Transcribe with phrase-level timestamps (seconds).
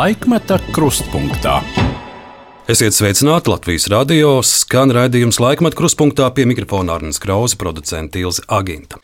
[0.00, 1.58] Laikmeta krustpunktā.
[2.72, 8.96] Esiet sveicināti Latvijas radio, skan raidījums laikmet krustpunktā pie mikrofona Arnijas Krausa, producenta Ilze Aginta.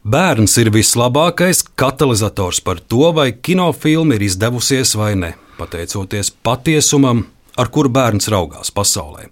[0.00, 7.26] Bērns ir vislabākais katalizators par to, vai kinofilma ir izdevusies vai ne, pateicoties patiesumam,
[7.60, 9.26] ar kuru bērns raugās pasaulē.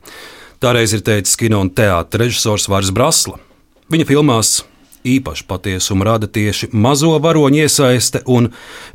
[0.60, 3.40] Tāreiz ir teicis kino un teātris režisors Vārs Brasla.
[3.88, 4.58] Viņa filmās
[5.04, 8.50] īpašu patiesumu rada tieši mazo varoņu iesaiste, un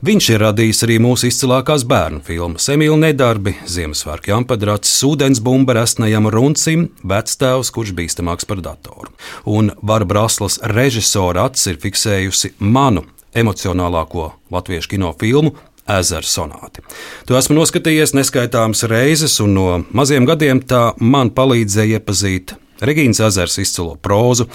[0.06, 6.30] viņš ir radījis arī mūsu izcilākās bērnu filmas Emīļa Nedarbi, Ziemassvētku Jampadrats, Sūdens bumba resnajam
[6.34, 9.14] runcim, vectēvs, kurš bīstamāks par datoru.
[9.46, 13.06] Un Vara Braslas režisora acis ir fiksējusi manu
[13.38, 15.56] emocionālāko latviešu kino filmu
[15.88, 16.84] Ezera sonāti.
[17.30, 23.58] To esmu noskatījies neskaitāmas reizes, un no maziem gadiem tā man palīdzēja iepazīt Regīnas ezers
[23.64, 24.46] izcilo prózu,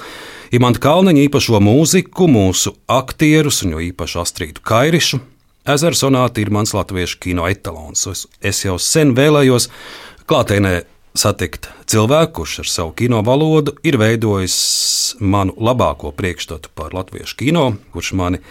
[0.53, 5.23] Imants Kalniņa īpašo mūziku, mūsu aktierus, un jo īpaši Astrīdu Kairišu.
[5.65, 8.03] Ezera sonāti ir mans latviešu kino etalons.
[8.11, 9.71] Es, es jau sen vēlējos
[10.29, 10.83] klātienē
[11.17, 14.57] satikt cilvēku, kurš ar savu kino valodu ir veidojis
[15.25, 17.63] manu labāko priekšstatu par latviešu kino,
[17.97, 18.43] kurš mani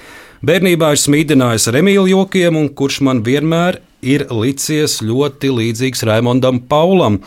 [0.41, 6.63] bērnībā ir smīdinājis ar Emīļu jokiem, un kurš man vienmēr ir licies ļoti līdzīgs Raimondam
[6.65, 7.19] Paulam,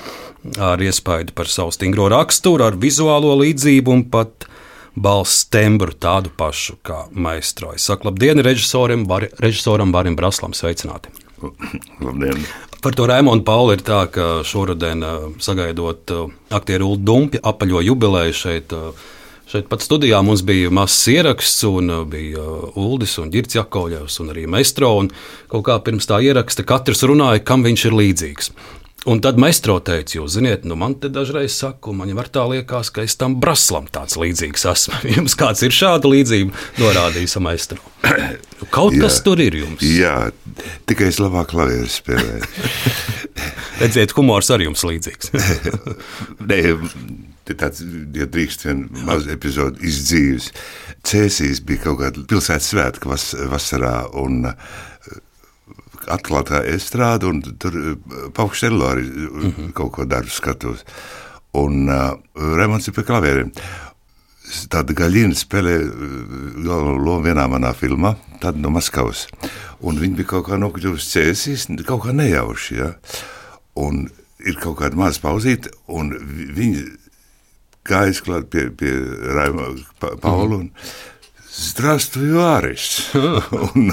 [0.58, 4.48] ar iespaidu par savu stingro raksturu, ar vizuālo līdzību un pat
[4.94, 7.72] balss tembru tādu pašu kā maistro.
[7.74, 11.12] Es saku, labdien, režisoram, var, režisoram Barim Braslam, sveicināti!
[12.00, 12.44] Labdien!
[12.84, 15.00] Par to Raimondu Pauli ir tā, ka šoruden
[15.40, 16.10] sagaidot
[16.52, 18.74] aktieru Ulu Dumpi apaļo jubileju šeit.
[19.48, 22.44] Šeit pat studijā mums bija mazs ieraksts, un bija
[22.80, 24.90] Uldis un Girts Jakovļevs un arī Meistro.
[25.00, 25.10] Un
[25.52, 28.52] kaut kā pirms tā ieraksta katrs runāja, kam viņš ir līdzīgs.
[29.04, 32.88] Un tad maistro teica, jūs zināt, nu man te dažreiz saka, man jau tā liekas,
[32.94, 35.00] ka es tam braslam tāds līdzīgs esmu.
[35.18, 37.82] Jums kāds ir šāda līdzība, norādījis maistro.
[38.74, 39.82] Kaut jā, kas tur ir jums.
[39.84, 40.30] Jā,
[40.88, 42.48] tikai es labāk klavieru spēlēju.
[43.82, 45.34] Redziet, humors arī jums līdzīgs.
[46.48, 46.60] Nē,
[47.52, 47.84] tāds,
[48.16, 50.48] ja drīkst vien maz epizodu izdzīves.
[51.04, 54.46] Cēsīs bija kaut kāda pilsētas svētka vas, vasarā, un
[56.12, 57.94] atklātā estrāde, un tur eh,
[58.34, 59.72] paukštello arī mm -hmm.
[59.72, 60.84] kaut ko daru skatos.
[61.54, 63.52] Un uh, remonts ir pie klavieriem.
[64.68, 65.76] Tāda gaļina spēlē
[66.64, 69.28] galveno lomu vienā manā filmā, tad no Maskavas.
[69.80, 72.94] Un viņi bija kaut kā nokļuvusi cēsīs, kaut kā nejauši, ja?
[73.74, 74.10] Un
[74.44, 76.12] ir kaut kāda maza pauzīte, un
[76.56, 76.84] viņi
[77.88, 78.92] gājas klāt pie, pie
[79.36, 79.70] Raima
[80.20, 80.70] Paula, un
[81.59, 83.09] Здравствуй, Vāris!
[83.73, 83.89] un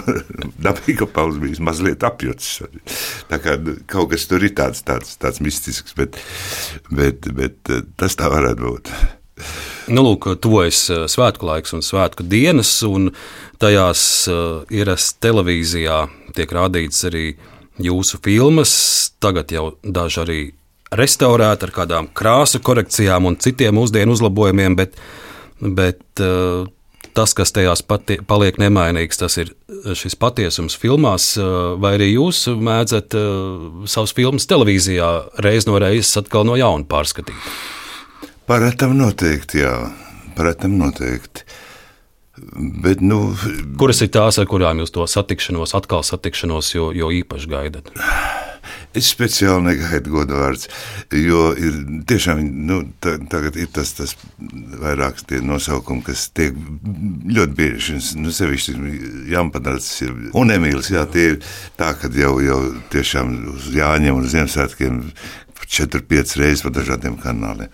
[0.63, 2.61] dabīgi, ka Pauls bija mazliet apjucis.
[3.31, 3.57] Tā kā
[3.91, 6.19] kaut kas tur ir tāds, tāds, tāds mistisks, bet,
[6.93, 8.93] bet, bet eh, tas tā varētu būt.
[9.91, 13.11] Nu, lūk, tuvojas eh, svētku laiks un svētku dienas, un
[13.63, 14.01] tajās
[14.31, 16.05] uh, ieras televīzijā
[16.37, 17.27] tiek rādīts arī
[17.83, 18.77] jūsu filmas.
[19.23, 20.41] Tagad jau daži arī
[20.97, 25.01] restaurēti ar kādām krāsu korekcijām un citiem mūsdienu uzlabojumiem, bet,
[25.61, 26.69] bet uh,
[27.16, 29.54] tas, kas tajās pati, paliek nemainīgs, tas ir
[29.98, 31.34] šis patiesums filmās,
[31.82, 35.12] vai arī jūs mēdzat uh, savus filmas televīzijā
[35.44, 37.52] reiz no reizes atkal no jauna pārskatīt?
[38.50, 39.76] Parētam noteikti, jā,
[40.38, 41.46] parētam noteikti.
[42.82, 43.36] Bet, nu,
[43.78, 47.92] Kuras ir tās, ar kurām jūs to satikšanos, atkal satikšanos, jo, jo īpaši gaidat?
[48.98, 50.68] Es speciāli negaidu godu vārds,
[51.16, 51.78] jo ir
[52.10, 54.16] tiešām nu, tā, tagad ir tas, tas
[54.82, 58.76] vairāks tie nosaukumi, kas tiek ļoti bieži, nu, sevišķi
[59.32, 60.04] Jāmpadarts
[60.38, 61.40] un Emīls, jā, tie ir
[61.80, 62.60] tā, ka jau, jau
[62.94, 65.02] tiešām uz Jāņiem un Ziemassvētkiem
[65.72, 67.72] 4-5 reizes pa dažādiem kanāliem.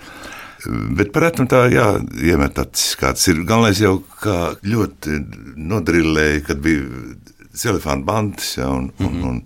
[0.67, 1.85] Bet par rētumu tā, jā,
[2.25, 3.43] iemet acis kāds ir.
[3.47, 5.19] Galvenais jau kā ļoti
[5.69, 6.87] nodrillēja, kad bija
[7.57, 9.23] telefona bandas, ja, un, mm -hmm.
[9.23, 9.43] un, un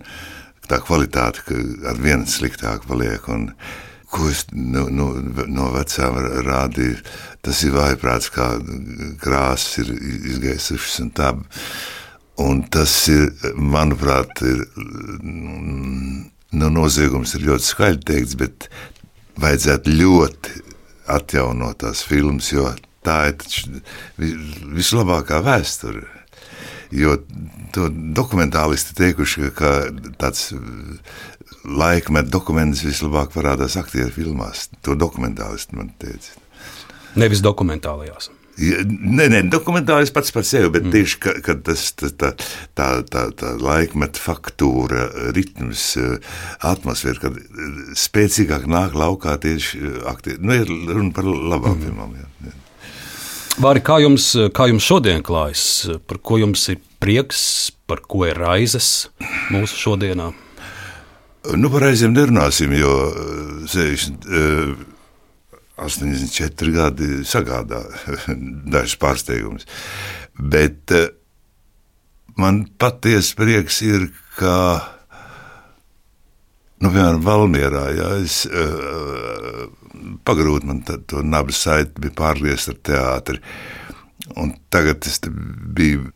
[0.70, 1.42] tā kvalitāte,
[1.88, 3.26] ar vienu sliktāku paliek.
[3.32, 3.50] Un,
[4.12, 5.08] ko es nu, nu,
[5.48, 7.00] no vecām rādīju,
[7.44, 8.48] tas ir vājprāts, kā
[9.22, 9.92] krāsas ir
[10.34, 11.32] izgaisušas un tā.
[12.42, 14.62] Un tas ir, manuprāt, ir,
[15.22, 18.68] nu, noziegums ir ļoti skaļi teikts, bet
[19.40, 20.62] vajadzētu ļoti
[21.12, 22.70] atjaunot tās filmas, jo
[23.04, 23.82] tā ir
[24.76, 26.06] vislabākā vēsture.
[26.92, 27.16] Jo
[27.72, 29.72] to dokumentālisti teikuši, ka
[30.20, 30.50] tāds
[31.64, 34.68] laikmeta dokuments vislabāk parādās aktieru filmās.
[34.84, 36.36] To dokumentālisti man teica.
[37.18, 38.30] Nevis dokumentālajās.
[38.52, 40.92] Nē, nē, dokumentāls pats par sevi, bet mm.
[40.92, 42.32] tieši ka, ka tas, tā, tā,
[42.76, 45.86] tā, tā, tā laikmeta faktūra, ritms,
[46.68, 47.38] atmosfēra, kad
[47.96, 49.80] spēcīgāk nāk laukā tieši
[50.12, 50.42] aktieri.
[50.44, 51.86] Nu, ir runa par labām mm.
[51.86, 52.12] filmām.
[52.20, 52.58] Jā, jā.
[53.60, 55.64] Vāri, kā jums, kā jums šodien klājas?
[56.08, 57.42] Par ko jums ir prieks,
[57.84, 59.10] par ko ir raizes
[59.52, 60.30] mūsu šodienā?
[61.58, 62.94] Nu, par reizēm nerunāsim, jo
[63.68, 64.72] 60, uh,
[65.84, 67.82] 84 gadi sagādā
[68.72, 69.68] dažs pārsteigums.
[70.38, 71.10] Bet uh,
[72.40, 74.08] man patiesi prieks ir,
[74.38, 74.54] ka,
[76.82, 79.68] nu, piemēram, Valmierā, ja es uh,
[80.26, 83.40] pagrūti man to nabu saiti bija pārgriezt ar teātri.
[84.38, 85.18] Un tagad es
[85.74, 86.06] biju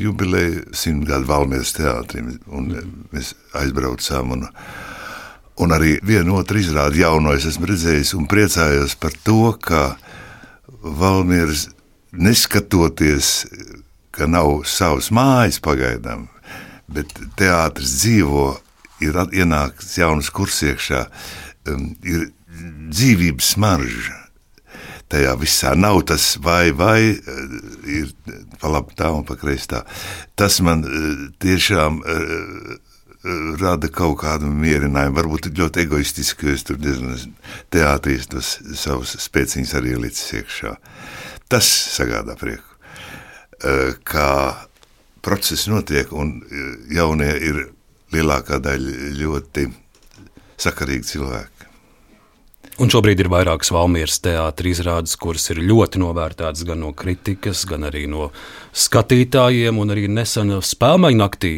[0.00, 2.70] jubileja simt gadu Valmieras teātrim, un
[3.12, 4.32] mēs aizbraucām.
[4.36, 4.46] Un,
[5.60, 9.82] un arī vienu otru izrādi jauno es esmu redzējis un priecājos par to, ka
[10.80, 11.68] Valmieras
[12.16, 13.44] neskatoties,
[14.10, 16.26] ka nav savas mājas pagaidām,
[16.90, 18.48] bet teātris dzīvo,
[19.00, 21.06] ir ienākts jauns kurs iekšā,
[21.70, 22.30] um, ir
[22.90, 24.20] dzīvības smarža
[25.10, 27.56] tajā visā nav tas vai, vai, eh,
[27.90, 28.12] ir
[28.60, 29.82] pa labi tā un pa kreisi tā.
[30.38, 32.76] Tas man eh, tiešām eh,
[33.60, 35.18] rada kaut kādu mierinājumu.
[35.18, 37.18] Varbūt ļoti egoistiski, jo es tur diezgan
[37.74, 40.76] teātrīs tos savus spēciņus arī licis iekšā.
[41.50, 42.64] Tas sagādā prieku.
[44.08, 44.28] Kā
[45.20, 46.38] process notiek, un
[46.88, 47.58] jaunie ir
[48.14, 49.66] lielākā daļa ļoti
[50.60, 51.60] sakarīgi cilvēki.
[52.80, 57.84] Un šobrīd ir vairākas Valmieras teātris izrādes, kuras ir ļoti novērtētas gan no kritikas, gan
[57.84, 58.30] arī no
[58.72, 59.76] skatītājiem.
[59.82, 61.52] Un arī nesen spēļu naktī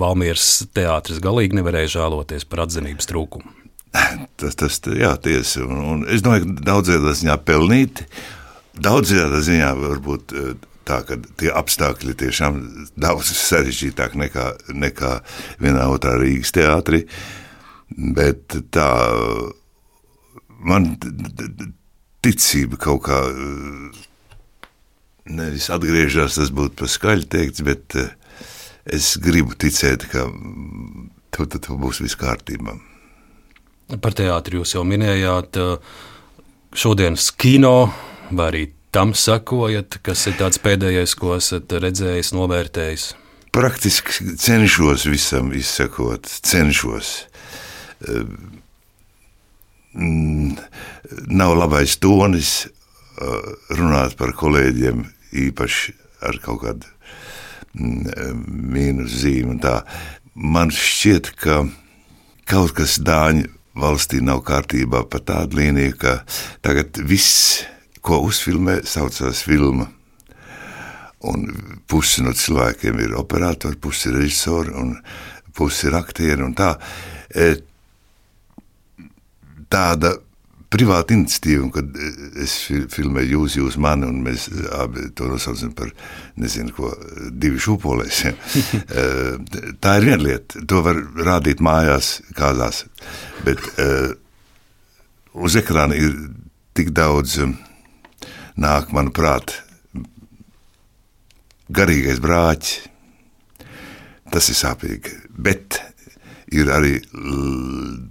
[0.00, 3.52] Valmieras teātris galīgi nevarēja žēloties par atzinības trūkumu.
[4.40, 5.66] Tas, tas jā, tiesa.
[5.66, 8.08] Un, un es domāju, ka daudzajā ziņā pelnīti,
[8.80, 10.50] daudzajā ziņā varbūt eh,
[10.86, 12.60] tā, ka tie apstākļi tiešām
[13.00, 15.12] daudz sarežģītāk nekā, nekā
[15.62, 17.04] vienā otrā Rīgas teātrī.
[17.90, 18.88] Bet tā
[20.66, 20.96] man
[22.24, 23.20] ticība kaut kā
[25.26, 27.98] nevis atgriežas, tas būtu pa skaļi teikts, bet
[28.86, 30.26] es gribu ticēt, ka
[31.34, 32.76] tur, tur būs viss kārtībā.
[34.02, 35.58] Par teātri jūs jau minējāt,
[36.76, 37.76] šodienas kino
[38.30, 38.64] vai arī
[38.96, 43.10] tam sekojat, kas ir tāds pēdējais, ko esat redzējis, novērtējis?
[43.52, 47.10] Praktiski cenšos visam izsekot, cenšos
[49.92, 50.56] mm,
[51.28, 55.04] nav labais tonis uh, runāt par kolēģiem,
[55.44, 56.88] īpaši ar kaut kādu
[57.76, 59.60] mm, mīnus zīmi.
[60.32, 61.66] Man šķiet, ka
[62.48, 66.20] kaut kas Dāņu valstī nav kārtībā pa tādu līniju, ka
[66.64, 67.66] tagad viss,
[68.06, 69.88] ko uzfilmē, saucās filma.
[71.26, 71.48] Un
[71.90, 74.94] pusi no cilvēkiem ir operatori, pusi ir režisori un
[75.56, 76.46] pusi ir aktieri.
[76.54, 76.76] Tā.
[77.34, 77.48] E,
[79.72, 80.12] tāda
[80.70, 81.98] privāta iniciatīva, kad
[82.42, 82.54] es
[82.92, 85.92] filmēju jūs, jūs mani, un mēs abi to nosaucam par,
[86.38, 86.92] nezinu, ko,
[87.32, 88.22] divi šūpolēs.
[88.26, 88.34] Ja.
[89.82, 90.62] Tā ir viena lieta.
[90.68, 92.84] To var rādīt mājās, kādās.
[93.46, 93.62] Bet
[95.36, 96.12] uz ekrāna ir
[96.76, 97.38] tik daudz,
[98.60, 99.58] nāk, manuprāt,
[101.72, 102.76] garīgais brāķis.
[104.32, 105.12] Tas ir sāpīgi.
[105.38, 105.78] Bet
[106.52, 106.96] ir arī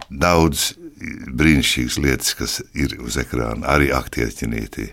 [0.09, 0.71] daudz
[1.35, 4.87] brīnišķīgas lietas, kas ir uz ekrāna, arī aktieru ķinītī.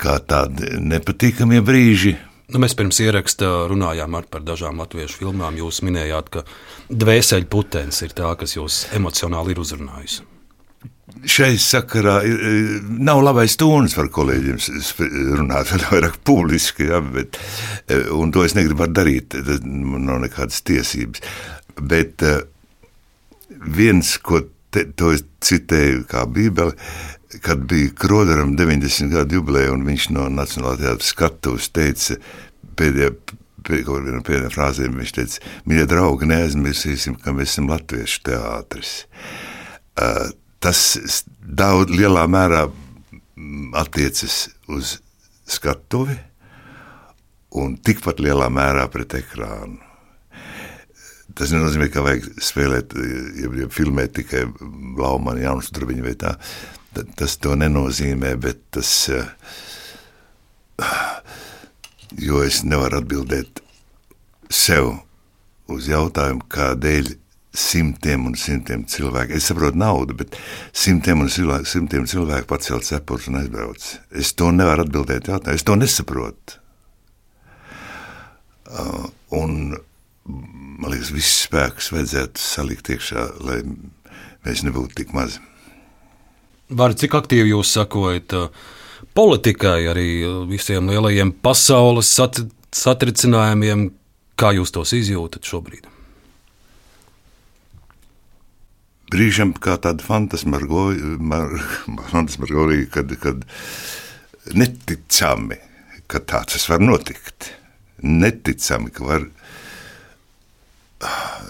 [0.00, 2.14] Kā tādi nepatīkamie brīži.
[2.52, 5.56] Nu, mēs pirms ieraksta runājām par dažām latviešu filmām.
[5.58, 6.44] Jūs minējāt, ka
[6.90, 10.33] dvēseli putekļs ir tā, kas jūs emocionāli ir uzrunājusi.
[11.24, 12.40] Šai sakarā ir,
[13.00, 14.58] nav labais tonis par kolēģiem
[15.38, 17.38] runāt, vairāk publiski, ja, bet,
[18.12, 19.36] un to es negribu darīt.
[19.36, 21.22] Tas nav nekādas tiesības.
[21.80, 22.22] Bet
[23.64, 24.42] viens, ko
[24.74, 26.74] te, to es citēju kā Bībeli,
[27.44, 32.18] kad bija Kroderam 90 gadu jubileja, un viņš no Nacionālā teātra skatuves teica
[32.78, 33.10] pēdējā,
[33.66, 38.94] pēdējā, pēdējā frāzē, viņš teica, mīļie draugi, neaizmirsīsim, ka mēs esam latviešu teātris.
[39.94, 40.30] Uh,
[40.64, 42.64] tas daudz lielā mērā
[43.76, 44.98] attiecas uz
[45.50, 46.16] skatuvi
[47.60, 49.78] un tikpat lielā mērā pret ekrānu.
[51.34, 54.44] Tas nenozīmē, ka vajag spēlēt, ja, ja filmēt tikai
[55.00, 56.36] Laumanu, Jaunu Strubiņu vai tā.
[57.18, 58.90] Tas to nenozīmē, bet tas,
[62.28, 63.64] jo es nevaru atbildēt
[64.54, 64.92] sev
[65.74, 67.16] uz jautājumu, kādēļ
[67.54, 69.36] simtiem un simtiem cilvēku.
[69.38, 70.36] Es saprotu naudu, bet
[70.74, 73.88] simtiem un cilvēku, simtiem cilvēku pacēla cepurus un aizbrauc.
[74.10, 76.60] Es to nevaru atbildēt jautājumu, es to nesaprotu.
[78.74, 79.08] Uh,
[79.38, 79.74] un
[80.24, 83.60] man liekas, viss spēks vajadzētu salikt iekšā, lai
[84.46, 85.42] mēs nebūtu tik mazi.
[86.74, 88.64] Var, cik aktīvi jūs sakojat uh,
[89.14, 90.08] politikai, arī
[90.50, 92.40] visiem lielajiem pasaules sat
[92.74, 93.92] satricinājumiem,
[94.34, 95.86] Kā jūs tos izjūtat šobrīd?
[99.12, 103.44] Brīžam kā tāda fantasmagorija, kad, kad
[104.56, 105.56] neticami,
[106.08, 107.52] ka tā tas var notikt.
[108.04, 109.22] Neticami, ka var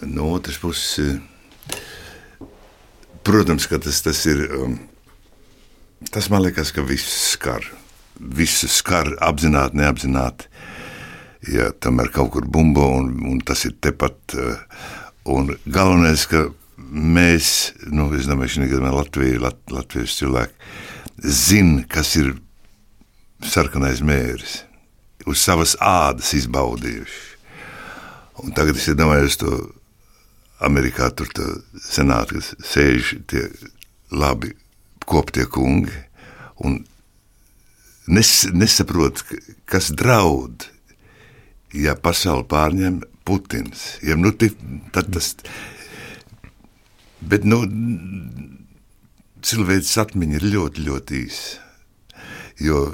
[0.03, 1.21] no otras puses.
[3.25, 4.43] Protams, ka tas, tas ir.
[4.53, 4.77] Um,
[6.13, 7.65] tas man liekas, ka viss skar.
[8.15, 10.51] Visu skar apzināti, neapzināti.
[11.55, 14.37] Ja tomēr kaut kur bumbo un, un tas ir tepat.
[14.37, 14.61] Uh,
[15.25, 16.51] un galvenais, ka
[16.95, 20.73] mēs, nu, es domāju, šī gadījumā Latvija, Lat, Latvijas cilvēki,
[21.25, 22.35] zina, kas ir
[23.45, 24.63] sarkanais mērs,
[25.29, 27.23] uz savas ādas izbaudījuši.
[28.45, 29.53] Un tagad es iedomājos to
[30.65, 31.31] Amerikā, tur
[31.83, 33.47] senāti, kas sēž tie
[34.15, 34.55] labi
[35.05, 35.95] koptie kungi
[36.65, 36.81] un
[38.07, 39.23] nes, nesaprot,
[39.71, 40.69] kas draud,
[41.75, 43.95] ja pasauli pārņem Putins.
[44.05, 45.31] Ja, nu, tad tas,
[47.31, 47.63] bet nu,
[49.45, 51.61] cilvēks atmiņa ir ļoti, ļoti īsa.
[52.63, 52.85] Jo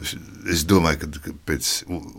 [0.49, 1.69] es domāju, ka pēc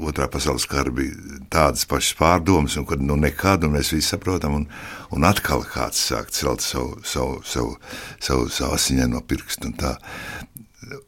[0.06, 4.60] otrā pasaules kara bija tādas pašas pārdomas, un kad nu nekad, un mēs visi saprotam,
[4.60, 4.68] un,
[5.15, 7.77] un atkal kāds sāk celt savu, savu, savu,
[8.22, 9.72] savu, savu asiņaino pirkstu.
[9.72, 9.96] Un, tā.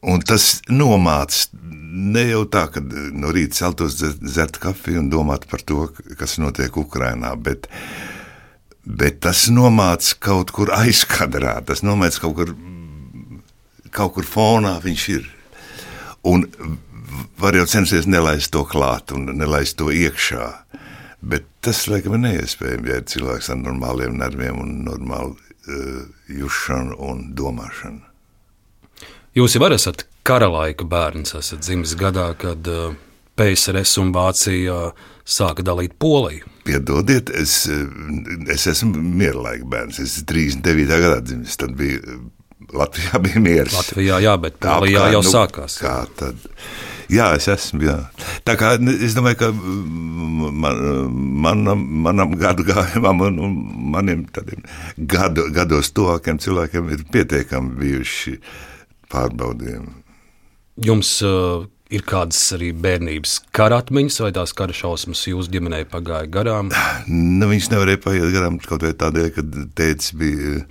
[0.10, 1.62] un tas nomāca
[1.94, 5.86] ne jau tā, ka no rīta celtos dzert kafiju un domāt par to,
[6.18, 7.70] kas notiek Ukrajinā, bet,
[8.86, 12.56] bet tas nomāca kaut kur aizkadrā, tas nomāca kaut kur,
[13.92, 15.30] kaut kur fonā viņš ir.
[16.24, 16.46] Un
[17.40, 20.50] var jau censties nelaist to klāt un nelaist to iekšā.
[21.24, 26.98] Bet tas, laikam, ir neiespējami, ja ir cilvēks ar normāliem nerviem un normālu uh, jušanu
[27.00, 28.04] un domāšanu.
[29.34, 32.92] Jūs jau esat kara laika bērns, esat dzimis gadā, kad uh,
[33.40, 34.92] PSRS un Vācija
[35.24, 36.48] sāka dalīt Poliju.
[36.68, 37.66] Piedodiet, es,
[38.52, 40.00] es esmu miera laika bērns.
[40.00, 40.88] Es esmu 39.
[41.04, 41.60] gadā dzimis.
[41.60, 42.00] Tad bija
[42.74, 43.76] Latvijā bija miers.
[43.76, 45.78] Latvijā, jā, bet Polijā jau nu, sākās.
[45.82, 46.40] Kā tad?
[47.12, 47.84] Jā, es esmu.
[47.86, 47.98] Jā.
[48.48, 50.80] Tā kā es domāju, ka man,
[51.44, 53.58] manam, manam gadu gājumam un, un
[53.94, 54.24] maniem
[54.98, 58.38] gadu, gados tuvākiem cilvēkiem ir pietiekami bijuši
[59.14, 60.00] pārbaudījumi.
[60.88, 66.30] Jums uh, ir kādas arī bērnības kara atmiņas, vai tās kara šausmas jūsu ģimenē pagāja
[66.32, 66.72] garām?
[67.08, 69.44] Nu, viņš nevarēja paiet garām kaut vai tādēļ, ka
[69.78, 70.64] tēvs bija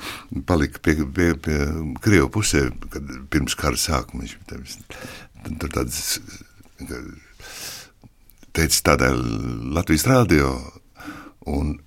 [0.48, 1.58] palika pie, pie, pie
[2.02, 4.36] Krievu pusē, kad pirms kara sākuma viņš
[5.60, 6.18] tur tāds
[8.52, 9.14] teica tādā
[9.78, 10.56] Latvijas rādio
[11.46, 11.78] un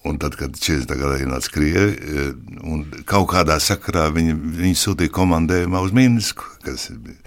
[0.00, 0.94] Un tad, kad 40.
[0.96, 2.30] gadā ienāca Krievija,
[2.64, 7.18] un kaut kādā sakarā viņi, viņi sūtīja komandējumā uz Minsku, kas bija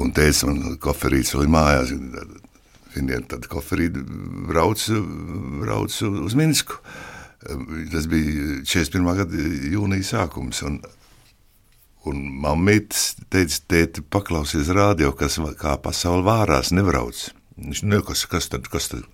[0.00, 1.92] Un teica, man koferīts vēl ir mājās.
[2.94, 4.02] Viņiem tad koferīti
[4.48, 4.82] brauc,
[5.62, 6.78] brauc uz Minsku.
[7.92, 9.08] Tas bija 41.
[9.20, 10.62] gada jūnija sākums.
[10.66, 10.80] Un,
[12.10, 17.26] un mammītis teica, tēti, paklausies rādio, kas kā pasauli vārās nebrauc.
[17.58, 19.04] Viņš ne, kas, kas tad, kas tad?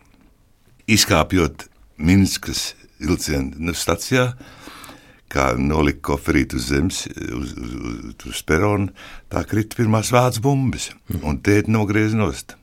[0.90, 1.68] Izkāpjot
[2.00, 4.30] Minskas vilcienu nu, stacijā,
[5.30, 8.90] kā nolika koferītu uz zemes, uz, uz, uz, uz perona,
[9.32, 12.56] tā krita pirmās vācu bumbas, un tēti nogriez nost.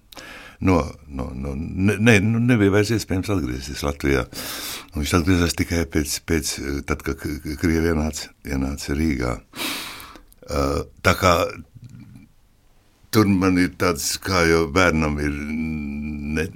[0.59, 4.23] No, no, no, ne, nu, nebija vairs iespējams atgriezties Latvijā.
[4.95, 6.53] Un viņš atgriezās tikai pēc, pēc
[6.89, 7.21] tad, kad
[7.61, 9.35] Krievija ienāca, ienāca Rīgā.
[10.47, 11.33] Uh, tā kā
[13.13, 16.47] tur man ir tāds, kā jau bērnam ir ne,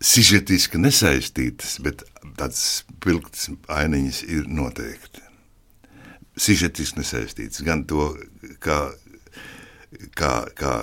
[0.00, 2.04] sižetiski nesaistītas, bet
[2.38, 5.24] tādas pilktas ainiņas ir noteikti.
[6.40, 8.14] Sižetiski nesaistītas gan to,
[8.64, 8.86] kā
[10.14, 10.74] kā, kā,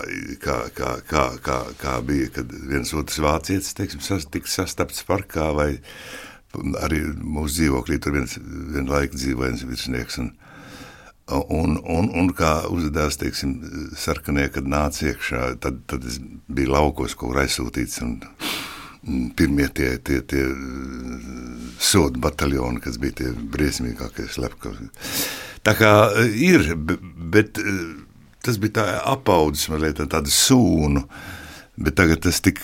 [0.43, 5.49] kā, kā, kā, kā, kā bija, kad viens otrs vācietis teiksim, sas, tika sastapts parkā.
[5.55, 5.69] Vai,
[6.83, 8.37] arī mūsu dzīvoklī tur viens,
[8.75, 10.19] vienlaikus dzīvoja viens virsnieks.
[10.23, 10.31] Un,
[11.33, 13.57] un, un, un kā uzvedās teiksim,
[13.99, 18.01] sarkanie, kad nāca iekšā, tad, tad es biju laukos, kur aizsūtīts.
[18.05, 18.19] Un,
[19.37, 20.43] pirmie tie, tie, tie
[21.79, 24.89] sodu bataljoni, kas bija tie briesmīgākie slepkavi.
[25.67, 26.73] Tā kā e, ir,
[27.33, 27.75] bet e,
[28.45, 31.03] tas bija tā apaudzis, mazliet tāda sūnu,
[31.83, 32.61] bet tagad tas tik,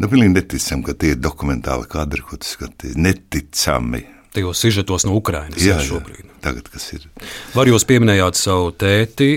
[0.00, 4.04] nu, pilnīgi neticam, ka tie ir dokumentāli kadri, ko tu skaties, neticami.
[4.34, 6.22] Tajos sižetos no Ukrainas jā, šobrīd.
[6.22, 7.08] Jā, tagad kas ir.
[7.56, 9.32] Var jūs pieminējāt savu tēti,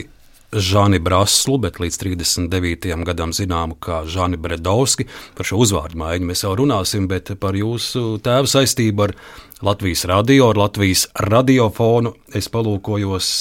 [0.54, 2.90] Žani Braslu, bet līdz 39.
[3.08, 5.08] gadam zināmu kā Žani Bredovski.
[5.38, 9.16] Par šo uzvārdu maiņu mēs jau runāsim, bet par jūsu tēvu saistību ar
[9.64, 13.32] Latvijas radio, ar Latvijas radiofonu es palūkojos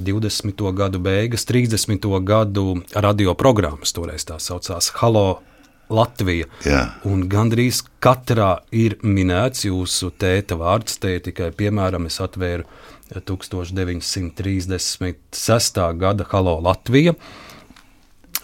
[0.00, 0.54] 20.
[0.68, 2.08] Eh, gadu beigas, 30.
[2.24, 5.42] gadu radioprogrammas, toreiz tā saucās Halo
[5.90, 6.46] Latvija.
[6.64, 6.84] Jā.
[7.08, 11.00] Un gandrīz katrā ir minēts jūsu tēta vārds.
[11.02, 12.68] Te tikai piemēram es atvēru
[13.14, 15.98] 1936.
[15.98, 17.14] gada Halo Latvija.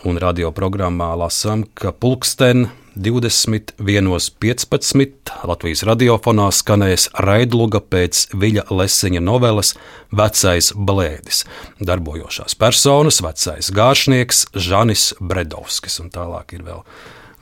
[0.06, 5.32] Un radioprogrammā lasām, ka pulksten 21.15.
[5.44, 9.75] Latvijas radiofonā skanēs raidluga pēc Viļa Lesiņa noveles
[10.16, 11.44] Vecais blēdis.
[11.80, 16.00] Darbojošās personas- vecais gāršnieks Žanis Bredovskis.
[16.00, 16.82] Un tālāk ir vēl,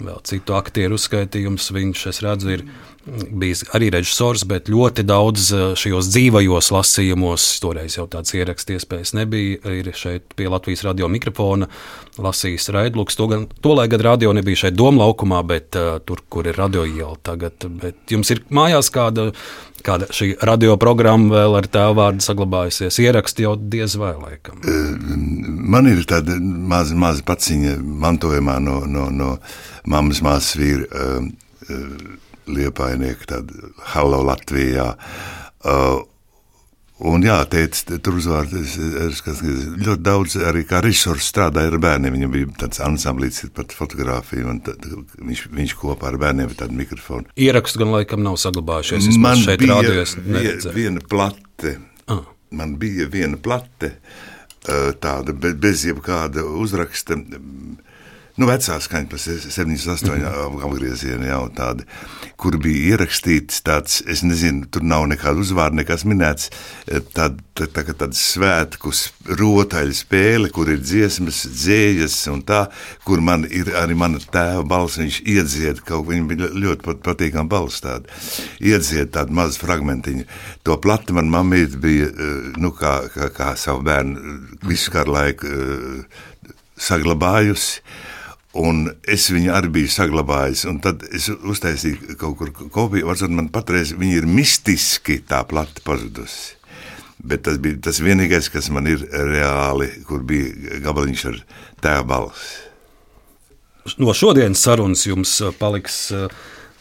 [0.00, 1.70] vēl citu aktieru uzskaitījums.
[1.70, 2.62] Viņš, es redzu, ir
[3.06, 9.14] bijis arī režisors, bet ļoti daudz eh, šajos dzīvajos lasījumos, toreiz jau tāds ieraksts iespējas
[9.18, 11.68] nebija, ir šeit pie Latvijas radio mikrofona
[12.24, 13.18] lasījis Raidluks.
[13.18, 16.58] To, gan, to lai gan radio nebija šeit doma laukumā, bet uh, tur, kur ir
[16.58, 17.66] radio iela tagad.
[17.82, 19.30] Bet jums ir mājās kāda,
[19.84, 23.00] kāda šī radioprogramma vēl ar tā vārdu saglabājusies.
[23.04, 24.62] Ieraksti jau diez vai laikam.
[25.74, 29.34] Man ir tāda maza, maza paciņa mantojumā no, no, no
[29.90, 30.88] mammas māsas vīra.
[30.88, 31.32] Uh,
[31.68, 33.52] uh, liepainieki, tad
[33.94, 34.94] Halo Latvijā.
[35.64, 36.02] Uh,
[37.04, 38.76] Un jā, teica, tur uzvārds
[39.82, 42.14] ļoti daudz arī kā režisors strādāja ar bērniem.
[42.14, 44.86] Viņam bija tāds ansamblīts, pat fotografija, un tad,
[45.18, 47.26] viņš, viņš kopā ar bērniem ar tādu mikrofonu.
[47.34, 49.08] Ierakstu gan laikam nav saglabājušies.
[49.10, 50.14] Es Man šeit bija rādījos.
[50.22, 51.74] vie- viena plate,
[52.06, 52.22] Ah.
[52.52, 53.96] man bija viena plate,
[54.68, 57.18] uh, tāda be- bez jebkāda uzraksta.
[58.36, 61.84] Mm, Nu, vecā skaņa, se- 78 apgrieziena jau tāda,
[62.36, 66.48] kur bija ierakstīts tāds, es nezinu, tur nav nekāda uzvārda, nekas minēts,
[66.88, 72.42] eh, tāda, tā, tā, kā tāda svētku s- rotaļu spēle, kur ir dziesmas, dzējas un
[72.42, 72.68] tā,
[73.04, 77.48] kur man ir arī mana tēva balss, viņš iedzied kaut viņam bija ļoti pat, patīkama
[77.48, 78.04] balss tāda,
[78.60, 80.24] iedzied tādu mazu fragmentiņu.
[80.64, 85.12] To plati man mammīt bija, eh, nu, kā, kā, kā savu bērnu eh, visu kādu
[85.14, 85.46] laiku
[86.76, 87.78] saglabājusi.
[88.54, 93.08] Un es viņu arī biju saglabājis, un tad es uztaisīju kaut kur kopiju.
[93.08, 96.54] Varbūt man patreiz viņa ir mistiski tā plati pazudusi.
[97.24, 101.40] Bet tas bija tas vienīgais, kas man ir reāli, kur bija gabaliņš ar
[101.82, 102.60] tēva balsi.
[104.00, 106.30] No šodienas sarunas jums uh, paliks uh,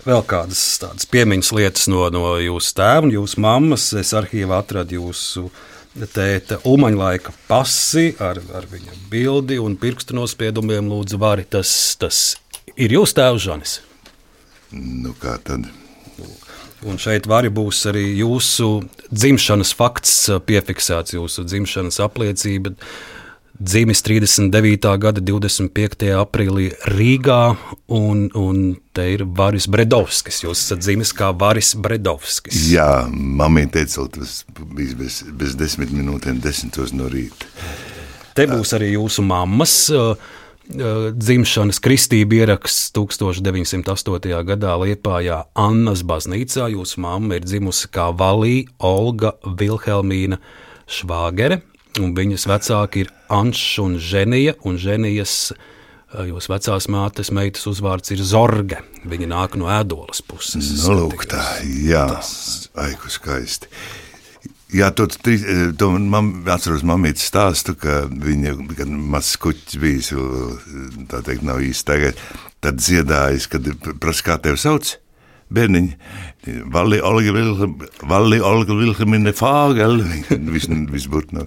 [0.06, 3.90] vēl kādas tādas piemiņas lietas no, no jūsu tēva un jūsu mammas.
[3.98, 5.48] Es arhīvā atradu jūsu
[5.94, 10.90] tēta Umaņa laika pasi ar, ar viņa bildi un pirkstu nospiedumiem.
[10.90, 11.70] Lūdzu, vari tas,
[12.02, 12.24] tas
[12.76, 13.78] ir jūsu tēvs Žanis.
[14.74, 15.70] Nu, kā tad?
[16.84, 22.74] Un šeit vari būs arī jūsu dzimšanas fakts uh, piefiksēts, jūsu dzimšanas apliecība.
[23.60, 24.98] Dzimis 39.
[24.98, 26.08] gada 25.
[26.18, 27.54] aprīlī Rīgā,
[27.94, 28.62] un, un
[28.98, 30.42] te ir Varis Bredovskis.
[30.42, 32.64] Jūs esat dzimis kā Varis Bredovskis.
[32.74, 37.46] Jā, mamma teica, tas bija bez, bez desmit minūtēm, desmitos no rīta.
[38.34, 39.76] Te būs arī jūsu mammas
[40.66, 44.34] dzimšanas kristība ieraksts 1908.
[44.50, 46.72] gadā Liepājā Annas baznīcā.
[46.74, 50.40] Jūsu mamma ir dzimusi kā Valī Olga Vilhelmīna
[50.90, 51.62] Švāgere,
[52.02, 55.64] un viņas vecāki ir Anšs un Ženija, un Ženijas uh,
[56.14, 58.78] Jūsu vecās mātes meitas uzvārds ir Zorge.
[59.10, 60.70] Viņa nāk no ēdolas puses.
[60.84, 62.06] Nu, lūk, tā, jā,
[62.86, 63.72] aiku skaisti.
[64.74, 70.12] Jā, to, to man atceros mamītes stāstu, ka viņa, kad mazs kuķis bijis,
[71.10, 72.22] tā teikt, nav īsti tagad,
[72.62, 73.70] tad dziedājis, kad
[74.02, 74.96] prasa, kā tevi sauc?
[75.54, 75.98] Bērniņi,
[76.74, 80.00] Valli Olga Vilhelmine Fāgel,
[80.56, 81.46] viss vis būtu no,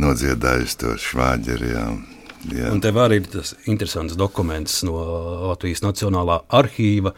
[0.00, 1.86] nodziedājis to švāģeri, jā.
[2.54, 2.72] jā.
[2.72, 4.98] Un tev arī ir tas interesants dokuments no
[5.50, 7.14] Latvijas Nacionālā arhīva.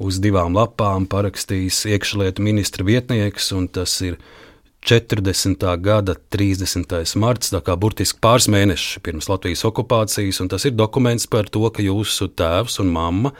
[0.00, 4.16] Uz divām lapām parakstījis iekšlietu ministra vietnieks, un tas ir
[4.80, 5.60] 40.
[5.84, 7.16] gada 30.
[7.20, 10.40] marts, tā kā burtiski pāris mēneši pirms Latvijas okupācijas.
[10.40, 13.34] un Tas ir dokuments par to, ka jūsu tēvs un mamma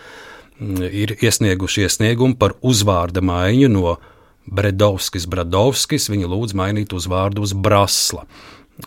[0.60, 3.96] mm, ir iesnieguši iesniegumu par uzvārda maiņu no
[4.44, 6.10] Bredovskis, Bradovskis.
[6.12, 8.26] Viņa lūdz mainīt uzvārdu uz Brasla.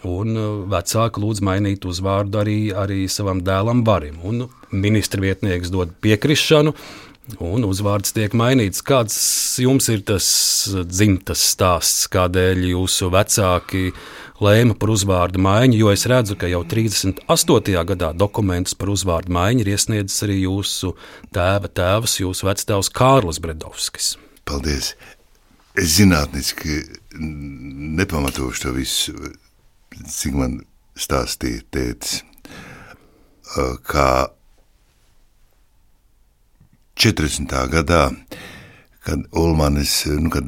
[0.08, 4.20] Un uh, vecāki lūdz mainīt uzvārdu arī, arī savam dēlam Barim.
[4.26, 6.74] Un ministra vietnieks dod piekrišanu,
[7.44, 8.84] un uzvārds tiek mainīts.
[8.86, 9.16] Kāds
[9.62, 10.26] jums ir tas
[10.90, 13.92] dzimtas stāsts, kādēļ jūsu vecāki
[14.44, 15.80] lēma par uzvārdu maiņu?
[15.80, 17.78] Jo es redzu, ka jau 38.
[17.94, 20.94] gadā dokumentus par uzvārdu maiņu ir iesniedzis arī jūsu
[21.36, 24.16] tēva tēvs, jūsu vectēvs Kārlis Bredovskis.
[24.44, 24.94] Paldies.
[25.80, 26.84] Es zinātniski
[27.98, 29.16] nepamatošu to visu,
[30.10, 30.60] cik man
[31.00, 32.22] stāstīja tētis,
[33.88, 34.10] kā
[37.00, 37.54] 40.
[37.74, 38.04] gadā,
[39.04, 40.48] kad Ulmanis, nu, kad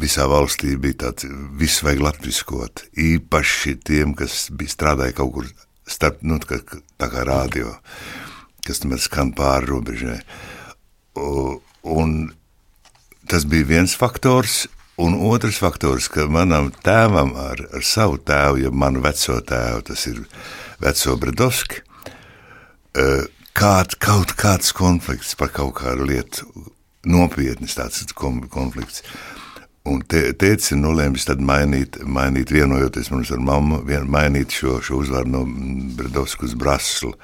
[0.00, 5.48] visā valstī bija tāds, viss vajag latviskot, īpaši tiem, kas bija strādāja kaut kur
[5.88, 7.76] starp, nu, tā kā, tā kā rādio,
[8.66, 10.18] kas tomēr skan pāri robežai.
[11.16, 12.18] Un
[13.30, 14.66] tas bija viens faktors,
[15.00, 20.06] un otrs faktors, ka manam tēvam ar, ar savu tēvu, ja manu veco tēvu, tas
[20.10, 20.20] ir
[20.82, 21.80] veco Bredovski,
[23.00, 23.24] eh,
[23.56, 26.48] kād, kaut kāds konflikts par kaut kādu lietu,
[27.08, 29.02] nopietnis tāds kon- konflikts.
[29.88, 35.00] Un te, ir nolēmis tad mainīt, mainīt vienojoties mums ar mammu, vien, mainīt šo, šo
[35.00, 35.46] uzvaru no
[35.96, 37.14] Bredovsku uz Braslu.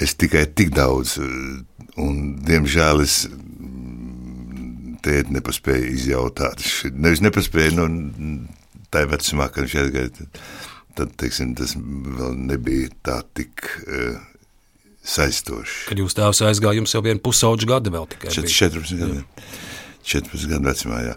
[0.00, 3.24] Es tikai tik daudz, eh, un diemžēl es
[5.04, 6.62] tēti nepaspēja izjautāt.
[6.92, 8.44] Nevis nepaspēja, nu,
[8.94, 10.28] tā vecumā, kad viņš aizgāja,
[10.98, 14.22] tad, teiksim, tas vēl nebija tā tik uh,
[15.04, 15.84] saistoši.
[15.90, 18.32] Kad jūs tēvs aizgāja, jums jau viena pusauģa gada vēl tikai.
[18.34, 18.56] Čet- bija.
[18.70, 19.24] 14 gadu,
[20.14, 21.16] 14 gadu vecumā, jā.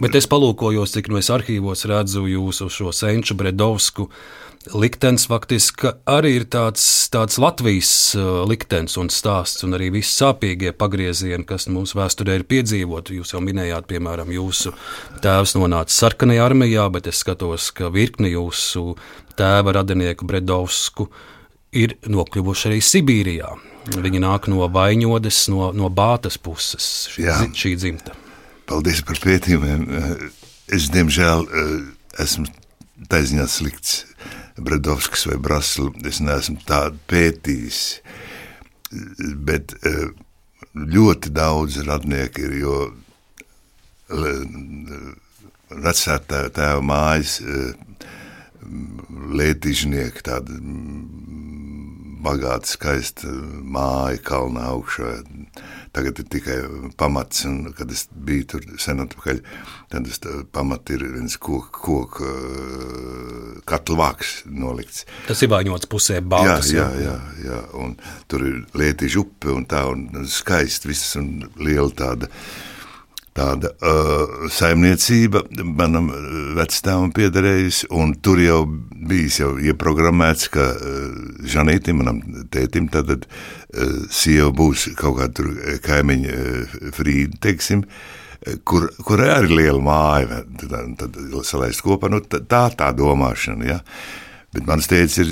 [0.00, 4.08] Bet es palūkojos, cik no es arhīvos redzu jūsu šo senču Bredovsku.
[4.70, 10.70] Liktenis faktiski arī ir tāds, tāds Latvijas uh, liktenis un stāsts, un arī visi sāpīgie
[10.78, 13.16] pagriezieni, kas mūsu vēsturē ir piedzīvoti.
[13.18, 14.70] Jūs jau minējāt, piemēram, jūsu
[15.24, 18.94] tēvs nonāca sarkanajā armijā, bet es skatos, ka virkni jūsu
[19.38, 21.08] tēva radinieku Bredovsku
[21.74, 23.50] ir nokļuvuši arī Sibīrijā.
[23.98, 27.40] Viņi nāk no Vaņodes, no, no Bātas puses, šī, Jā.
[27.50, 28.14] šī dzimta.
[28.70, 29.88] Paldies par pētījumiem.
[30.70, 31.48] Es, diemžēl,
[32.22, 32.46] esmu
[33.10, 34.04] taisnība slikts.
[34.58, 35.92] Bredovskis vai Braslu.
[36.08, 37.80] Es neesmu tādu pētījis.
[39.46, 40.10] Bet eh,
[40.76, 42.58] ļoti daudz radnieku ir.
[42.62, 42.76] Jo
[45.72, 47.38] vecā tēva, mājas
[49.32, 51.21] lietižnieki, tāda mm,
[52.22, 55.12] bagāta, skaista māja kalnā augšā.
[55.92, 56.56] Tagad ir tikai
[56.96, 59.40] pamats, un kad es biju tur sen atpakaļ,
[59.92, 60.22] tad tas
[60.54, 62.22] pamats ir viens koku kok,
[63.68, 65.04] katlu vāks nolikts.
[65.28, 66.72] Tas ir Vaņodas pusē, Jā, Bātas.
[66.72, 67.96] jā, jā, jā, un
[68.30, 72.30] tur ir lietiņa upe un tā, un skaisti viss un liela tāda.
[73.32, 76.10] Tāda uh, saimniecība manam
[76.58, 78.58] vecākam piederējusi, un tur jau
[79.08, 81.14] bija jau ieprogrammēts, ka uh,
[81.48, 82.20] Žanītam, manam
[82.52, 83.22] tētim, tad uh,
[84.12, 87.86] sieva būs kaut kāda kaimiņa uh, frīda, teiksim,
[88.68, 91.16] kur, kur arī ir liela māja, tad, tad
[91.48, 93.80] salaist kopā, nu, tā tā, domāšana, ja.
[94.52, 95.30] Bet mans tēvs ir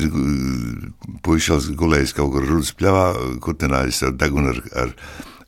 [1.21, 3.07] puikas gulējis kaut kur rudas pļavā,
[3.45, 4.95] kurtinājis degunu ar, ar,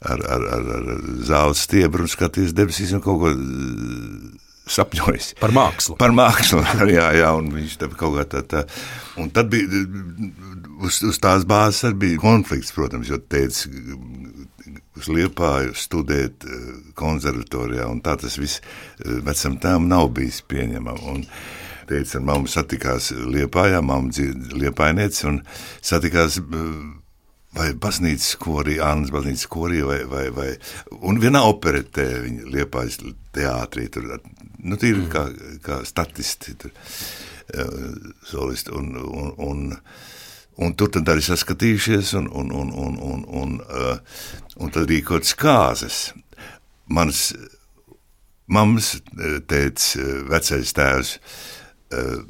[0.05, 5.33] ar, ar, ar, ar zāles stiebru un skatījies debesīs un kaut ko eh, sapņojis.
[5.41, 5.97] Par mākslu.
[6.01, 6.63] Par mākslu,
[6.97, 8.65] jā, jā, un viņš tā kaut kā tā, tā.
[9.23, 9.85] Un tad bija,
[10.83, 13.71] uz, uz tās bāzes arī bija konflikts, protams, jo teica,
[14.99, 16.47] uz Liepāju studēt
[16.99, 18.63] konservatorijā, un tā tas viss
[19.01, 21.05] vecam tēvam nav bijis pieņemam.
[21.11, 21.27] Un,
[21.93, 25.41] Teica, ar mammu satikās Liepājā, mamma dzīvo Liepainieci, un
[25.83, 26.69] satikās eh,
[27.57, 30.49] vai baznīcas korī, Annas baznīcas korī, vai, vai, vai
[31.05, 32.99] un vienā operetē viņa liepājas
[33.37, 34.09] teātrī, tur,
[34.63, 35.27] nu, tīri kā,
[35.65, 36.73] kā statisti, tur,
[38.29, 39.65] solisti, un, un, un,
[40.65, 44.27] un tur tad arī saskatījušies, un, un, un, un, un, un, uh,
[44.63, 46.03] un tad rīkotas kāzes.
[46.93, 47.31] Mans
[48.53, 48.95] mammas
[49.49, 49.95] tēts,
[50.29, 51.17] vecais tēvs,
[51.93, 52.21] uh,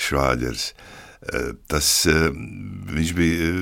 [0.00, 0.99] Švāģers, uh,
[1.68, 2.32] tas uh,
[2.90, 3.58] viņš bija uh,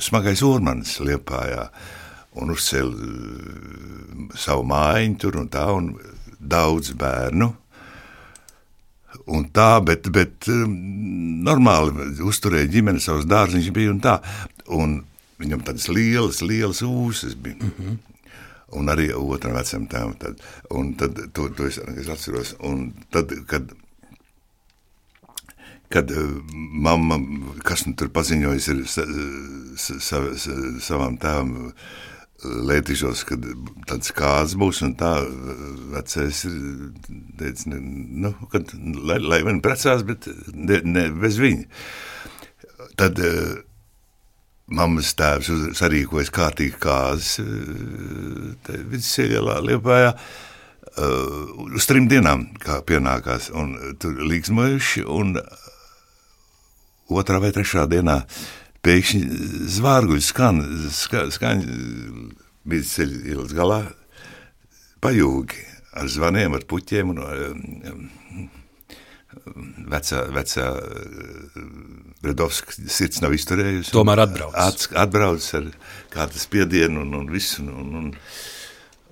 [0.00, 1.64] smagais ormanis Liepājā
[2.40, 3.02] un uzcēla uh,
[4.38, 5.84] savu mājiņu tur un tā, un
[6.38, 7.48] daudz bērnu.
[9.28, 11.90] Un tā, bet, bet normāli
[12.24, 14.14] uzturēja ģimeni savus dārziņus bija un tā.
[14.72, 15.04] Un
[15.40, 17.56] viņam tādas lielas, lielas ūsas bija.
[17.60, 17.94] Mm -hmm.
[18.78, 20.14] Un arī otram vecam tēvam.
[20.18, 22.54] Tad, un tad to, to es, es atceros.
[22.60, 23.72] Un tad, kad,
[25.92, 27.20] kad uh, mamma,
[27.64, 29.06] kas nu tur paziņojas ir sa,
[29.76, 31.72] sa, sa, sa, savam tēvam,
[32.38, 33.42] Lētišos, kad
[33.90, 35.10] tāds kāds būs, un tā
[35.90, 36.58] vecais ir,
[37.40, 37.78] teica, ne,
[38.22, 41.66] nu, kad, lai, lai vien precās, bet ne, ne bez viņa.
[42.94, 43.56] Tad uh,
[44.70, 53.74] mammas tēvs sarīkojas kārtīgi kāzas uh, vidusceļā Liepājā, uh, uz trim dienām, kā pienākās, un
[53.98, 55.40] tur līgsmojuši, un
[57.08, 58.20] otrā vai trešā dienā
[58.84, 59.22] pēkšņi
[59.78, 60.62] zvārguļi skan,
[60.94, 61.64] ska, skaņ
[62.68, 63.80] bija ceļa ielas galā,
[65.04, 65.64] pajūgi
[65.98, 68.06] ar zvaniem, ar puķiem un um,
[69.90, 70.68] vecā, vecā
[72.22, 73.92] Bredovska sirds nav izturējusi.
[73.94, 74.54] Tomēr atbrauc.
[74.58, 75.68] At, atbrauc ar
[76.14, 77.62] kārtas piedienu un, un visu.
[77.62, 78.08] Un, un, un,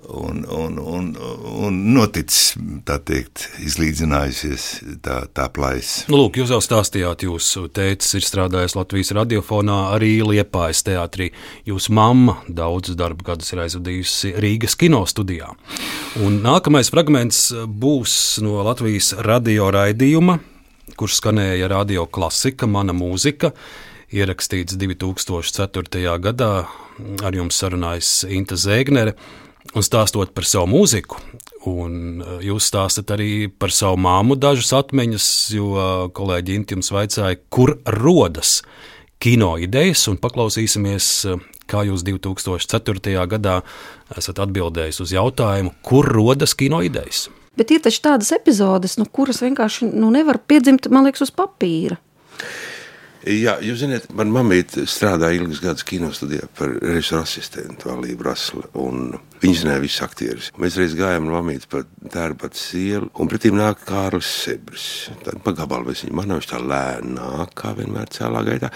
[0.05, 1.17] un, un,
[1.65, 2.55] un noticis,
[2.87, 4.65] tā teikt, izlīdzinājusies
[5.03, 6.05] tā, tā plaisa.
[6.11, 11.31] Nu, lūk, jūs jau stāstījāt, jūsu tēvs ir strādājis Latvijas radiofonā, arī Liepājas teātrī.
[11.67, 15.49] Jūsu mamma daudzus darba gadus ir aizvadījusi Rīgas kino studijā.
[16.23, 20.39] Un nākamais fragments būs no Latvijas radio raidījuma,
[20.97, 23.51] kurš skanēja radio klasika, mana mūzika
[24.15, 26.15] ierakstīts 2004.
[26.23, 26.53] gadā.
[26.97, 29.13] Ar jums sarunājas Inte Zēgnere
[29.75, 31.19] un stāstot par savu mūziku.
[31.67, 35.27] Un uh, jūs stāstat arī par savu māmu dažas atmiņas,
[35.57, 38.61] jo uh, kolēģi Inti jums vaicāja, kur rodas
[39.23, 43.17] kino idejas, un paklausīsimies, uh, kā jūs 2004.
[43.27, 43.59] gadā
[44.15, 47.27] esat atbildējis uz jautājumu, kur rodas kino idejas.
[47.57, 51.97] Bet ir taču tādas epizodes, nu, kuras vienkārši nu, nevar piedzimt, man liekas, uz papīra.
[53.27, 58.61] Jā, jūs zināt, manā mamīte strādāja ilgus gadus kinostudijā par režisoru asistentu Alību Raslu.
[59.41, 60.47] Viņa zināja visus aktierus.
[60.61, 61.81] Mēs reiz gājām ar mamīti pa
[62.13, 64.87] tērbatu sielu, un pretī nāk Kārlis Sebris.
[65.25, 68.71] Tad pa gabalu mēs viņu manām, viņš tā lēni nāk, kā vienmēr cēlā gaitā.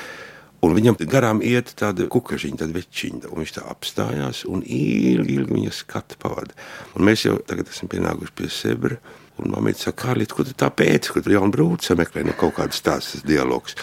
[0.67, 5.57] Un viņam garām iet tāda kukažiņa, tāda večiņa, un viņš tā apstājās un ilgi, ilgi
[5.61, 6.59] viņa skatu pavada.
[6.97, 8.99] Un mēs jau tagad esam pienākuši pie Sebra.
[9.41, 12.59] Un mamma teica, Kārlīt, ko tu tā pēc, ko tu jaunu brūci sameklē, nu kaut
[12.59, 13.79] kāds tāds dialogs.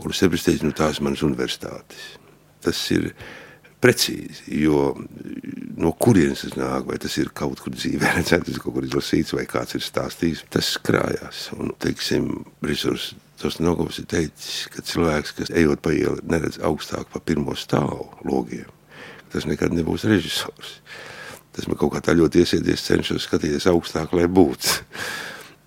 [0.00, 2.16] Un Sebris teica, nu tās manas universitātes.
[2.64, 3.10] Tas ir
[3.82, 4.92] precīzi, jo
[5.82, 8.86] no kurienes tas nāk, vai tas ir kaut kur dzīvē, redzēt, tas ir kaut kur
[8.86, 11.48] izlasīts, vai kāds ir stāstījis, tas krājās.
[11.58, 12.30] Un, teiksim,
[12.62, 17.56] Brisurs tos nogovs ir teicis, ka cilvēks, kas ejot pa ielu, neredz augstāk pa pirmo
[17.58, 18.70] stāvu logiem,
[19.34, 20.76] tas nekad nebūs režisors.
[21.52, 24.78] Tas man kaut kā tā ļoti iesiedies, cenšos skatīties augstāk, lai būtu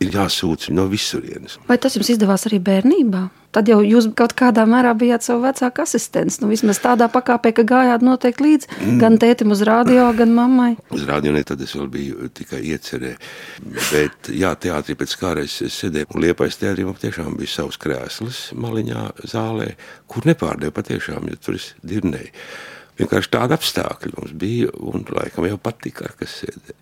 [0.04, 1.58] ir jāsūta no visurienes.
[1.70, 3.24] Vai tas jums izdevās arī bērnībā?
[3.56, 6.42] Tad jau jūs kaut kādā mērā bijāt savu vecāku asistents.
[6.42, 8.98] Nu, vismaz tādā pakāpē, ka gājāt noteikti līdzi mm.
[9.00, 10.74] gan tētim uz radio, gan mammai.
[10.92, 13.14] Uz radio ne tad es vēl biju tikai iecerē.
[13.64, 19.08] Bet, jā, teātrī pēc kāreiz sēdēju un liepais teātrī man tiešām bija savs krēsls maliņā
[19.32, 19.72] zālē,
[20.12, 22.34] kur nepārdēju patiešām, jo tur es dirnēju.
[23.00, 26.82] Vienkārši tāda apstākļi mums bija un laikam jau patika, ar kas sēdēja.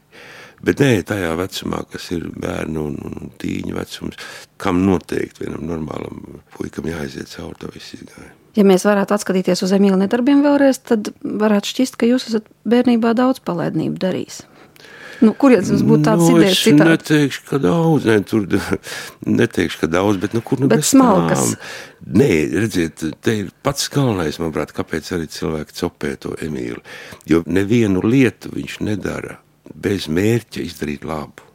[0.63, 4.19] Bet nē, tajā vecumā, kas ir bērnu un, un tīņu vecums,
[4.61, 8.31] kam noteikti vienam normālam puikam jāiziet cauri to visu izgājumu.
[8.53, 13.15] Ja mēs varētu atskatīties uz Emīļa nedarbiem vēlreiz, tad varētu šķist, ka jūs esat bērnībā
[13.17, 14.43] daudz palaidnību darījis.
[15.23, 16.61] Nu, Kurienes jums būtu tāds nu, idejas?
[16.67, 18.47] Es neteikšu, ka daudz, ne, tur
[19.39, 21.53] neteikšu, ka daudz, bet nu, kur nu bet smalkas.
[21.53, 22.17] Tām?
[22.19, 22.29] Nē,
[22.63, 26.83] redziet, te ir pats galvenais, manuprāt, kāpēc arī cilvēki copē to Emīlu.
[27.29, 29.39] Jo nevienu lietu viņš nedara
[29.71, 31.49] bez mērķa izdarīt labu.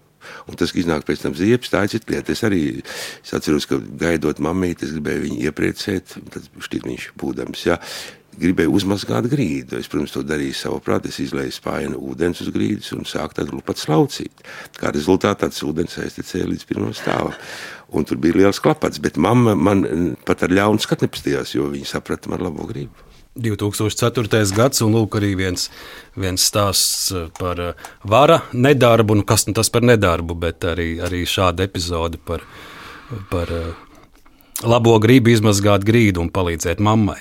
[0.48, 2.34] Un tas iznāk pēc tam ziepes, tā ir cita lieta.
[2.34, 7.64] Es arī es atceros, ka gaidot mammīti, es gribēju viņu iepriecēt, tad šķiet viņš būdams.
[7.68, 7.78] Ja,
[8.38, 9.78] gribēju uzmazgāt grīdu.
[9.80, 11.10] Es, protams, to darīju savu prātu.
[11.10, 14.44] Es izlēju spāņu ūdens uz grīdas un sāku tādu lupat slaucīt.
[14.78, 17.34] Kā rezultātā tas ūdens aiztecēja līdz pirmam stāvam.
[17.96, 19.84] Un tur bija liels klapats, bet mamma man
[20.28, 23.07] pat ar ļaunu skatu nepastījās, jo viņa saprata man labo gribu.
[23.38, 24.54] 2004.
[24.56, 25.68] gads, un lūk, arī viens,
[26.18, 30.98] viens stāsts eh, par eh, vara nedarbu, nu kas nu tas par nedarbu, bet arī,
[31.04, 32.44] arī šāda epizode par,
[33.30, 33.70] par eh,
[34.66, 37.20] labo gribu izmazgāt grīdu un palīdzēt mammai.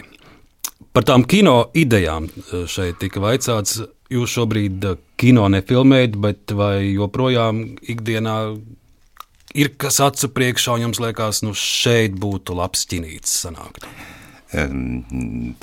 [0.94, 2.26] Par tām kino idejām
[2.66, 3.84] šeit tika vaicāts.
[4.10, 4.86] Jūs šobrīd
[5.20, 7.60] kino nefilmējat, bet vai joprojām
[7.92, 8.38] ikdienā
[9.58, 13.86] ir kas acu priekšā, un jums liekas, nu šeit būtu labs ķinītis sanākt?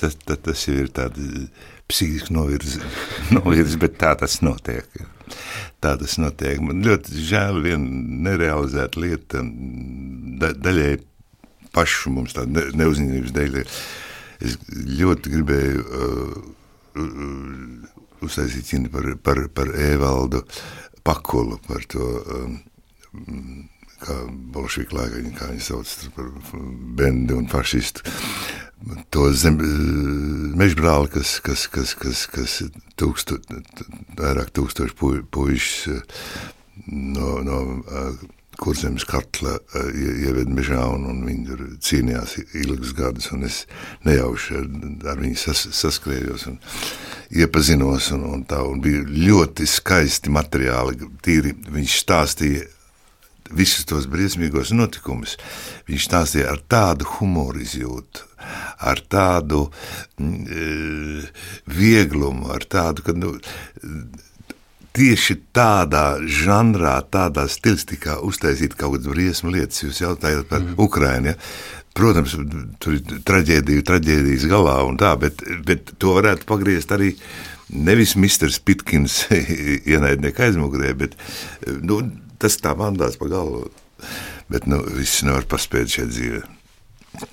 [0.00, 1.48] Tas, tas, tas ir tāds
[1.90, 2.80] psihisks novirzi,
[3.36, 4.86] novirzi, bet tā tas notiek.
[5.84, 6.60] Tā tas notiek.
[6.64, 9.42] Man ļoti žēl viena nerealizēta lieta,
[10.40, 10.92] da, daļai
[11.74, 13.60] pašu mums tāda neuzņēmības dēļ.
[14.44, 14.56] Es
[15.00, 16.38] ļoti gribēju uh,
[17.00, 20.42] uh, uztaisīt cīņu par, par, par Evaldu
[21.04, 22.58] Pakulu, par to um,
[24.04, 24.16] kā
[24.54, 26.30] bolševiku laikā, kā viņi sauc par
[26.98, 28.04] bendi un fašistu
[29.14, 29.58] to zem,
[30.58, 32.60] mežbrāli, kas, kas, kas, kas, kas
[33.00, 33.40] tūkstu,
[34.18, 35.98] vairāk tūkstoši pu, puišus
[36.86, 37.60] no, no
[38.60, 39.56] kurzemes katla
[39.94, 43.64] ieved mežā, un, un viņi tur cīnījās ilgus gadus, un es
[44.06, 44.68] nejauši ar,
[45.14, 46.60] ar viņu sas, saskrējos un
[47.34, 52.68] iepazinos, un, un tā, un bija ļoti skaisti materiāli, tīri viņš stāstīja
[53.52, 55.36] visus tos briesmīgos notikumus,
[55.88, 58.24] viņš stāstīja ar tādu humoru izjūtu,
[58.84, 59.66] ar tādu
[60.20, 61.24] mm, e,
[61.76, 63.34] vieglumu, ar tādu, ka nu,
[64.94, 69.82] tieši tādā žanrā, tādā stilistikā uztaisīt kaut kādas briesmu lietas.
[69.82, 70.76] Jūs jautājat par mm.
[70.80, 71.32] Ukrainu.
[71.32, 71.38] Ja?
[71.94, 72.34] Protams,
[72.82, 77.12] tur ir traģēdija, traģēdijas galā un tā, bet, bet to varētu pagriezt arī
[77.70, 79.24] nevis Misters Pitkins
[79.92, 81.14] ienaidnieku aizmugurē, bet
[81.86, 82.00] nu,
[82.38, 83.68] tas tā mandās pa galvu.
[84.52, 86.42] Bet nu, viss nevar paspēt šajā dzīvē.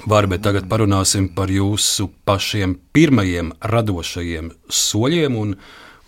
[0.06, 5.36] Varbūt tagad parunāsim par jūsu pašiem pirmajiem radošajiem soļiem.
[5.42, 5.56] Un,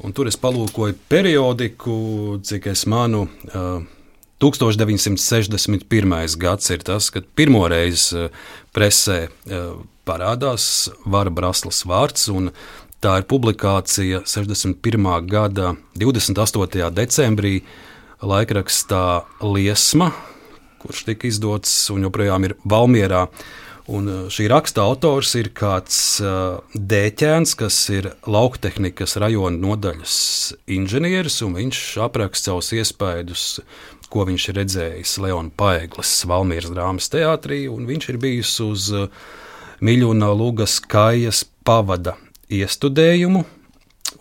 [0.04, 1.98] un tur es palūkoju periodiku,
[2.46, 3.26] cik es manu.
[3.50, 3.82] Uh,
[4.44, 6.38] 1961.
[6.38, 8.28] gads ir tas, kad pirmo reizi
[8.76, 9.28] presē
[10.04, 12.28] parādās Vara Braslas vārds.
[13.04, 15.28] Tā ir publikācija 61.
[15.28, 16.92] gada 28.
[16.92, 17.62] decembrī
[18.24, 20.12] laikrakstā Liesma,
[20.84, 23.28] kurš tika izdots un joprojām ir Valmierā.
[23.92, 25.98] Un šī raksta autors ir kāds
[26.72, 30.16] dēķēns, kas ir lauktehnikas rajona nodaļas
[30.72, 33.48] inženieris, un viņš apraksta savus iespaidus
[34.14, 39.08] ko viņš ir redzējis Leona Paeglas Valmīras drāmas teātrī, un viņš ir bijis uz uh,
[39.84, 42.16] Miļuna Lūgas kājas pavada
[42.54, 43.44] iestudējumu.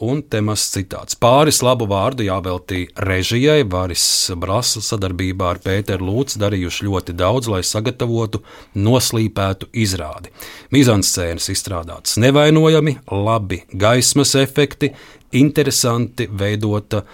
[0.03, 1.15] Un temas citāts.
[1.15, 3.63] Pāris labu vārdu jāveltī režijai.
[3.71, 4.05] Varis
[4.37, 8.43] Brasls sadarbībā ar Pēteru Lūcu darījuši ļoti daudz, lai sagatavotu
[8.75, 10.35] noslīpētu izrādi.
[10.75, 14.91] Mizanscēnas izstrādātas nevainojami, labi gaismas efekti,
[15.39, 17.05] interesanti veidota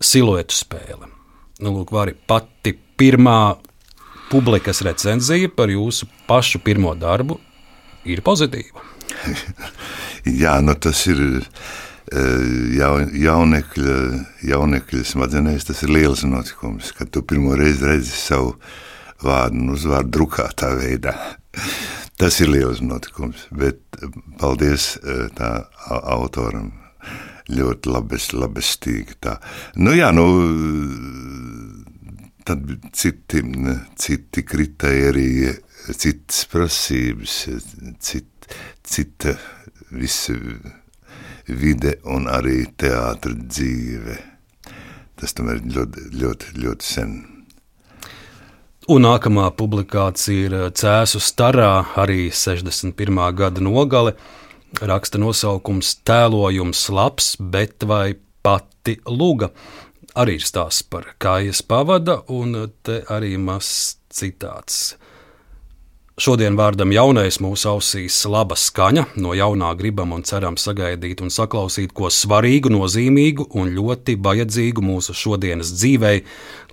[0.00, 1.12] siluetu spēle
[1.62, 3.58] nu, lūk, vari pati pirmā
[4.32, 7.38] publikas recenzija par jūsu pašu pirmo darbu
[8.08, 8.84] ir pozitīva.
[10.42, 11.20] Jā, nu tas ir
[12.08, 13.96] jaunekļa,
[14.48, 18.54] jaunekļa smadzenēs, tas ir liels notikums, kad tu pirmo reizi redzi savu
[19.24, 21.14] vārdu un uzvārdu drukātā veidā.
[22.18, 23.78] Tas ir liels notikums, bet
[24.40, 26.72] paldies e, tā autoram
[27.46, 29.14] ļoti labes, labestīgi.
[29.22, 29.36] Tā.
[29.78, 30.24] Nu, jā, nu,
[32.48, 33.44] tad citi,
[34.02, 35.54] citi kritēriji,
[35.94, 37.38] citas prasības,
[38.02, 38.50] cit,
[38.82, 39.36] cita
[39.94, 40.34] visa
[41.48, 44.18] vide un arī teātra dzīve.
[45.18, 47.16] Tas tomēr ļoti, ļoti, ļoti sen.
[48.88, 53.18] Un nākamā publikācija ir Cēzu starā, arī 61.
[53.36, 54.14] gada nogale
[54.80, 59.50] raksta nosaukums Tēlojums labs, bet vai pati luga.
[60.18, 64.96] Arī ir stāsts par kājas pavada, un te arī mazs citāts.
[66.18, 71.92] Šodien vārdam jaunais mūsu ausīs laba skaņa, no jaunā gribam un ceram sagaidīt un saklausīt
[71.94, 76.24] ko svarīgu, nozīmīgu un ļoti vajadzīgu mūsu šodienas dzīvei,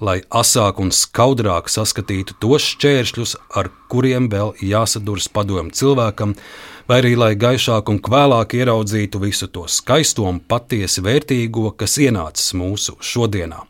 [0.01, 6.33] lai asāk un skaudrāk saskatītu tos šķēršļus, ar kuriem vēl jāsadurs padomju cilvēkam,
[6.87, 12.53] vai arī lai gaišāk un kvēlāk ieraudzītu visu to skaisto un patiesi vērtīgo, kas ienācis
[12.57, 13.63] mūsu šodienā.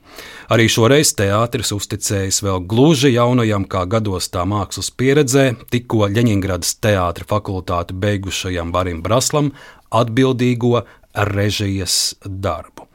[0.54, 7.28] Arī šoreiz teātris uzticējis vēl gluži jaunajam, kā gados tā mākslas pieredzē, tikko Ļeņingradas teātra
[7.28, 9.52] fakultāti beigušajam Varim Braslam
[9.90, 10.84] atbildīgo
[11.32, 12.86] režijas darbu.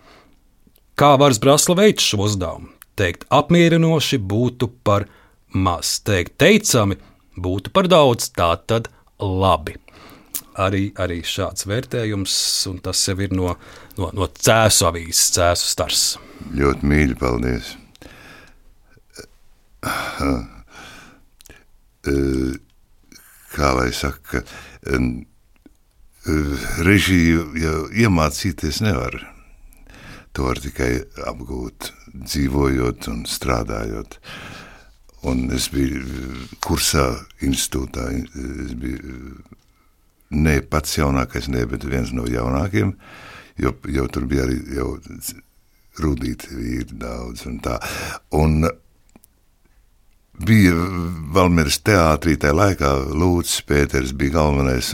[1.01, 2.71] Kā Vars Brasla veids šo uzdevumu?
[3.01, 5.07] Teikt apmierinoši būtu par
[5.57, 6.99] maz, teikt teicami
[7.41, 9.79] būtu par daudz, tā tad labi
[10.67, 12.35] arī, arī šāds vērtējums,
[12.71, 13.55] un tas jau ir no,
[13.99, 16.05] no, no cēsu avīzes, cēsu stars.
[16.57, 17.75] Ļoti mīļi, paldies.
[23.51, 24.45] Kā lai saka,
[26.87, 29.19] režiju jau iemācīties nevar.
[30.37, 30.93] To var tikai
[31.27, 34.19] apgūt, dzīvojot un strādājot.
[35.27, 37.11] Un es biju kursā,
[37.45, 38.07] institūtā,
[38.65, 39.17] es biju
[40.31, 42.95] ne pats jaunākais, ne, bet viens no jaunākajiem,
[43.59, 44.61] jo, jo tur bija arī
[46.01, 47.77] rudīti vīri daudz un tā.
[48.39, 48.63] Un
[50.47, 50.73] bija
[51.35, 52.91] Valmieras teātrī tajā laikā,
[53.21, 54.93] Lūdzu, Pēters bija galvenais,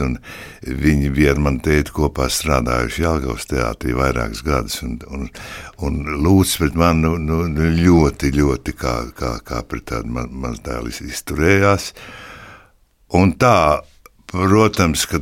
[0.67, 5.27] viņi bija ar mani tēti kopā strādājuši Jālgavas teātrī vairākus gadus, un, un,
[5.87, 10.25] un Lūdzu pret mani nu, nu, nu, ļoti, ļoti kā, kā, kā pret tādu ma,
[10.47, 11.93] mazdēlu izturējās,
[13.15, 13.57] un tā
[14.27, 15.21] Protams, ka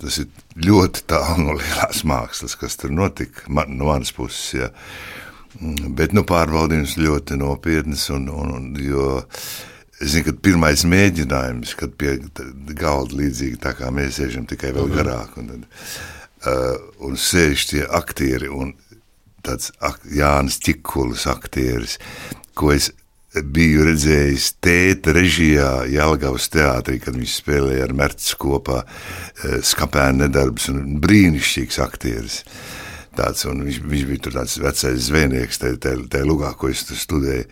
[0.00, 4.54] tas ir ļoti tālu no lielās mākslas, kas tur notika man, no manas puses.
[4.56, 4.70] Ja.
[5.96, 8.08] Bet nu, pārbaudījums ļoti nopietns.
[8.14, 9.20] Un, un, un, jo,
[10.00, 12.14] Es zinu, ka pirmais mēģinājums, kad pie
[12.78, 14.96] galda līdzīgi tā kā mēs sēžam tikai vēl mhm.
[14.96, 15.66] garāk, un, tad,
[16.48, 18.72] uh, un sēž tie aktieri, un
[19.44, 21.98] tāds ak Jānis Čikulis aktieris,
[22.56, 22.90] ko es
[23.30, 30.70] biju redzējis tēta režijā Jālgavas teātrī, kad viņš spēlēja ar Mercis kopā eh, skapēna nedarbs
[30.72, 32.40] un brīnišķīgs aktieris.
[33.16, 37.46] Tāds, viņš, viņš bija tur tāds vecais zvejnieks, tajā lugā, ko es tur studēju.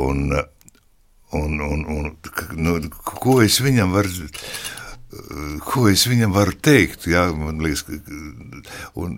[0.00, 0.26] Un,
[1.36, 2.10] un, un, un
[2.56, 4.28] nu, ko es viņam varu
[5.66, 7.08] ko es viņam varu teikt?
[7.10, 7.98] Jā, man liekas, ka,
[9.02, 9.16] un,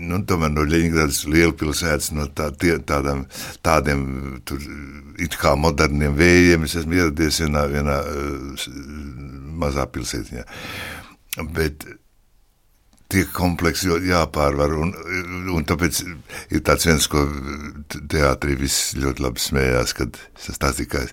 [0.00, 3.26] nu, tomēr no Leņķagradas lielpilsētas, no tā, tie, tādām,
[3.66, 4.06] tādiem
[4.48, 4.64] tur,
[5.22, 8.00] it kā moderniem vējiem, es esmu ieradies vienā, vienā
[9.60, 10.48] mazā pilsētiņā.
[11.52, 11.84] Bet
[13.12, 14.74] tie kompleksi jāpārvar.
[14.80, 14.92] Un,
[15.54, 16.02] un tāpēc
[16.54, 17.24] ir tāds viens, ko
[17.94, 21.06] teātrī viss ļoti labi smējās, kad tas tāds tikai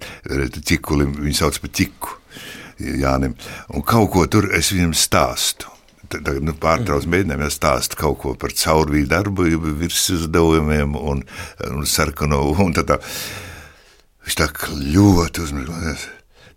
[0.64, 2.20] ķikulim, viņu sauc par ķiku.
[2.80, 3.36] Jānim.
[3.74, 5.70] Un kaut ko tur es viņam stāstu.
[6.14, 9.48] Tagad nu, pārtrauc mēģinājumu, ja stāstu kaut ko par caurvīju darbu,
[9.80, 11.24] virs uzdevumiem un,
[11.70, 12.44] un sarkano.
[12.62, 13.00] Un tā, tā.
[14.24, 14.50] Viņš tā
[14.94, 16.08] ļoti uzmanīgs.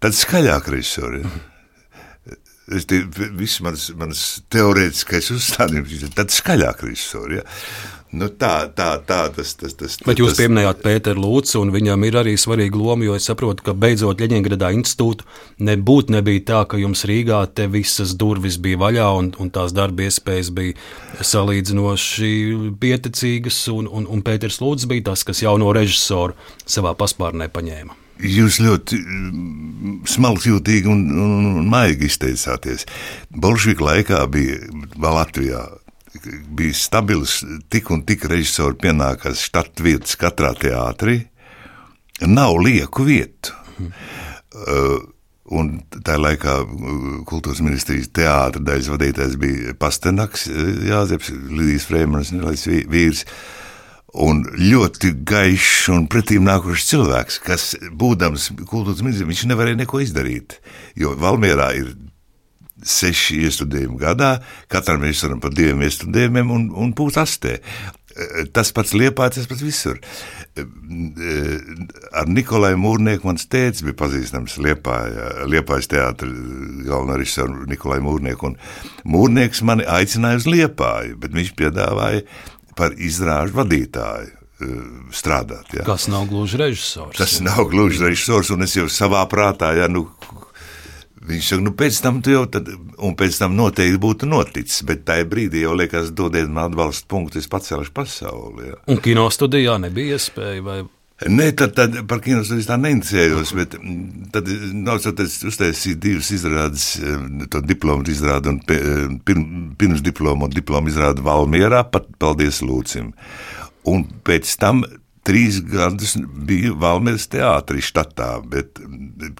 [0.02, 1.24] Tad skaļāk režisori.
[2.76, 3.04] Es tie,
[3.38, 7.40] viss mans, mans teorētiskais uzstādījums ir tāds skaļāk režisori.
[7.40, 7.46] Ja?
[8.14, 12.04] Nu, tā, tā, tā tas, tas, tas, Bet jūs tas, pieminējāt Pēteru Lūcu, un viņam
[12.06, 15.26] ir arī svarīga loma, jo es saprotu, ka beidzot Ļeņģeradā institūtu
[15.66, 20.06] nebūtu nebija tā, ka jums Rīgā te visas durvis bija vaļā un, un tās darba
[20.06, 20.78] iespējas bija
[21.20, 22.32] salīdzinoši
[22.80, 27.98] pieticīgas, un, un, un Pēters Lūdzu bija tas, kas jauno režisoru savā paspārnē paņēma.
[28.16, 32.86] Jūs ļoti mm, smalkjūtīgi un, un, un maigi izteicāties.
[33.34, 34.62] Bolševika laikā bija
[34.96, 35.66] Latvijā
[36.58, 37.40] bija stabils,
[37.72, 41.20] tik un tik režisori pienākās štat vietas katrā teātrī.
[42.26, 43.52] Nav lieku vietu.
[43.76, 43.92] Mm.
[44.56, 44.96] Uh,
[45.46, 52.32] Un tajā laikā uh, kultūras ministrijas teātris daļas vadītājs bija Pastenaks, uh, Jāzeps, Lidijas Freimans,
[52.90, 53.22] vīrs.
[54.26, 60.58] Un ļoti gaišs un pretīm nākošs cilvēks, kas, būdams kultūras ministrs, viņš nevarēja neko izdarīt.
[60.98, 61.92] Jo Valmjerā ir
[62.84, 64.36] seši iestudējumi gadā,
[64.72, 67.60] katram režisoram pa diviem iestudējumiem un, un pusastē.
[68.56, 69.98] Tas pats liepā, tas pats visur.
[72.16, 76.32] Ar Nikolai Mūrnieku mans tēvs bija pazīstams Liepājas teātris,
[76.86, 78.54] galvenā režisora Nikolai Mūrnieku.
[79.04, 82.24] Mūrnieks mani aicināja uz Liepāju, bet viņš piedāvāja
[82.76, 84.32] par izrāžu vadītāju
[85.12, 85.68] strādāt.
[85.76, 85.84] Ja.
[85.84, 87.16] Kas nav gluži režisors.
[87.18, 90.06] Tas nav gluži režisors, un es jau savā prātā, ja nu,
[91.26, 92.68] Viņš saka, nu pēc tam jau tad,
[93.02, 97.40] un pēc tam noteikti būtu noticis, bet tajā brīdī jau liekas, dodiet man atbalstu punktu,
[97.42, 98.70] es pacelšu pasauli.
[98.70, 98.76] Jā.
[98.94, 100.84] Un kino studijā nebija iespēja vai?
[101.16, 103.74] Nē, tad, tad par kino studiju tā neinteresējos, bet
[104.34, 106.90] tad nācoties uztaisīt divas izrādes,
[107.50, 108.60] to diplomu izrādu un
[109.80, 113.14] pirms diplomu un diplomu izrādu Valmierā, pat paldies Lūcim.
[113.88, 114.84] Un pēc tam
[115.26, 116.14] trīs gadus
[116.46, 118.80] biju Valmīras teātrī štatā, bet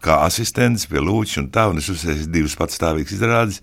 [0.03, 3.63] kā asistents pie Lūča un tā, un es uzsēju divas patstāvīgas izrādes.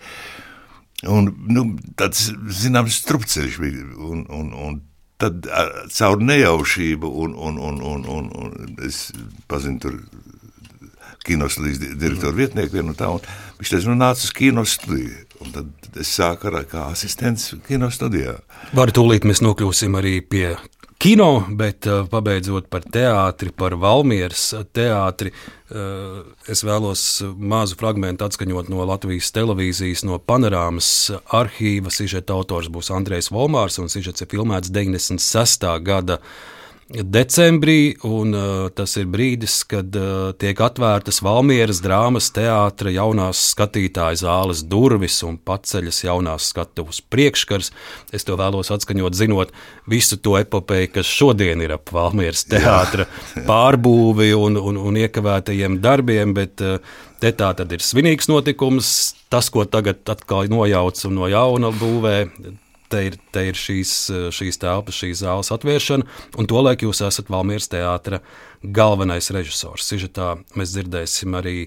[1.09, 1.65] Un, nu,
[1.99, 2.29] tāds,
[2.61, 4.77] zināms, strupceļš bija, un, un, un
[5.19, 5.47] tad
[5.91, 9.09] caur nejaušību, un, un, un, un, un, un es
[9.51, 9.99] pazinu tur
[11.23, 13.23] kinostudijas direktoru vietnieku vienu tā, un
[13.59, 15.21] viņš teica, nu nāc uz kinostudiju.
[15.43, 18.37] Un tad es sāku ar kā asistents kinostudijā.
[18.75, 20.53] Varu tūlīt mēs nokļūsim arī pie
[21.03, 27.03] kino, bet uh, pabeidzot par teātri, par Valmieras teātri, uh, es vēlos
[27.35, 30.87] mazu fragment atskaņot no Latvijas televīzijas, no panorāmas
[31.35, 31.91] arhīva.
[31.91, 35.67] Sižeta autors būs Andrejs Volmārs, un sižets ir filmēts 96.
[35.83, 36.21] gada
[36.89, 44.19] decembrī, un uh, tas ir brīdis, kad uh, tiek atvērtas Valmieras drāmas teātra jaunās skatītāja
[44.23, 47.71] zāles durvis un paceļas jaunās skatuves priekškars.
[48.13, 49.53] Es to vēlos atskaņot, zinot
[49.89, 53.07] visu to epopeju, kas šodien ir ap Valmieras teātra
[53.49, 56.77] pārbūvi un, un, un iekavētajiem darbiem, bet uh,
[57.23, 59.13] te tā tad ir svinīgs notikums.
[59.33, 62.17] Tas, ko tagad atkal nojauc un no jauna būvē,
[62.93, 63.91] te ir, te ir šīs,
[64.35, 66.03] šīs telpas, šīs zāles atvēršana,
[66.39, 68.17] un tolaik jūs esat Valmieras teātra
[68.63, 69.87] galvenais režisors.
[69.89, 70.27] Sižetā
[70.59, 71.57] mēs dzirdēsim arī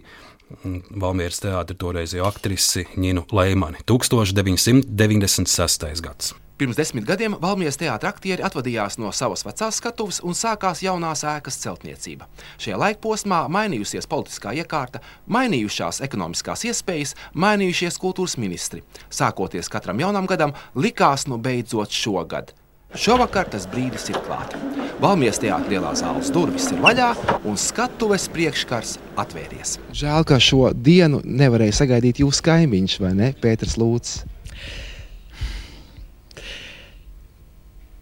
[0.62, 6.02] mm, Valmieras teātra toreizējo aktrisi Ņinu Leimani 1996.
[6.06, 6.26] gads.
[6.56, 11.58] Pirms desmit gadiem Valmijas teātris aktieri atvadījās no savas vecās skatuves un sākās jaunās ēkas
[11.60, 12.30] celtniecība.
[12.56, 18.80] Šajā laikposmā mainījusies politiskā iekārta, mainījušās ekonomiskās iespējas, mainījušies kultūras ministri.
[19.12, 22.54] Sākoties katram jaunam gadam, likās nu beidzot šogad.
[22.96, 24.56] Šovakar tas brīdis ir klāts.
[25.02, 27.10] Valmijas teātris lielā zāles durvis ir vaļā
[27.44, 29.74] un skatuves priekškars atvērties.
[29.92, 34.24] Žēl, ka šo dienu nevarēja sagaidīt jūsu kaimiņš, vai ne, Pēters Lūcis?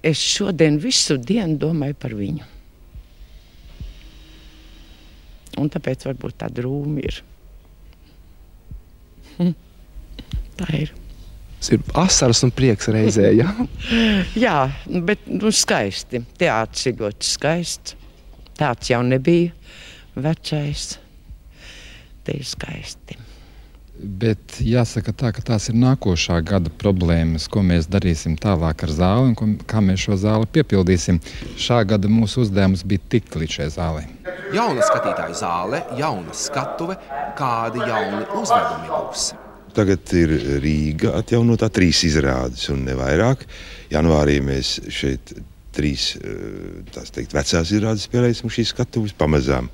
[0.05, 2.50] Es šodien visu dienu domāju par viņu.
[5.62, 7.20] Un tāpēc varbūt tā drūmi ir.
[10.59, 10.92] tā ir.
[11.59, 13.30] Tas ir asaras un prieks reizē.
[13.38, 13.55] Ja?
[14.44, 14.59] Jā,
[15.07, 16.20] bet nu, skaisti.
[16.40, 17.96] Teātris ir ļoti skaists.
[18.59, 19.55] Tāds jau nebija
[20.14, 20.90] vecais.
[22.24, 23.24] Te ir skaisti.
[23.95, 29.28] Bet jāsaka, tā, ka tās ir nākošā gada problēmas, ko mēs darīsim tālāk ar zāli
[29.30, 31.20] un ko, kā mēs šo zāli piepildīsim.
[31.62, 34.05] Šā gada mūsu uzdevums bija tikt līdz šai zālei.
[34.55, 36.99] Jauna skatītāju zāle, jauna skatuve,
[37.38, 39.30] kādi jauni uzvedumi būs.
[39.74, 43.47] Tagad ir Rīga atjaunotā trīs izrādes un ne vairāk.
[43.95, 45.36] Janvārī mēs šeit
[45.74, 46.12] trīs
[46.95, 49.70] teikt, vecās izrādes spēlēsim šīs skatuves pamazām.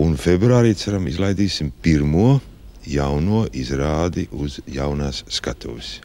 [0.00, 2.38] Un februārī ceram izlaidīsim pirmo
[2.86, 5.98] jauno izrādi uz jaunās skatuves,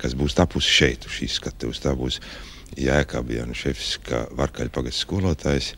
[0.00, 1.82] kas būs tapusi šeit, uz šīs skatuves.
[1.84, 2.20] Tā būs
[2.80, 5.74] Jēkabjana šefs, kā Varkaļa pagasts skolotājs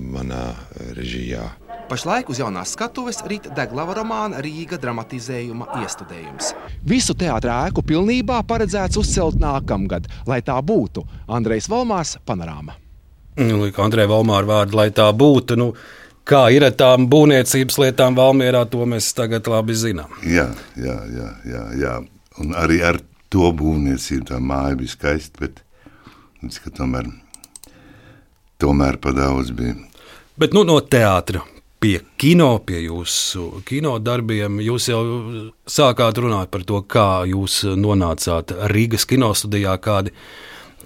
[0.00, 0.54] manā
[0.96, 1.50] režijā.
[1.90, 6.52] Pašlaik uz jaunās skatuves rīt Deglava romāna Rīga dramatizējuma iestudējums.
[6.86, 12.78] Visu teātrā ēku pilnībā paredzēts uzcelt nākamgad, lai tā būtu Andrejs Valmārs panorāma.
[13.42, 15.58] Nu, Andrejs Valmāra vārdu, lai tā būtu.
[15.58, 15.72] Nu,
[16.28, 20.12] Kā ir ar tām būvniecības lietām Valmjerā, to mēs tagad labi zinām.
[20.26, 21.94] Jā, jā, jā, jā, jā.
[22.42, 23.00] un arī ar
[23.30, 25.62] to būvniecību tā māja bija skaista, bet
[26.42, 27.08] līdz, tomēr,
[28.62, 29.78] tomēr pa daudz bija.
[30.40, 31.42] Bet nu, no teātra
[31.80, 34.60] pie kino, pie jūsu kino darbiem.
[34.64, 35.02] Jūs jau
[35.68, 39.76] sākāt runāt par to, kā jūs nonācāt Rīgas kinostudijā.
[39.82, 40.12] Kādi,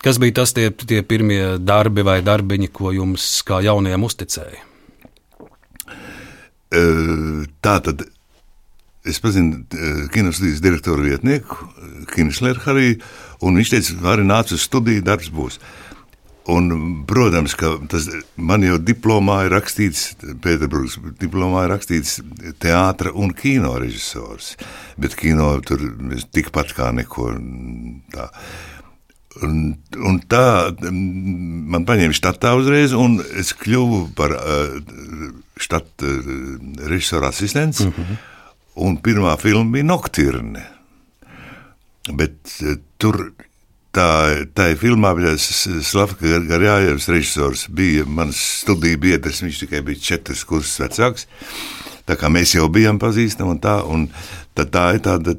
[0.04, 4.73] kas bija tas tie, tie pirmie darbi vai darbiņi, ko jums kā jaunajam uzticēja?
[7.64, 8.04] Tā tad
[9.04, 9.64] es pazinu
[10.12, 11.68] kinostudijas direktoru vietnieku,
[12.14, 13.00] Kinsleru Hariju,
[13.44, 15.60] un viņš teica, arī nāc uz studiju, darbs būs.
[16.52, 16.66] Un,
[17.08, 18.04] protams, ka tas
[18.36, 20.10] man jau diplomā ir rakstīts,
[20.44, 22.18] Pēterburgas diplomā ir rakstīts
[22.60, 24.52] teātris un kino režisors.
[25.00, 25.80] Bet kino tur
[26.36, 27.32] tikpat kā neko
[28.12, 28.46] tādu.
[29.42, 34.76] Un, un tā man paņēma štatā uzreiz, un es kļuvu par uh,
[35.56, 36.28] štata uh,
[36.88, 37.80] režisora asistents.
[37.80, 38.16] Mm -hmm.
[38.74, 40.66] Un pirmā filma bija Nocturne.
[42.12, 43.32] Bet uh, tur
[43.94, 47.68] tā, tā filmā bija Slavka Garjājevs režisors.
[47.68, 51.26] Bija mans studiju biedrs, viņš tikai bija četras kursus vecāks.
[52.04, 54.08] Tā kā mēs jau bijām pazīstami un tā, un
[54.54, 55.36] tā, tā ir tāda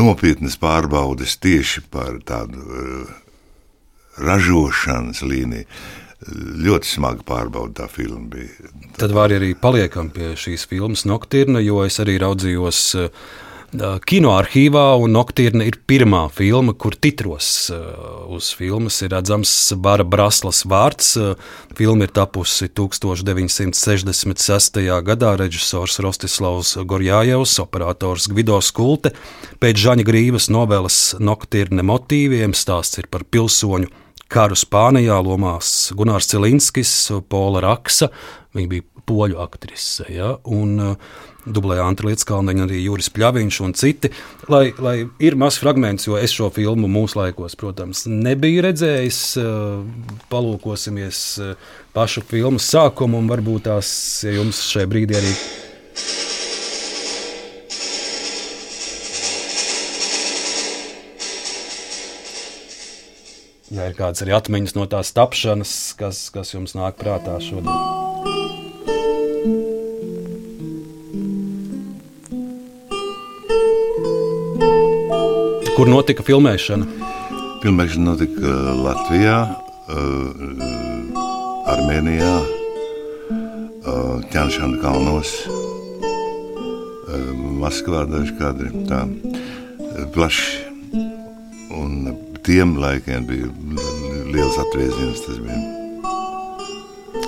[0.00, 3.12] nopietnas pārbaudes tieši par tādu uh,
[4.18, 5.68] ražošanas līniju.
[6.28, 8.72] Ļoti smagi pārbaudīta tā filma bija.
[9.00, 13.08] Tad var arī paliekam pie šīs filmas Nocturna, jo es arī raudzījos uh,
[13.70, 21.14] kinoarchīvā, un Nocturna ir pirmā filma, kur titros uz filmas ir redzams Bara Braslas vārds.
[21.78, 24.80] Filma ir tapusi 1966.
[25.06, 29.14] gadā režisors Rostislavs Gorjājevs, operators Gvido Skulte.
[29.62, 33.86] Pēc Žaņa Grības novēles Nocturna motīviem stāsts ir par pilsoņu
[34.30, 36.92] karu Spānijā lomās Gunārs Cilinskis,
[37.30, 38.10] Pola Raksa.
[38.56, 40.06] Viņa bija poļu aktrise.
[40.10, 40.34] Ja?
[40.50, 44.10] Un, uh, dublēja Anta Lietskalniņa, arī Juris Pļaviņš un citi.
[44.52, 49.22] Lai, lai ir mazs fragments, jo es šo filmu mūsu laikos, protams, nebiju redzējis.
[50.30, 51.24] Palūkosimies
[51.96, 53.90] pašu filmas sākumu un varbūt tās
[54.26, 55.34] ja jums šajā brīdī arī.
[63.70, 67.70] Ja ir kādas arī atmiņas no tās tapšanas, kas, kas jums nāk prātā šodien.
[75.76, 76.82] Kur notika filmēšana?
[77.62, 79.62] Filmēšana notika uh, Latvijā, uh,
[81.70, 85.30] Armēnijā, uh, Ķēniņšana kalnos,
[87.60, 88.70] Maskavā daži kadri.
[88.90, 89.00] Tā
[90.14, 90.46] plaši.
[91.76, 91.90] Un
[92.50, 93.48] tiem laikiem bija
[94.34, 95.20] liels atvēziens.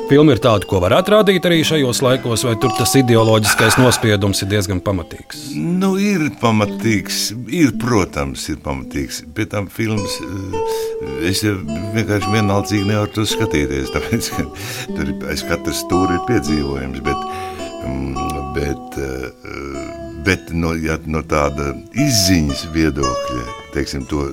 [0.09, 4.51] Filma ir tāda, ko varētu rādīt arī šajos laikos, vai tur tas ideoloģiskais nospiedums ir
[4.51, 5.45] diezgan pamatīgs?
[5.55, 7.21] Nu, ir pamatīgs,
[7.55, 9.23] ir, protams, ir pamatīgs.
[9.37, 10.59] Pie tam filmas eh,
[11.31, 14.47] es vienkārši vienaldzīgi nevaru to skatīties, tāpēc, ka
[14.99, 17.27] tur aiz katras stūra ir piedzīvojums, bet,
[17.87, 19.83] mm, bet, eh,
[20.27, 24.27] bet no, ja, no tāda izziņas viedokļa, teiksim, to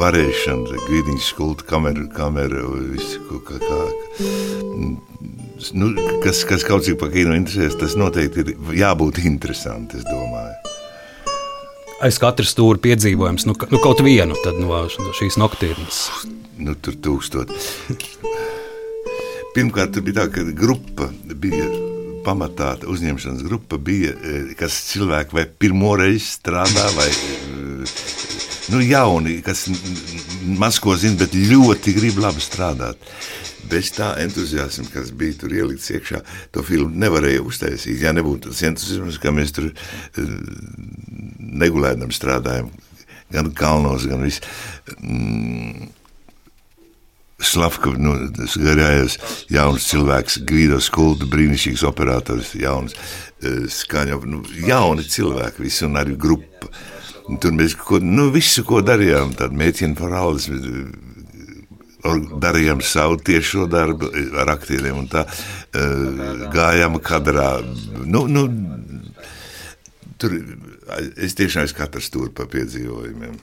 [0.00, 3.80] varēšana, grīdiņas skulta, kamera, kamera visu, kā, kā,
[5.76, 5.90] nu,
[6.24, 10.74] kas, kas kaut cik par kino interesēs, tas noteikti ir jābūt interesanti, es domāju.
[12.04, 16.02] Aiz katras stūra piedzīvojums, nu, nu kaut vienu no šīs noktīrnes.
[16.60, 17.52] Nu, tur tūkstot.
[19.56, 21.70] Pirmkārt, tur bija tā, ka grupa bija
[22.26, 27.08] pamatā uzņemšanas grupa bija, e, kas cilvēki vai pirmo reizi strādā, vai
[28.72, 29.66] nu, jauni, kas
[30.58, 33.00] maz ko zina, bet ļoti grib labi strādāt.
[33.66, 36.20] bez tā entuziasma, kas bija tur ielikts iekšā,
[36.54, 37.98] to filmu nevarēja uztaisīt.
[37.98, 40.32] Ja nebūtu tas entuziasms, kā mēs tur eh,
[41.62, 42.70] negulēdam strādājam,
[43.34, 44.42] gan kalnos, gan viss.
[45.00, 45.92] Mm,
[47.36, 48.14] Slavka, nu,
[48.62, 49.18] garējais
[49.52, 56.16] jauns cilvēks, Gvido Skulda, brīnišķīgs operators, jauns eh, skaņa, nu, jauni cilvēki, visi un arī
[56.16, 56.70] grupa.
[57.26, 60.46] Un tur mēs ko, nu, visu, ko darījām, tad mēķina parādes,
[62.42, 67.50] darījām savu tiešo darbu ar aktieriem un tā eh, gājām kadrā.
[68.04, 68.46] Nu, nu,
[70.20, 70.36] tur
[71.16, 73.36] es tiešām esmu katrs tur pa piedzīvojumiem.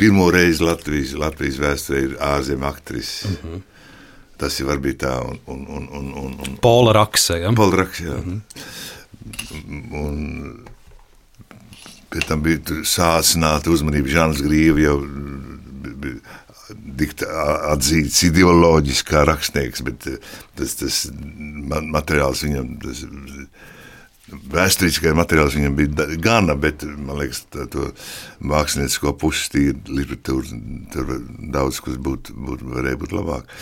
[0.00, 3.28] Pirmo reizi Latvijas, Latvijas vēsturē ir ārzemju aktrise.
[3.28, 3.62] Mm -hmm.
[4.36, 7.38] Tas ir varbūt tā, un, un, un, un, un, un Pola Rakse.
[7.38, 7.52] Ja?
[7.52, 8.16] Pola Rakse, jā.
[8.16, 8.40] Mm -hmm.
[10.00, 10.64] Un
[12.14, 14.12] pēc tam bija sācināta uzmanība.
[14.14, 14.96] Žāns Grīva jau
[16.94, 17.28] bija
[17.74, 20.06] atzīts ideoloģiski kā rakstnieks, bet
[20.58, 22.74] tas, tas materiāls viņam.
[22.84, 23.06] Tas,
[24.24, 27.90] Vēsturiskais materiāls viņam bija gana, bet man liekas, tā, to
[28.40, 30.60] māksliniecisko pusi, tīri literatūra,
[30.94, 31.12] tur
[31.52, 33.52] daudz kas būtu, būtu, varēja būt labāk.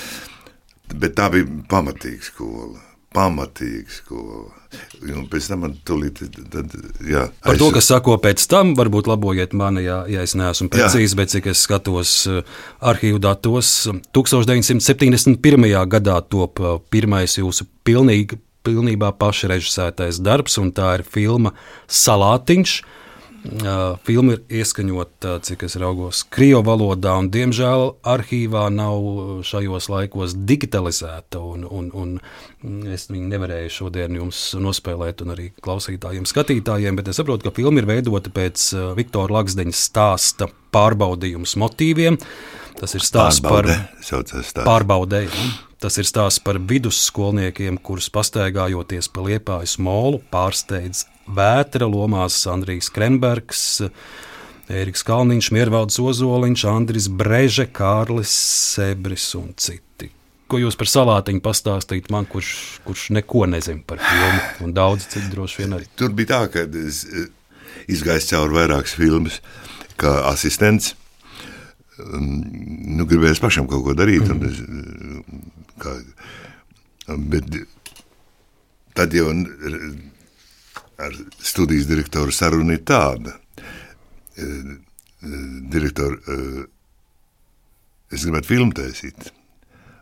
[0.94, 2.78] Bet tā bija pamatīga skola.
[3.12, 4.50] Pamatīga skola.
[5.12, 6.72] Un pēc tam man tulīt, tad,
[7.04, 11.18] jā, Par to, kas sako pēc tam, varbūt labojiet mani, ja, ja es neesmu precīzi,
[11.18, 12.14] bet cik es skatos
[12.80, 13.74] arhīvu datos,
[14.16, 15.68] 1971.
[15.92, 21.52] gadā top pirmais jūsu pilnīgi pilnībā pašrežisētais darbs, un tā ir filma
[21.90, 22.76] Salātiņš.
[23.42, 31.40] Filma ir ieskaņota, cik es raugos, krievu valodā, un diemžēl arhīvā nav šajos laikos digitalizēta.
[31.42, 31.88] Un, un,
[32.62, 37.56] un es viņu nevarēju šodien jums nospēlēt, un arī klausītājiem, skatītājiem, bet es saprotu, ka
[37.56, 38.68] filma ir veidota pēc
[38.98, 42.20] Viktora Laksdeņa stāsta pārbaudījums motīviem.
[42.78, 43.74] Tas ir stāsts Pārbaude,
[44.54, 45.50] par pārbaudēju.
[45.82, 53.82] Tas ir stāsts par vidusskolniekiem, kurus pastaigājoties pa liepājas molu, pārsteidz vētra lomās Andrijs Krembergs,
[54.72, 58.32] Ēriks Kalniņš, Miervalds Ozoliņš, Andris Breže, Kārlis
[58.74, 60.10] Sebris un citi.
[60.52, 65.30] Ko jūs par salātiņu pastāstīt man, kurš, kurš neko nezina par filmu, un daudz citu
[65.32, 65.88] droši vien arī.
[65.96, 67.04] Tur bija tā, ka es
[67.90, 69.40] izgāju cauri vairākas filmas
[70.00, 70.94] kā asistents.
[72.02, 74.60] Nu, gribēju pašam kaut ko darīt, un es
[75.82, 75.92] Kā,
[77.32, 77.46] bet
[78.94, 79.32] tad jau
[81.02, 83.36] ar studijas direktoru saruna ir tāda.
[84.36, 86.64] E, e, Direktori, e,
[88.12, 89.32] es gribētu filmu taisīt.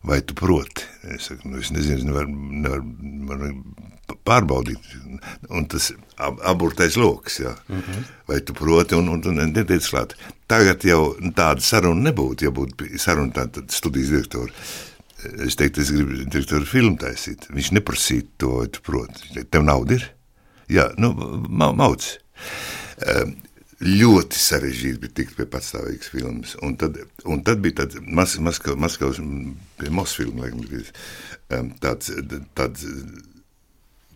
[0.07, 0.87] Vai tu proti?
[1.13, 2.85] Es saku, nu, es nezinu, nevar, nevar,
[3.29, 3.59] man
[4.25, 4.95] pārbaudīt.
[5.53, 7.53] Un tas ab, aburtais lokus, jā.
[7.69, 8.07] Mm -hmm.
[8.29, 10.17] Vai tu proti un, un, un netiec klāt.
[10.47, 14.53] Tagad jau tāda saruna nebūtu, ja būtu saruna tāda studijas direktora.
[15.47, 17.47] Es teiktu, es gribu direktoru filmu taisīt.
[17.53, 19.45] Viņš neprasīja to, vai tu proti.
[19.51, 20.11] Tev nauda ir?
[20.71, 21.13] Jā, nu,
[21.49, 22.07] ma mauc.
[23.01, 23.35] Um,
[23.81, 26.55] ļoti sarežģīti bija tikt pie patstāvīgas filmas.
[26.65, 29.21] Un tad, un tad bija tāds Mas Maskavas, Maskavas
[29.81, 32.13] pie Mosfilma, laikam, bija tāds,
[32.59, 32.87] tāds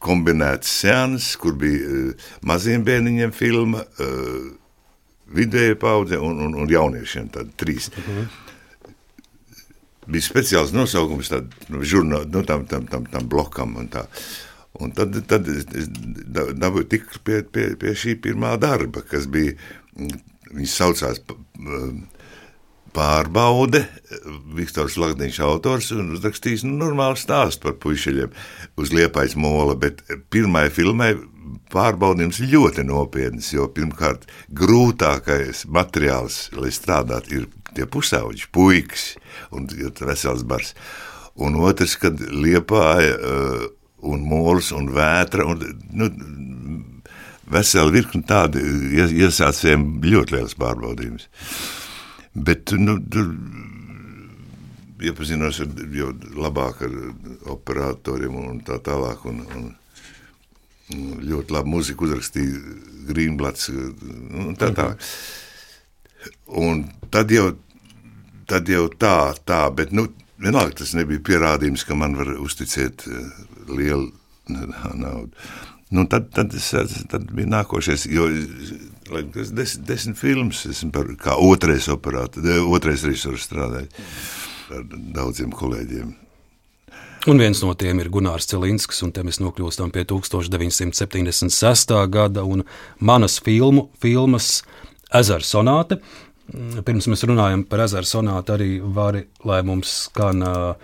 [0.05, 4.51] kombinēts seans, kur bija uh, maziem bērniņiem filma, uh,
[5.35, 7.89] vidēja paudze un, un, un jauniešiem, tādi trīs.
[7.89, 8.33] Uh -huh
[10.11, 13.77] bija speciāls nosaukums tad, nu, žurnā, nu, tam, tam, tam, tam blokam.
[13.81, 14.05] Un, tā.
[14.83, 19.55] Un tad, tad es dabūju tik pie, pie, pie šī pirmā darba, kas bija,
[20.51, 21.23] viņas saucās
[22.95, 23.83] pārbaude,
[24.55, 28.35] Viktors Lagdiņš autors un uzrakstījis nu, normālu stāstu par puišeļiem
[28.81, 31.15] uz liepais mola, bet pirmai filmai
[31.75, 39.15] pārbaudījums ļoti nopietns, jo pirmkārt grūtākais materiāls, lai strādātu, ir tie pusauģi, puikas
[39.55, 40.75] un vesels bars.
[41.35, 43.65] Un otrs, kad liepāja uh,
[44.11, 45.63] un mūls un vētra un,
[45.97, 46.09] nu,
[47.51, 48.63] vesela virkni tādi
[49.03, 51.29] iesācējiem ļoti liels pārbaudījums.
[52.35, 53.31] Bet, nu, tur
[55.05, 56.95] iepazinos ar, jau labāk ar
[57.55, 59.25] operatoriem un tā tālāk.
[59.31, 59.73] Un, un,
[61.25, 62.59] ļoti labu muziku uzrakstīja
[63.09, 65.01] Grīmblats un tā tālāk.
[66.61, 66.83] Un
[67.13, 67.47] tad jau
[68.49, 70.07] tad jau tā, tā, bet nu,
[70.43, 74.11] vienalga tas nebija pierādījums, ka man var uzticēt uh, lielu
[75.05, 75.31] naudu.
[75.95, 76.73] Nu, tad, tad, es,
[77.11, 78.27] tad bija nākošais, jo
[79.35, 83.93] tas desmit, desmit filmas, esmu par, kā otrais operātors, otrais režisors strādājis
[84.75, 86.15] ar daudziem kolēģiem.
[87.31, 91.95] Un viens no tiem ir Gunārs Celinskis, un te mēs nokļūstam pie 1976.
[92.13, 92.67] gada un
[93.01, 94.59] manas filmu, filmas
[95.15, 96.01] Ezera sonāte,
[96.85, 100.75] Pirms mēs runājam par ezeru sonātu, arī vari, lai mums skan uh,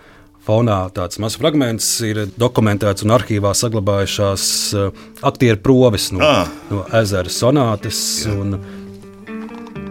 [0.41, 4.89] fonā tāds mazs fragments ir dokumentēts un arhīvā saglabājušās uh,
[5.21, 6.49] aktieru proves no, Ah.
[6.71, 8.01] no ezera sonātes.
[8.27, 8.57] un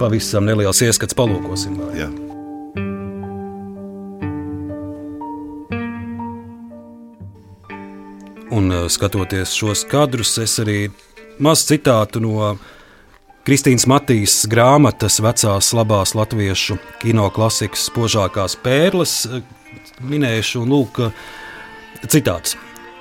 [0.00, 1.76] Pavisam neliels ieskats palūkosim.
[1.76, 1.98] vai.
[2.00, 2.08] Jā.
[8.50, 10.88] Un uh, skatoties šos kadrus, es arī
[11.38, 12.56] maz citātu no
[13.41, 19.41] Kristīnas Matīs grāmatas vecās labās latviešu kino klasikas spožākās pērles uh,
[20.05, 20.66] minēšu.
[20.66, 22.59] Un lūk, uh, citāts.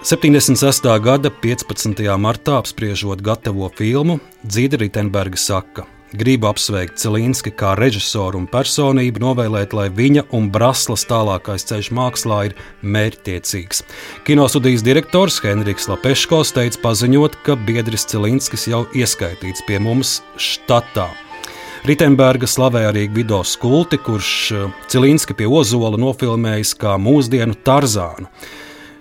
[0.07, 0.87] 76.
[1.03, 1.99] gada 15.
[2.15, 5.83] martā apspriežot gatavo filmu, Dzīda Ritenberga saka,
[6.17, 12.41] gribu apsveikt Celīnski kā režisoru un personību, novēlēt, lai viņa un Braslas tālākais ceļš mākslā
[12.49, 13.83] ir mērķtiecīgs.
[14.27, 21.09] Kinostudijas direktors Henriks Lapeškos teica paziņot, ka biedris Celīnskis jau ieskaitīts pie mums štatā.
[21.87, 28.27] Ritenberga slavē arī Gvido Skulti, kurš eh, Cilīnski pie Ozola nofilmējis kā mūsdienu Tarzānu.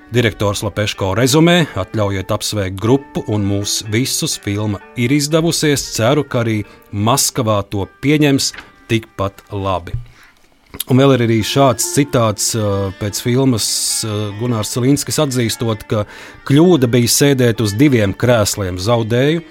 [0.09, 4.39] Direktors Lapeško rezumē, atļaujiet apsveikt grupu un mūs visus.
[4.41, 6.63] Filma ir izdevusies, ceru, ka arī
[6.97, 8.55] Maskavā to pieņems
[8.89, 9.93] tikpat labi.
[10.89, 13.69] Un vēl ir arī šāds citāts uh, pēc filmas
[14.09, 16.07] uh, Gunārs Cilīnskis atzīstot, ka
[16.49, 19.45] kļūda bija sēdēt uz diviem krēsliem zaudēju.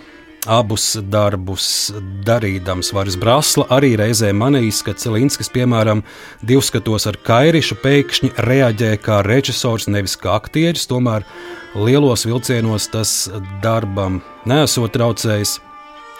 [0.47, 1.91] Abus darbus
[2.25, 6.03] darīdams Varis Brasla arī reizē manījis, ka Cilīnskis, piemēram,
[6.47, 10.87] divskatos ar Kairišu pēkšņi reaģē kā režisors, nevis kā aktieris.
[10.87, 11.27] Tomēr
[11.75, 13.15] lielos vilcienos tas
[13.63, 15.57] darbam nesot traucējis.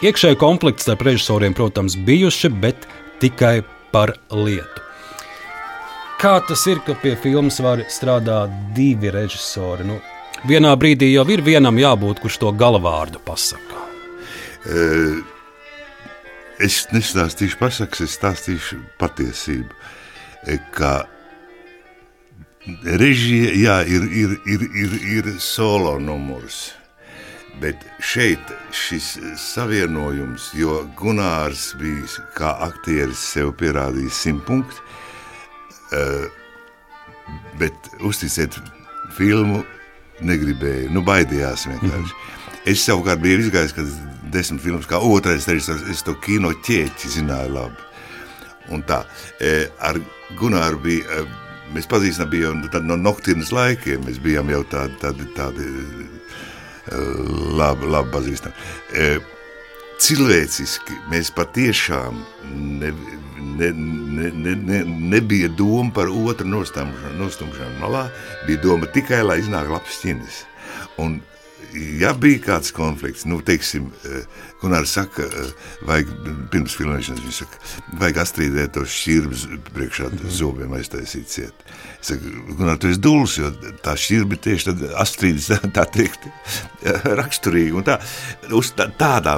[0.04, 2.86] Iekšēji konflikts starp režisoriem, protams, bijuši, bet
[3.24, 3.64] tikai
[3.96, 4.84] par lietu.
[6.22, 9.86] Kā tas ir, ka pie filmas var strādāt divi režisori?
[9.86, 10.00] Nu,
[10.50, 13.88] vienā brīdī jau ir vienam jābūt, kurš to galvārdu pasakā.
[14.68, 15.24] Eh,
[16.58, 19.76] Es nestāstīšu pasakas, es stāstīšu patiesību.
[20.50, 21.06] Eh, Ka
[22.98, 26.72] režija jā, ir, ir, ir, ir, ir solo numurs.
[27.62, 34.82] Bet šeit šis savienojums, jo Gunārs bija kā aktieris sev pierādījis simt punktu,
[35.94, 36.28] eh,
[37.62, 38.58] bet uzticēt
[39.18, 39.64] filmu
[40.22, 42.22] negribēju, nu baidījās vienkārši.
[42.68, 47.54] Es savukārt biju izgājis, kad desmit filmas kā otrais režisors, es to kino ķēķi zināju
[47.56, 47.86] labi.
[48.74, 49.04] Un tā,
[49.40, 50.00] e, ar
[50.40, 55.28] Gunāru bija, e, mēs pazīstam bija jau no noktirnas laikiem, mēs bijām jau tādi, tādi,
[55.38, 57.00] tādi e,
[57.60, 59.34] labi, labi pazīstami.
[59.98, 62.20] Cilvēciski mēs patiešām
[62.52, 62.92] ne,
[63.58, 64.84] ne, ne, ne, ne,
[65.16, 68.06] nebija doma par otru nostumšanu malā,
[68.46, 70.44] bija doma tikai, lai iznāk labs ķinis.
[71.02, 71.18] Un,
[71.74, 73.90] ja bija kāds konflikts, nu, teiksim,
[74.62, 75.50] Gunārs saka, eh,
[75.86, 76.12] vajag
[76.52, 77.60] pirms filmēšanas, viņš saka,
[78.02, 79.44] vajag astrīdēt tos šķirbus
[79.74, 81.66] priekšā zobiem aiztaisīt ciet.
[82.02, 83.52] Es saku, Gunār, tu esi duls, jo
[83.86, 86.30] tā šķirbi tieši tad astrīdas, tā teikt,
[87.22, 88.00] raksturīgi un tā,
[88.58, 89.38] uz tā, tādā,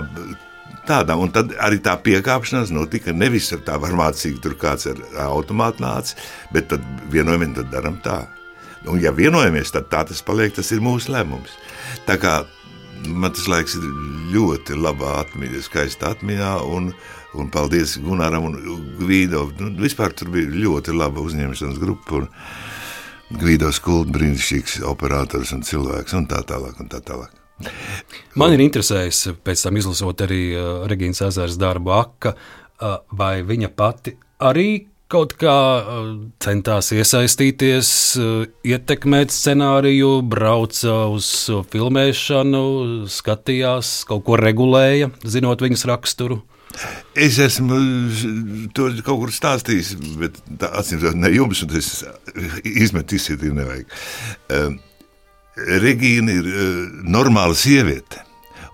[0.88, 5.84] tādā, un tad arī tā piekāpšanās notika nevis ar tā varmācīgi, tur kāds ar automātu
[5.84, 6.16] nāca,
[6.56, 8.22] bet tad vienojamies, tad daram tā.
[8.88, 11.52] Un ja vienojamies, tad tā tas paliek, tas ir mūsu lēmums.
[12.10, 12.40] Tā kā
[13.06, 13.84] man tas laiks ir
[14.34, 16.88] ļoti labā atmiņā, skaistā atmiņā, un,
[17.38, 18.56] un paldies Gunaram un
[18.98, 19.44] Gvido.
[19.62, 26.16] Nu, vispār tur bija ļoti laba uzņemšanas grupa, un Gvido skulda brīnišķīgs operators un cilvēks,
[26.18, 27.36] un tā tālāk, un tā tālāk.
[28.42, 33.70] Man ir interesējis, pēc tam izlasot arī uh, Regīnas Ezers darbu Aka, uh, vai viņa
[33.78, 34.16] pati
[34.50, 34.70] arī
[35.10, 35.56] kaut kā
[36.44, 37.90] centās iesaistīties,
[38.70, 41.30] ietekmēt scenāriju, brauca uz
[41.72, 42.62] filmēšanu,
[43.10, 46.44] skatījās, kaut ko regulēja, zinot viņas raksturu.
[47.18, 47.80] Es esmu
[48.78, 51.92] to kaut kur stāstījis, bet tā acīm redzot, ne jums, un es
[52.62, 54.80] izmetu izsītīju, nevajag.
[55.82, 56.50] Regīna ir
[57.04, 58.22] normāla sieviete,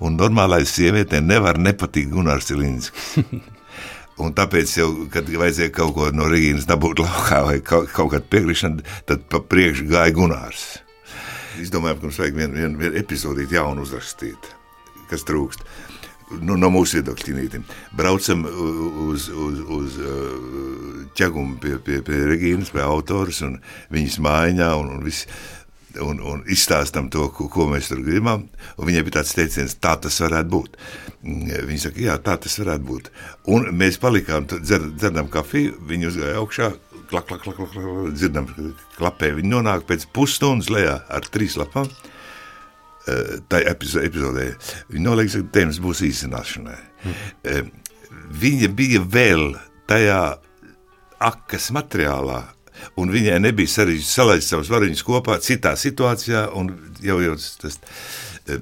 [0.03, 3.23] un normālai sievietei nevar nepatikt Gunārs Cilinskis.
[4.23, 8.29] Un tāpēc, jau, kad vajadzēja kaut ko no Rīgas dabūt laukā vai kaut, kaut kādu
[8.31, 10.63] piekrišanu, tad pa priekšu gāja Gunārs.
[11.59, 14.47] Es domāju, ka mums vajag vienu vien, vien epizodīt jaunu uzrakstīt,
[15.11, 15.67] kas trūkst.
[16.41, 17.65] Nu, no mūsu viedokļa ķinītim.
[17.95, 19.97] Braucam uz, uz, uz
[21.15, 23.59] ķegumu pie, pie, pie Regīnas, pie autors un
[23.93, 25.27] viņas mājiņā un, un viss
[26.03, 28.47] un, un izstāstām to, ko, ko mēs tur gribam.
[28.77, 30.79] Viņai bija tāds teiciens, tā tas varētu būt.
[31.25, 33.11] Viņa saka, jā, tā tas varētu būt.
[33.53, 36.71] Un mēs palikām, dzer, dzerdam kafiju, viņa uzgāja augšā.
[37.09, 38.49] Klak, klak, klak, klak, klak, dzirdam,
[38.97, 39.31] klapē.
[39.37, 41.89] Viņa nonāk pēc pusstundas lejā ar trīs lapām.
[43.05, 44.47] Tā epizodē
[44.89, 46.79] viņa noliekas, ka tēmas būs īstenošanai.
[47.05, 47.69] Mm.
[48.41, 49.51] Viņa bija vēl
[49.85, 50.21] tajā
[51.21, 52.41] akas materiālā,
[52.99, 56.45] Un viņai nebija sarežģīti salaist savus variņus kopā citā situācijā.
[57.05, 57.79] Jau, jau tas,
[58.47, 58.61] eh,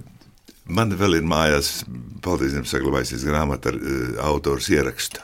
[0.66, 1.84] man vēl ir mājās,
[2.24, 5.22] paldies Dievam, saglabājusies grāmata ar uh, autors ierakstu.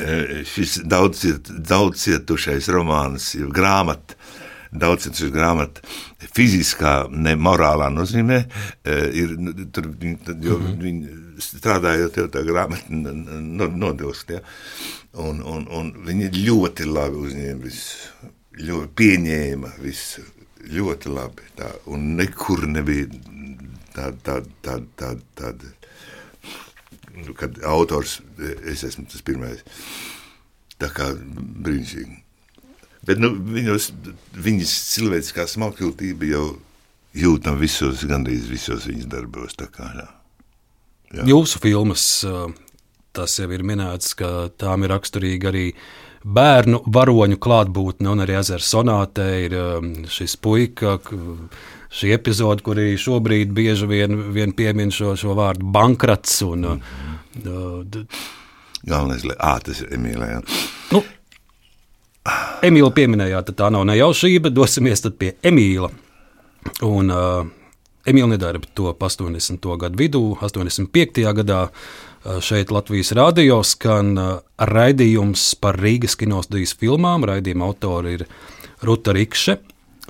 [0.00, 2.06] Uh, šis daudz, daudz
[2.72, 4.16] romāns, grāmata,
[4.70, 5.82] daudz cietušais grāmata,
[6.32, 9.34] fiziskā, ne morālā nozīmē, uh, ir
[9.74, 10.78] tur, jo mm -hmm.
[10.80, 14.34] viņi strādājot jau tā grāmata nodilst.
[14.36, 14.42] Ja?
[15.20, 18.30] Un, un, un viņi ļoti labi uzņēma visu,
[18.60, 20.24] ļoti pieņēma visu,
[20.70, 21.50] ļoti labi.
[21.58, 23.08] Tā, un nekur nebija
[23.94, 25.76] tāda, tāda, tāda, tāda, tāda
[27.26, 28.20] nu, kad autors,
[28.70, 29.62] es esmu tas pirmais,
[30.80, 32.20] tā kā brīnišķīgi.
[33.08, 33.90] Bet nu, viņos,
[34.36, 36.44] viņas cilvēciskā smalkjūtība jau
[37.16, 39.56] jūtam visos, gandrīz visos viņas darbos.
[39.72, 40.08] Kā, jā.
[41.10, 41.24] Jā.
[41.26, 42.04] Jūsu filmas,
[43.16, 45.66] tas jau ir minēts, ka tām ir raksturīga arī
[46.20, 49.56] bērnu varoņu klātbūtne, un arī ezera sonātē ir
[50.10, 50.98] šis puika.
[51.90, 56.36] Šī epizode, kur arī šobrīd bieži vien, vien piemin šo, šo vārdu bankrats.
[56.46, 56.82] Un, mm
[57.42, 58.04] -hmm.
[58.86, 60.40] Galvenais, ah, tas ir Emīlija.
[60.92, 61.02] Nu,
[62.62, 64.50] Emīlu pieminējāt, tā nav nejaušība.
[64.50, 65.90] Dosimies pie Emīla.
[66.82, 67.46] Un, uh,
[68.08, 69.66] Emīļa Nedarba to 80.
[69.80, 71.20] gadu vidū, 85.
[71.36, 71.60] gadā
[72.40, 74.14] šeit Latvijas rādio skan
[74.56, 77.26] raidījums par Rīgas kinostudijas filmām.
[77.28, 78.24] Raidījuma autori ir
[78.88, 79.58] Ruta Rikše,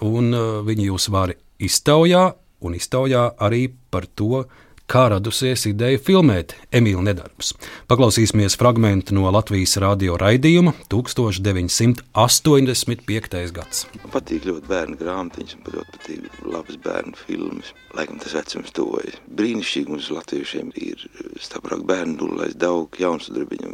[0.07, 0.30] un
[0.66, 2.24] viņi jūs var iztaujā,
[2.62, 4.45] un iztaujā arī par to,
[4.91, 7.53] kā radusies ideja filmēt Emīļa nedarbus.
[7.91, 13.53] Paklausīsimies fragment no Latvijas radio raidījuma 1985.
[13.55, 13.86] gads.
[14.01, 16.20] Man patīk ļoti bērnu grāmatiņas, man ļoti patīk
[16.57, 17.68] labas bērnu filmas.
[17.95, 19.16] Laikam tas vecums tuvojas.
[19.38, 20.97] Brīnišķīgi mums latviešiem ir
[21.43, 23.72] staprāk bērnu dulais daudz jaunsudrabiņam,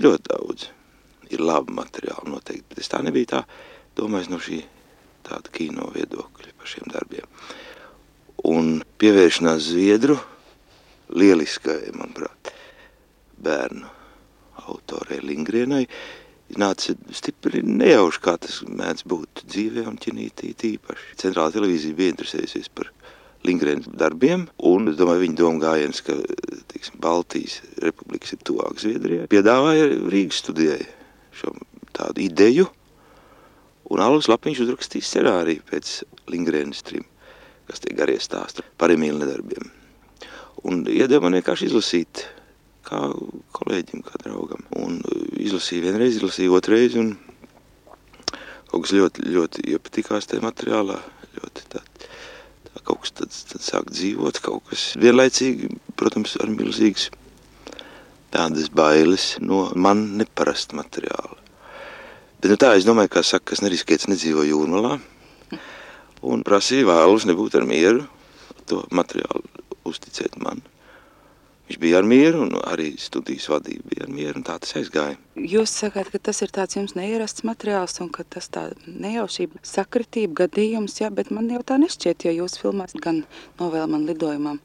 [0.00, 0.60] ļoti daudz.
[1.28, 3.40] Ir labi materiāli noteikti, bet es tā nebija tā
[4.00, 4.58] domājis no šī
[5.28, 7.28] tāda kino viedokļa par šiem darbiem.
[8.48, 8.64] Un
[9.02, 10.16] pievēršanās Zviedru
[11.14, 12.52] lieliskai, manuprāt,
[13.42, 13.88] bērnu
[14.68, 15.84] autorei Lingrienai
[16.56, 21.18] nāca stipri nejauši, kā tas mēdz būt dzīvē un ķinītī tīpaši.
[21.20, 22.90] Centrāla televīzija bija interesējusies par
[23.46, 26.16] Lingrēnas darbiem, un es domāju, viņa doma gājiens, ka
[26.72, 30.82] tiksim, Baltijas republikas ir tuvāk Zviedrijai, piedāvāja Rīgas studijai
[31.38, 31.54] šo
[31.94, 32.66] tādu ideju,
[33.92, 35.98] un Alvas Lapiņš uzrakstīja scenāriju pēc
[36.32, 37.06] Lingrēnas trim,
[37.70, 39.77] kas tie garie stāsti par Emīļa nedarbiem
[40.66, 42.24] un iedeva man vienkārši izlasīt
[42.88, 43.00] kā
[43.56, 44.64] kolēģim, kā draugam.
[44.80, 47.14] Un uh, izlasīju vienreiz, izlasīju otrreiz, un
[48.68, 50.98] kaut kas ļoti, ļoti iepatikās tajā materiālā.
[51.38, 51.82] Ļoti tā,
[52.68, 57.10] tā kaut kas tāds, tāds sāk dzīvot, kaut kas vienlaicīgi, protams, ar milzīgas
[58.32, 61.38] tādas bailes no man neparasta materiāla.
[62.38, 64.98] Bet nu tā, es domāju, kā saka, kas neriskēts nedzīvo jūrmalā,
[66.28, 68.04] un prasīja vēlus nebūt ar mieru
[68.68, 69.57] to materiālu
[69.90, 70.62] uzticēt man.
[71.68, 75.18] Viņš bija ar mieru, un arī studijas vadība bija ar mieru, un tā tas aizgāja.
[75.36, 80.46] Jūs sakāt, ka tas ir tāds jums neierasts materiāls, un ka tas tā nejaušība, sakritība,
[80.46, 83.20] gadījums, jā, bet man jau tā nešķiet, jo jūs filmās gan
[83.60, 84.62] novēl man lidojumam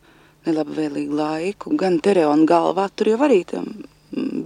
[0.47, 3.67] nelabvēlīgu laiku, gan Tereona galvā, tur jau arī tam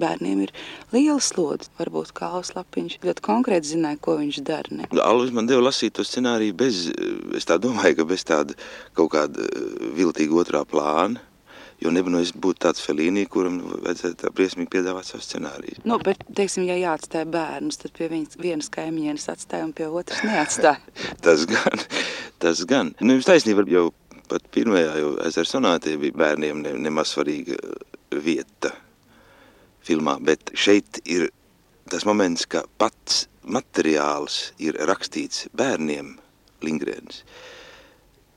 [0.01, 0.53] bērniem ir
[0.93, 1.72] liela slodze.
[1.80, 4.82] Varbūt kā Alus Lapiņš ļoti konkrēti zināja, ko viņš dara.
[4.82, 4.89] Ne?
[5.03, 6.88] Alus man deva lasīt to scenāriju bez,
[7.38, 8.57] es tā domāju, ka bez tāda
[8.97, 11.24] kaut kāda eh, viltīga otrā plāna.
[11.78, 15.84] Jo nebūtu es būtu tāds felīnī, kuram vajadzētu tā briesmīgi piedāvāt savu scenāriju.
[15.86, 20.24] Nu, bet, teiksim, ja jāatstāja bērnus, tad pie viņas, vienas kaimiņienes atstāja un pie otras
[20.26, 20.82] neatstāja.
[21.28, 21.86] tas gan,
[22.41, 22.95] tas gan.
[22.97, 23.91] Nu, jums taisnība jau
[24.28, 27.61] pat pirmajā jau ezera sonātē bija bērniem ne, nemaz svarīga
[28.26, 28.74] vieta
[29.88, 31.30] filmā, bet šeit ir
[31.92, 36.18] tas moments, ka pats materiāls ir rakstīts bērniem
[36.66, 37.24] Lingrēns.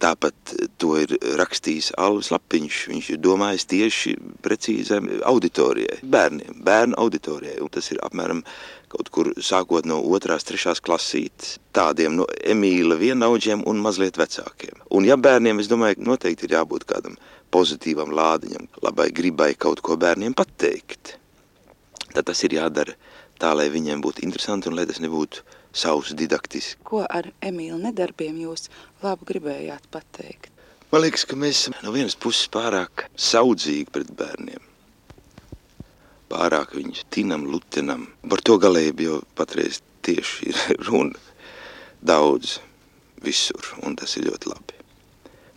[0.01, 2.77] Tāpat to ir rakstījis Alvis Lapiņš.
[2.89, 7.59] Viņš ir domājis tieši precīzai auditorijai, bērniem, bērnu auditorijai.
[7.61, 8.41] Un tas ir apmēram
[8.89, 14.81] kaut kur sākot no otrās, trešās klasītes, tādiem no Emīla vienaudžiem un mazliet vecākiem.
[14.97, 17.21] Un ja bērniem, es domāju, noteikti ir jābūt kādam
[17.53, 21.20] pozitīvam lādiņam, labai gribai kaut ko bērniem pateikt
[22.15, 22.95] tad tas ir jādara
[23.41, 26.81] tā, lai viņiem būtu interesanti un lai tas nebūtu savs didaktiski.
[26.87, 28.69] Ko ar Emīlu nedarbiem jūs
[29.05, 30.51] labu gribējāt pateikt?
[30.91, 34.65] Man liekas, ka mēs no vienas puses pārāk saudzīgi pret bērniem.
[36.31, 38.09] Pārāk viņus tinam, lutenam.
[38.27, 41.19] Par to galēji jau patreiz tieši ir runa
[42.03, 42.59] daudz
[43.23, 44.77] visur, un tas ir ļoti labi.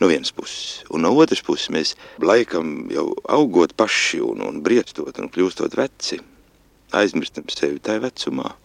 [0.02, 0.84] No vienas puses.
[0.92, 6.22] Un no otras puses mēs laikam jau augot paši un, un briekstot un kļūstot veci–
[6.98, 8.56] aizmirstam sevi tajā vecumā.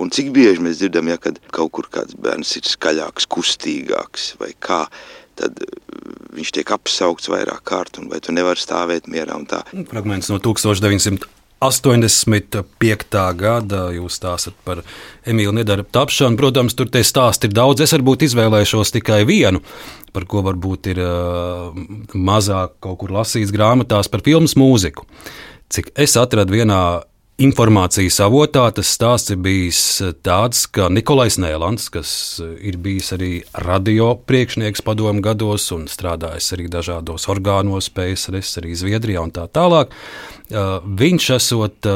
[0.00, 4.86] Un cik bieži mēs dzirdam, ja kaut kur kāds bērns ir skaļāks, kustīgāks vai kā,
[5.36, 5.82] tad uh,
[6.36, 9.60] viņš tiek apsaukts vairāk kārt, un vai tu nevari stāvēt mierā un tā.
[9.90, 13.36] Fragments no 1985.
[13.44, 13.80] gada.
[13.92, 14.76] Jūs stāstat par
[15.28, 16.40] Emīlu Nedaru tapšanu.
[16.40, 17.78] Protams, tur tie stāsti ir daudz.
[17.84, 19.60] Es varbūt izvēlēšos tikai vienu,
[20.16, 21.76] par ko varbūt ir uh,
[22.16, 25.04] mazāk kaut kur lasīts grāmatās par filmas mūziku.
[25.72, 26.82] Cik es atradu vienā
[27.40, 29.80] informācijas avotā tas stāsts ir bijis
[30.20, 32.12] tāds, ka Nikolais Nēlands, kas
[32.60, 33.30] ir bijis arī
[33.64, 39.96] radio priekšnieks padomu gados un strādājis arī dažādos orgānos, PSRS, arī Zviedrijā un tā tālāk,
[40.52, 41.92] viņš esot.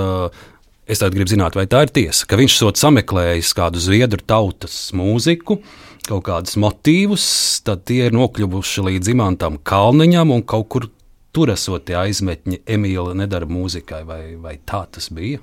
[0.87, 4.93] Es tādu gribu zināt, vai tā ir tiesa, ka viņš esot sameklējis kādu zviedru tautas
[4.95, 5.57] mūziku,
[6.07, 7.24] kaut kādus motīvus,
[7.66, 10.87] tad tie ir nokļuvuši līdz imantam Kalniņam un kaut kur
[11.37, 15.43] tur esot tie aizmetņi Emīla nedara mūzikai, vai, vai tā tas bija?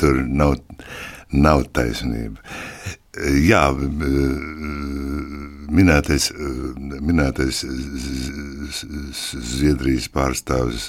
[0.00, 0.56] Tur nav,
[1.30, 2.40] nav taisnība.
[3.44, 3.68] Jā,
[5.78, 6.32] minētais,
[7.04, 7.60] minētais
[9.52, 10.88] Zviedrijas pārstāvis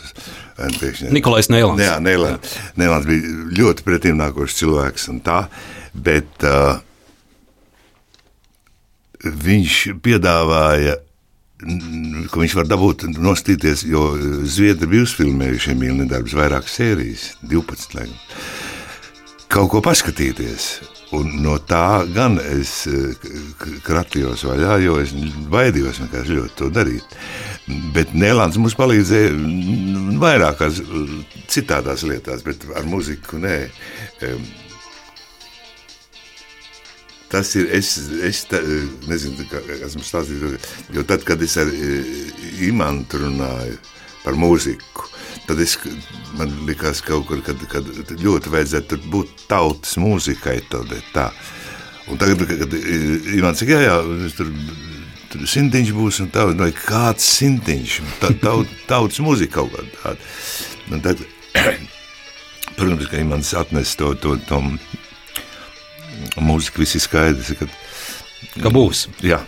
[1.14, 1.84] Nikolais Nēlans.
[1.86, 5.44] Jā, Nēlans, Nēlans bija ļoti pretimnākošs cilvēks un tā,
[5.94, 6.82] bet uh,
[9.22, 10.98] viņš piedāvāja
[12.30, 14.12] ka viņš var dabūt nostīties, jo
[14.46, 18.20] Zviedri bija uzfilmējuši Emīļa nedarbs vairākas sērijas, 12 laikam.
[19.52, 20.68] Kaut ko paskatīties.
[21.16, 22.88] Un no tā gan es
[23.86, 25.14] kratījos vaļā, jo es
[25.54, 27.16] baidījos vienkārši ļoti to darīt.
[27.96, 29.32] Bet Nēlāns mums palīdzēja
[30.22, 30.82] vairākās
[31.54, 33.58] citādās lietās, bet ar muziku nē.
[37.32, 37.70] Tas ir.
[37.74, 38.62] Es, es tā,
[39.10, 40.72] nezinu, kā esmu stāstījis.
[40.96, 41.72] Jo tad, kad es ar
[42.66, 43.80] Imantu runāju
[44.26, 45.10] par mūziku,
[45.46, 45.76] tad es,
[46.38, 50.60] man likās, kaut kur, kad, kad ļoti vajadzētu būt tautas mūzikai.
[51.14, 51.30] Tā.
[52.12, 52.74] Un tagad, kad
[53.34, 54.52] Imants saka, jā, jā, tur,
[55.34, 60.30] tur sintiņš būs un tā, vai kāds sintiņš, tā, taut, tautas mūzika kaut kāda tāda.
[60.94, 61.24] Un tad,
[62.78, 64.62] protams, ka Imants atnes to, to, to
[66.42, 67.54] mūzika viss ir skaidrs.
[67.60, 67.78] Kad,
[68.62, 69.08] ka būs.
[69.26, 69.42] Jā.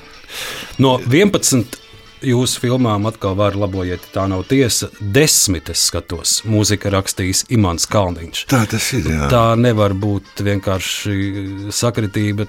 [0.81, 1.77] No 11
[2.25, 4.89] jūsu filmām atkal var labojiet, tā nav tiesa.
[4.99, 8.43] Desmit es skatos, mūzika rakstījis Imants Kalniņš.
[8.51, 9.09] Tā tas ir.
[9.13, 9.29] Jā.
[9.31, 12.47] Tā nevar būt vienkārši sakritība.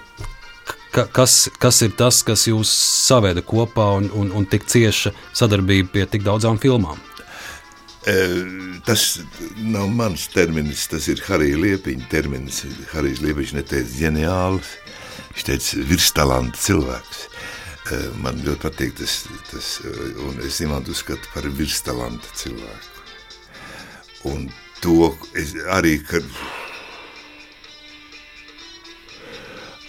[0.89, 5.93] Ka, kas, kas ir tas, kas jūs saveda kopā un, un, un tik cieša sadarbība
[5.93, 6.97] pie tik daudzām filmām?
[8.87, 9.19] Tas
[9.61, 12.63] nav mans termins, tas ir Harija Liepiņa termins.
[12.95, 14.71] Harijs Liepiņš neteica ģeniāls,
[15.35, 17.27] viņš teica virstalanta cilvēks.
[18.23, 19.19] Man ļoti patīk tas,
[19.51, 19.69] tas
[20.25, 23.05] un es imantu uzskatu par virstalanta cilvēku.
[24.29, 24.49] Un
[24.81, 26.25] to es arī, kad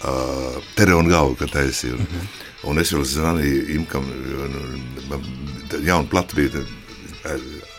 [0.04, 2.28] uh, Tere un Galvu, kad taisīju, mm -hmm.
[2.68, 4.04] un es vēl zvanīju Imkam,
[5.82, 6.36] jaunu platu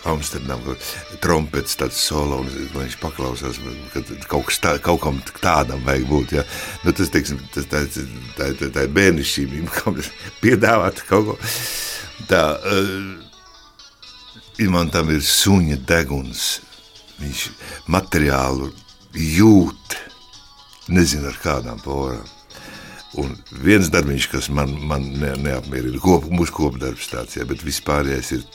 [0.10, 0.74] Amsterdamā
[1.22, 3.60] trompets, tāds solo, un viņš paklausās,
[3.94, 6.28] ka kaut, tā, kaut kam tādam vajag būt.
[6.40, 6.44] Ja.
[6.86, 7.80] Nu, tas, teiksim, tas tā,
[8.38, 9.94] tā, tā, tā ir bērnišķība, kam
[10.44, 11.36] piedāvāt kaut ko.
[12.32, 16.44] Tā, uh, man tam ir suņa deguns.
[17.22, 17.40] Viņš
[17.94, 18.68] materiālu
[19.14, 19.88] jūt,
[20.90, 22.26] nezinu ar kādām porām.
[23.20, 28.30] Un viens darbiņš, kas man, man ne, neapmierina, kop, mūsu kopdarbs tāds, ja, bet vispārējais
[28.38, 28.46] ir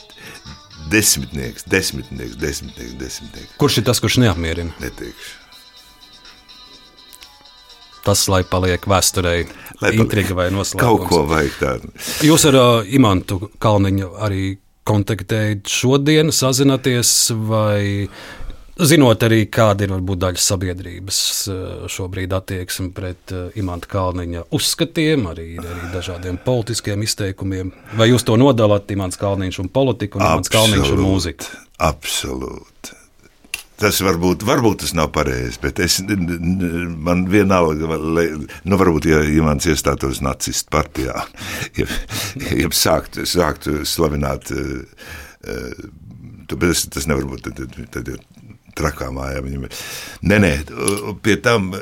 [0.91, 3.57] desmitnieks, desmitnieks, desmitnieks, desmitnieks.
[3.61, 4.75] Kurš ir tas, kurš neapmierina?
[4.83, 5.35] Neteikšu.
[8.07, 9.33] Tas, lai paliek vēsturē,
[9.81, 10.79] lai intriga vai noslēpums.
[10.79, 11.91] Kaut ko vajag tādu.
[12.23, 14.45] Jūs ar uh, Imantu Kalniņu arī
[14.87, 17.11] kontaktējat šodien, sazināties,
[17.49, 18.07] vai
[18.85, 21.19] zinot arī, kāda ir varbūt daļa sabiedrības
[21.91, 27.73] šobrīd attieksme pret Imanta Kalniņa uzskatiem, arī, arī dažādiem politiskiem izteikumiem.
[27.97, 31.51] Vai jūs to nodalāt, Imants Kalniņš un politika, un Imants Kalniņš un mūzika?
[31.87, 32.95] Absolūti.
[33.77, 40.17] Tas varbūt, varbūt tas nav pareizi, bet es, man vienalga, nu, varbūt, ja Imants iestātos
[40.25, 41.27] nacistu partijā,
[41.77, 41.85] ja,
[42.57, 44.49] ja sāktu, sāktu slavināt,
[46.49, 48.36] bet tas, tas nevar būt, tad, tad, tad
[48.77, 49.41] trakā mājā.
[49.45, 49.81] Viņam ir.
[50.29, 50.53] Nē, nē,
[51.25, 51.73] pie tam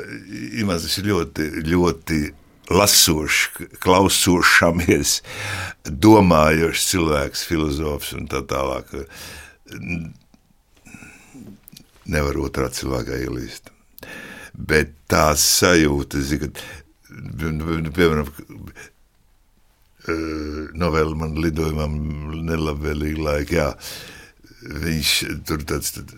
[0.60, 2.20] Imants ir ļoti, ļoti
[2.70, 5.20] lasošs, klausošamies,
[5.86, 8.90] domājošs cilvēks, filozofs un tā tālāk
[12.06, 13.72] nevar otrā cilvēkā ielīst.
[14.56, 16.66] Bet tā sajūta, zin, ka,
[17.46, 18.30] piemēram,
[20.80, 21.96] novēl man lidojumam
[22.46, 23.72] nelabvēlīgi laiki, jā,
[24.86, 25.16] viņš
[25.48, 25.98] tur tāds.
[25.98, 26.14] Tad,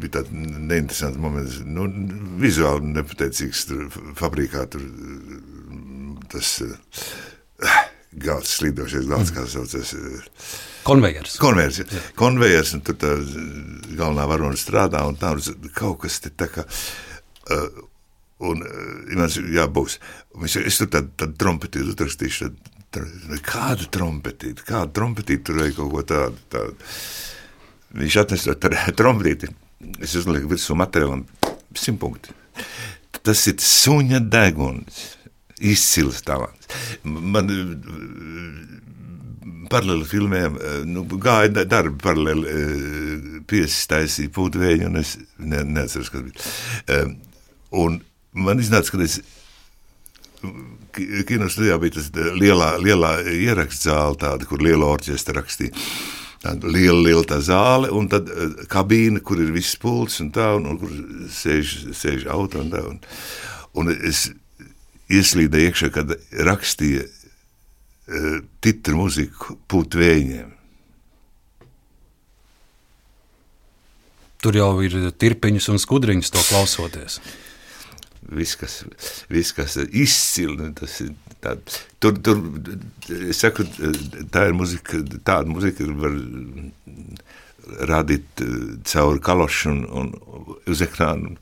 [0.00, 1.58] bija tāds neinteresants moments.
[1.64, 1.86] Nu,
[2.42, 3.64] vizuāli nepateicīgs.
[3.70, 4.84] Tur fabrikā tur
[6.32, 6.76] tas uh,
[8.26, 9.94] galds, slīdošais galds, kā saucas.
[10.86, 11.36] Konvejers.
[11.42, 12.04] Konvejers, ja.
[12.18, 13.16] Konvejers un tur tā
[13.96, 15.34] galvenā varona strādā, un tā
[15.74, 16.66] kaut kas te tā kā.
[17.50, 17.84] Uh,
[18.44, 18.60] Un
[19.16, 19.94] man ir jābūt.
[20.44, 22.50] Es tur tādu tā trompetīti uzrakstīšu.
[22.92, 26.42] Tad, kādu trompetīti, kādu trompetīti tur vajag kaut ko tādu.
[26.52, 26.90] tādu.
[27.96, 29.48] Viņš atnesa to trompetīti.
[30.02, 31.24] Es uzlieku virsū materiālam
[31.76, 32.34] simt punkti.
[33.26, 35.04] Tas ir suņa deguns.
[35.56, 36.68] Izcils talants.
[37.06, 37.48] Man
[39.72, 40.58] paralēli filmējām,
[40.90, 47.00] nu, gāja darbi paralēli piesis taisīja pūtu vēju, un es ne, neatceros, kas bija.
[47.80, 47.98] Un
[48.36, 49.16] man iznāca, ka es
[51.26, 55.74] kino studijā bija tas lielā, lielā ieraksts zāle, tāda, kur liela orķestra rakstīja.
[56.46, 58.28] Tāda liela, liela tā zāle, un tad
[58.70, 60.92] kabīne, kur ir viss pults un tā, un, un kur
[61.32, 62.82] sēž, sēž auto un tā.
[62.86, 63.00] Un,
[63.82, 64.28] un es
[65.10, 66.12] ieslīdēju iekšā, kad
[66.46, 70.52] rakstīja uh, titru muziku pūtvējiem.
[74.44, 77.18] Tur jau ir tirpiņas un skudriņas to klausoties
[78.28, 78.80] viss, kas,
[79.30, 80.70] viss, kas ir izcili.
[80.76, 81.12] Tas ir
[81.46, 82.42] tā, tur, tur,
[83.36, 83.66] saku,
[84.32, 86.14] tā ir muzika, tāda muzika var
[87.90, 88.44] radīt
[88.86, 90.12] caur kalošu un, un
[90.70, 91.36] uz ekrānu.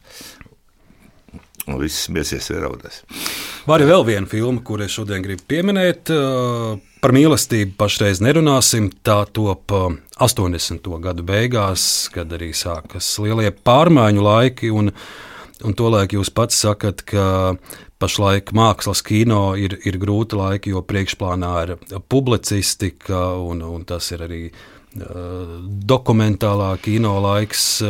[1.64, 2.98] Un viss smiesies vēraudās.
[3.64, 6.12] Var arī vēl viena filma, kur es šodien gribu pieminēt.
[7.00, 8.90] Par mīlestību pašreiz nerunāsim.
[9.00, 10.90] Tā top 80.
[11.06, 14.74] gadu beigās, kad arī sākas lielie pārmaiņu laiki.
[14.76, 14.92] Un,
[15.64, 17.54] Un tolaik jūs pats sakat, ka
[18.04, 21.70] pašlaik mākslas kino ir, ir grūti laiki, jo priekšplānā ir
[22.12, 24.56] publicistika, un, un tas ir arī uh,
[25.94, 27.82] dokumentālā kino laiks.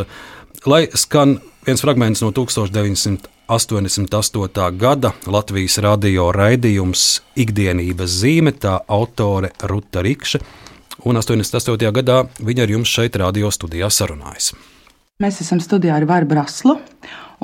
[0.70, 4.78] Lai skan viens fragments no 1988.
[4.80, 10.38] gada Latvijas radio raidījums Ikdienības zīme, tā autore Ruta Rikša,
[11.04, 11.92] un 88.
[11.98, 14.73] gadā viņa ar jums šeit radio studijā sarunājas.
[15.22, 16.72] Mēs esam studijā ar Vāru Braslu.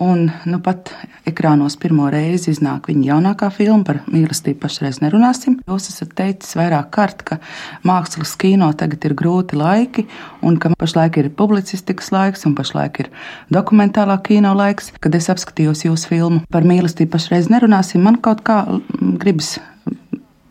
[0.03, 0.89] Un nu, pat
[1.31, 4.59] ekrānos pirmo reizi iznāk viņa jaunākā filma par mīlestību.
[4.64, 5.61] Pašreiz nerunāsim.
[5.71, 7.39] Jūs esat teicis vairāk kārt, ka
[7.87, 10.09] mākslas kino tagad ir grūti laiki,
[10.43, 13.12] un ka pašlaik ir publicistikas laiks, un pašlaik ir
[13.55, 14.91] dokumentālā kino laiks.
[14.99, 18.64] Kad es apskatījos jūsu filmu par mīlestību, pašreiz nerunāsim, man kaut kā
[18.99, 19.61] gribas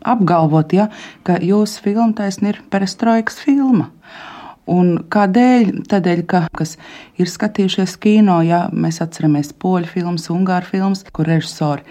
[0.08, 0.88] apgalvot, ja,
[1.28, 3.90] ka jūsu filma taisnība ir perestroikas filma.
[4.70, 5.72] Un kādēļ?
[5.90, 6.76] Tādēļ, ka kas
[7.18, 11.86] ir skatījušies kino, ja mēs atceramies poļu filmas, ungāru filmas, kur režisori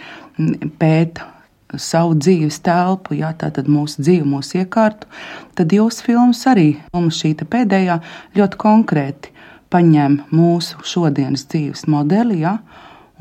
[0.80, 1.28] pēta
[1.78, 5.10] savu dzīves telpu, ja tā tad mūsu dzīve, mūsu iekārtu,
[5.58, 8.00] tad jūsu filmas arī, mums šī pēdējā,
[8.38, 9.36] ļoti konkrēti
[9.70, 12.58] paņem mūsu šodienas dzīves modeli ja,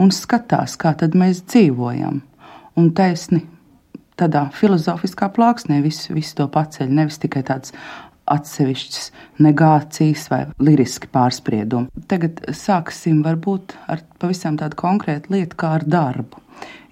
[0.01, 2.23] un skatās, kā tad mēs dzīvojam.
[2.79, 3.43] Un taisni
[4.19, 7.75] tādā filozofiskā plāksnē visu, visu to paceļ, nevis tikai tāds
[8.33, 9.11] atsevišķas
[9.45, 11.91] negācijas vai liriski pārspriedumi.
[12.11, 16.43] Tagad sāksim varbūt ar pavisam tādu konkrētu lietu kā ar darbu.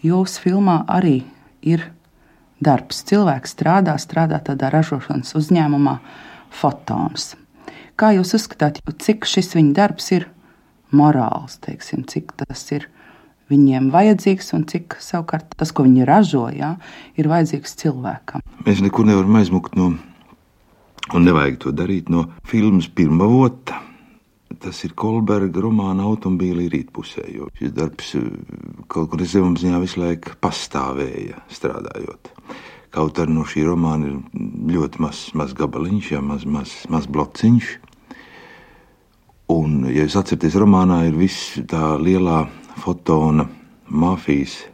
[0.07, 1.21] Jūsu filmā arī
[1.67, 1.89] ir
[2.63, 3.03] darbs.
[3.09, 5.99] Cilvēks strādā, strādā tādā ražošanas uzņēmumā,
[6.57, 7.35] fotons.
[7.97, 10.29] Kā jūs uzskatāt, cik šis viņa darbs ir
[10.97, 12.89] morāls, teiksim, cik tas ir
[13.51, 16.75] viņiem vajadzīgs un cik savukārt tas, ko viņi ražo, jā,
[17.17, 18.45] ir vajadzīgs cilvēkam?
[18.67, 19.95] Mēs nekur nevaram aizmukt no
[21.15, 23.83] Un nevajag to darīt no filmas pirmā vota.
[24.63, 28.25] Tas ir Kolberga romāna automobīlī rītpusē, jo šis darbs eh,
[28.91, 32.31] kaut kur zemapziņā visu laiku pastāvēja strādājot.
[32.95, 37.75] Kaut arī no šī romāna ir ļoti mazs maz gabaliņš, jā, maz, maz, maz blociņš.
[39.53, 42.47] Un, ja jūs atceraties, romānā ir viss tā lielā
[42.83, 43.47] fotona
[43.87, 44.65] mafijas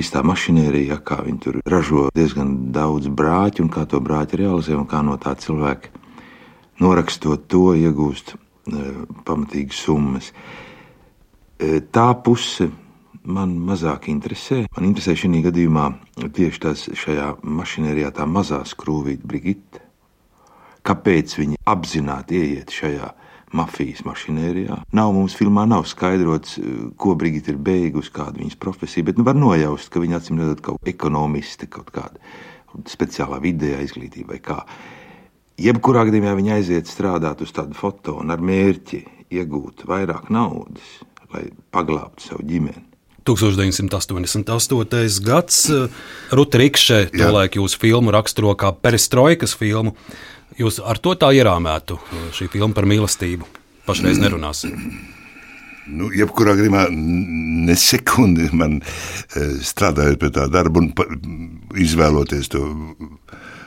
[0.00, 4.78] viss tā mašinērija, kā viņi tur ražo diezgan daudz brāķu un kā to brāķi realizē
[4.78, 5.92] un kā no tā cilvēka
[6.80, 8.38] norakstot to iegūst e,
[9.28, 10.30] pamatīgas summas.
[11.60, 12.70] E, tā puse
[13.24, 14.64] man mazāk interesē.
[14.76, 15.86] Man interesē šī gadījumā
[16.32, 19.84] tieši tas šajā mašinērijā tā mazā skrūvīta Brigita.
[20.80, 23.10] Kāpēc viņi apzināti ieiet šajā
[23.56, 24.78] mafijas mašinērijā.
[24.96, 26.62] Nav mums filmā nav skaidrots, eh,
[26.96, 30.62] ko Brigita ir beigusi, kāda viņas profesija, bet nu, var nojaust, ka viņa acīm redzot
[30.62, 32.18] kaut ekonomiste, kaut kāda
[32.86, 34.64] speciālā vidējā izglītība vai kā.
[35.60, 41.02] Jebkurā gadījumā viņa aiziet strādāt uz tādu fotonu ar mērķi iegūt vairāk naudas,
[41.34, 42.86] lai paglābtu savu ģimeni.
[43.28, 45.20] 1988.
[45.22, 45.70] gads.
[46.32, 49.94] Ruta Rikšē, tolaik jūsu filmu raksturo kā perestroikas filmu.
[50.60, 51.96] Jūs ar to tā ierāmētu
[52.36, 53.46] šī filma par mīlestību.
[53.86, 54.76] Pašreiz nerunāsim.
[55.90, 61.06] Nu, jebkurā gadījumā ne sekundi man eh, strādājot pie tā darba un pa,
[61.80, 62.62] izvēloties to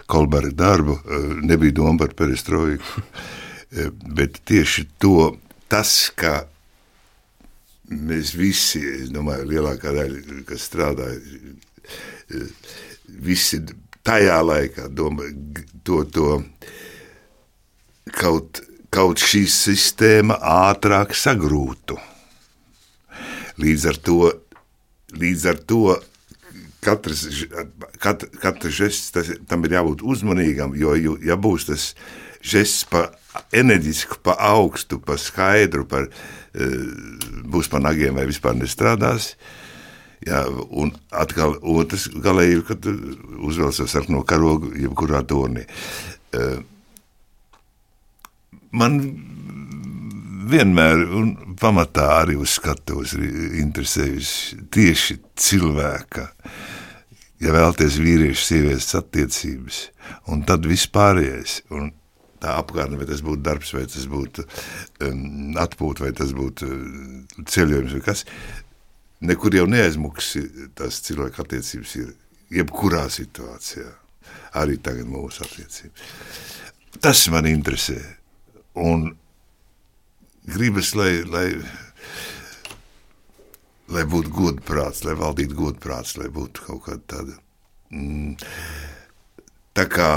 [0.07, 3.03] Kolberga darbu, eh, nebija doma par perestroiku.
[3.73, 5.31] Eh, bet tieši to,
[5.65, 6.43] tas, ka
[7.89, 11.17] mēs visi, es domāju, lielākā daļa, kas strādāja,
[13.07, 13.63] visi
[14.05, 15.25] tajā laikā domā,
[15.83, 16.27] to, to
[18.11, 18.61] kaut,
[18.93, 21.99] kaut šī sistēma ātrāk sagrūtu.
[23.61, 24.19] Līdz ar to,
[25.13, 25.83] līdz ar to
[26.83, 27.25] katrs,
[28.01, 31.91] kat, katrs žests, tas, tam ir jābūt uzmanīgam, jo, ja būs tas
[32.43, 33.07] žests pa
[33.55, 36.73] enerģisku, pa augstu, pa skaidru, par, uh,
[37.53, 39.33] būs pa nagiem vai vispār nestrādās.
[40.23, 42.85] Jā, un atkal otrs galēji ir, kad
[43.43, 45.65] uzvelc ar sarkano karogu jebkurā tornī.
[46.33, 46.61] Uh,
[48.73, 48.99] man
[50.49, 56.27] vienmēr un pamatā arī uz skatuves ir interesējusi tieši cilvēka,
[57.43, 59.83] ja vēlties vīriešu sievietes attiecības,
[60.31, 61.61] un tad vispārējais.
[61.75, 61.91] Un
[62.43, 64.43] tā apkārtne, vai tas būtu darbs, vai tas būtu
[65.07, 68.25] um, atpūta, vai tas būtu uh, ceļojums, vai kas.
[69.23, 70.33] Nekur jau neaizmuks
[70.75, 72.09] tās cilvēku attiecības ir
[72.59, 73.87] jebkurā situācijā.
[74.59, 76.03] Arī tagad mūsu attiecības.
[76.99, 78.01] Tas man interesē.
[78.79, 79.11] Un
[80.49, 81.47] gribas, lai, lai,
[83.93, 87.37] lai būtu godprāts, lai valdītu godprāts, lai būtu kaut kāda tāda.
[87.93, 88.37] Mm,
[89.77, 90.13] tā kā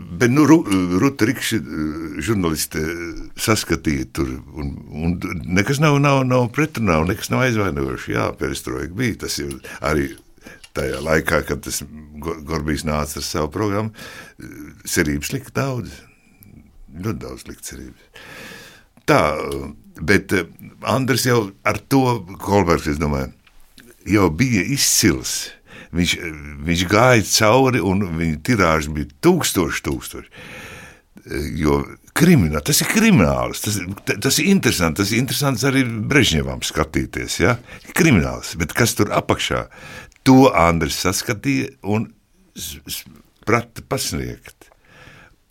[0.00, 0.44] Bet nu,
[1.00, 1.58] Ruta Rikša,
[2.24, 2.80] žurnāliste,
[3.40, 8.14] saskatīja tur, un, un nekas nav, nav, nav pretrunā, un nekas nav aizvainojoši.
[8.14, 9.18] Jā, perestroika bija.
[9.26, 10.10] Tas ir arī
[10.76, 11.82] tajā laikā, kad tas
[12.20, 13.92] Gorbijs nāca ar savu programmu,
[14.88, 15.98] cerības lika daudz.
[16.90, 18.26] Ļoti daudz lika cerības.
[19.08, 19.20] Tā,
[20.00, 20.34] bet
[20.86, 23.32] Andris jau ar to, Kolbergs, es domāju,
[24.08, 25.50] jau bija izcils
[25.90, 26.12] Viņš,
[26.66, 30.44] viņš gāja cauri, un viņa tirāža bija tūkstoši, tūkstoši.
[31.58, 31.80] Jo
[32.16, 33.80] krimināls, tas ir krimināls, tas,
[34.22, 35.02] tas ir interesanti.
[35.02, 37.40] Tas ir interesants arī Brežņevam skatīties.
[37.42, 37.56] Ja?
[37.96, 39.66] Krimināls, bet kas tur apakšā?
[40.28, 42.10] To Andris saskatīja un
[43.48, 44.70] prata pasniegt.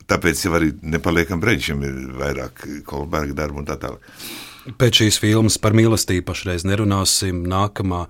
[0.09, 2.53] Tāpēc jau arī nepaliekam Brežņam, ir vairāk
[2.89, 4.01] Kolberga darbu un tā tālāk.
[4.79, 7.35] Pēc šīs filmas par mīlestību pašreiz nerunāsim.
[7.49, 8.01] Nākamā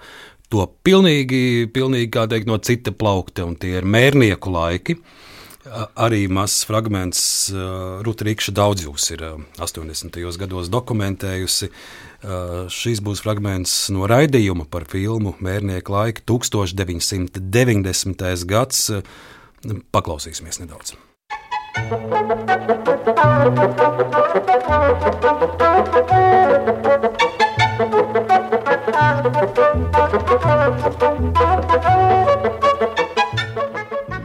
[0.52, 4.96] to pilnīgi, pilnīgi teikt, no cita plaukta, un tie ir mērnieku laiki.
[6.00, 7.52] Arī mazs fragments,
[8.06, 9.22] Ruta Rīkša daudz jūs ir
[9.60, 10.20] 80.
[10.42, 11.68] gados dokumentējusi.
[12.74, 18.46] Šis būs fragments no raidījuma par filmu Mērnieku laiki 1990.
[18.50, 18.80] gads.
[19.94, 21.09] Paklausīsimies nedaudz.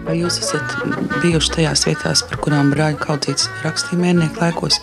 [0.05, 0.75] Vai jūs esat
[1.23, 4.81] bijuši tajās vietās, par kurām brāļa kaudzīts rakstīja mērnieku laikos?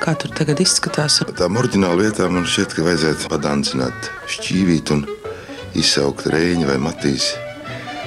[0.00, 1.18] Kā tur tagad izskatās?
[1.36, 5.06] Tām oriģināla vietā man šķiet, ka vajadzētu padancināt, šķīvīt un
[5.76, 7.32] izsaukt rēņu vai matīs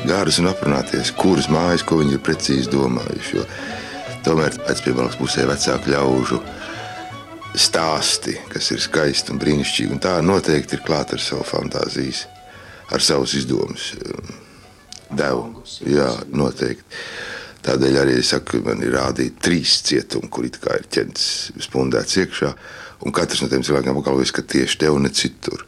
[0.08, 3.38] gārus un aprunāties, kuras mājas, ko viņi ir precīzi domājuši.
[3.38, 3.48] Jo
[4.26, 6.40] tomēr pēc piebalgas pusē vecāku ļaužu
[7.54, 9.94] stāsti, kas ir skaisti un brīnišķīgi.
[9.94, 12.26] Un tā noteikti ir klāta ar savu fantāzijas,
[12.94, 13.92] ar savus izdomus
[15.14, 15.64] devu.
[15.88, 17.02] Jā, noteikti.
[17.64, 21.28] Tādēļ arī es saku, man ir rādīti trīs cietumi, kur it kā ir ķēdes
[21.64, 22.50] spundēts iekšā,
[23.08, 25.64] un katrs no tiem cilvēkiem apgalvojas, ka tieši te un ne citur.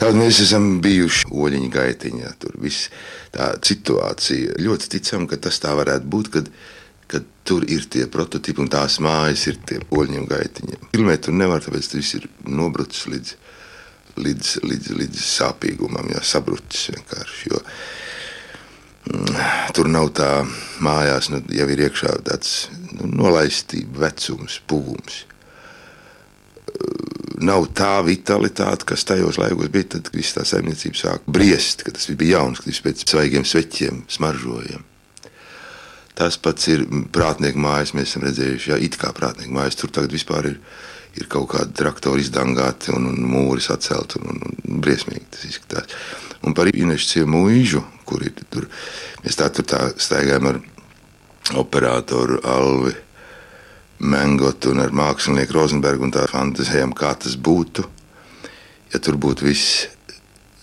[0.00, 2.32] Tad mēs esam bijuši oļiņa gaitiņā.
[2.40, 2.88] Tur viss
[3.34, 4.56] tā situācija.
[4.64, 6.48] Ļoti ticam, ka tas tā varētu būt, kad,
[7.10, 10.90] kad tur ir tie prototipi un tās mājas ir tie oļņiem gaitiņiem.
[10.94, 13.38] Filmēt tur nevar, tāpēc tas ir nobrucis līdz
[14.18, 17.50] līdz, līdz, līdz sāpīgumam, jā, sabrucis vienkārši.
[17.50, 17.60] Jo,
[19.10, 19.40] mm,
[19.76, 20.30] tur nav tā
[20.84, 22.54] mājās, nu, jau ir iekšā tāds
[22.96, 25.24] nu, nolaistība, vecums, pūgums.
[27.40, 32.08] Nav tā vitalitāte, kas tajos laikos bija, tad viss tā saimniecība sāka briest, kad tas
[32.12, 34.84] bija jauns, kad viss pēc svaigiem sveķiem smaržojam.
[36.20, 36.84] Tas pats ir
[37.14, 40.58] prātnieku mājas, mēs esam redzējuši, jā, it kā prātnieku mājas, tur tagad vispār ir
[41.18, 44.20] ir kaut kādi traktori izdangāti un, un mūri sacelti.
[44.20, 45.96] Un, un, un briesmīgi tas izskatās.
[46.46, 48.68] Un par Inešu mūžu, kur ir tur,
[49.24, 50.60] mēs tā tur tā staigājam ar
[51.60, 52.94] operatoru Alvi
[54.00, 57.84] Mengotu un ar mākslinieku Rozenbergu un tā fantazējam, kā tas būtu,
[58.94, 59.90] ja tur būtu viss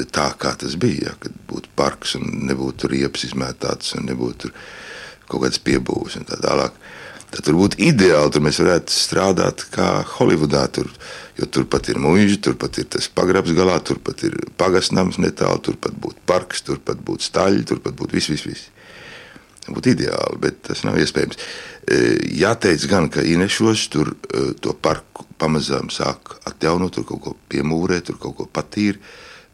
[0.10, 1.12] tā, kā tas bija.
[1.12, 4.50] Ja, kad būtu parks un nebūtu riepas izmētāts un nebūtu
[5.28, 6.76] kaut kādas piebūves un tā tālāk.
[7.28, 10.64] Tad tur būtu ideāli, tur mēs varētu strādāt kā Holivudā.
[10.72, 10.88] Tur,
[11.36, 16.24] jo turpat ir mūža, turpat ir tas pagrabs galā, turpat ir pagastnams netālu, turpat būtu
[16.30, 18.48] parks, turpat būtu staļi, turpat būtu viss, viss.
[18.48, 18.74] viss.
[19.68, 21.40] Būtu ideāli, bet tas nav iespējams.
[21.92, 21.98] E,
[22.40, 28.08] jāteic gan, ka Inešos tur e, to parku pamazām sāk atjaunot, tur kaut ko piemūrēt,
[28.08, 29.04] tur kaut ko patīrīt.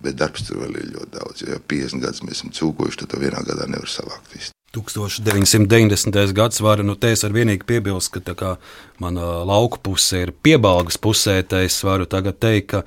[0.03, 1.45] Bet darbs tur vēl ir ļoti daudz.
[1.47, 4.33] Jo 50 gadus mēs esam cūkojuši, tad to vienā gadā nevar savākt.
[4.35, 4.51] Visu.
[4.73, 6.33] 1990.
[6.33, 8.53] gads var, nu, te es varu vienīgi piebilst, ka kā
[9.01, 12.81] mana lauku puse ir piebalgas pusē, te es varu tagad teikt, ka,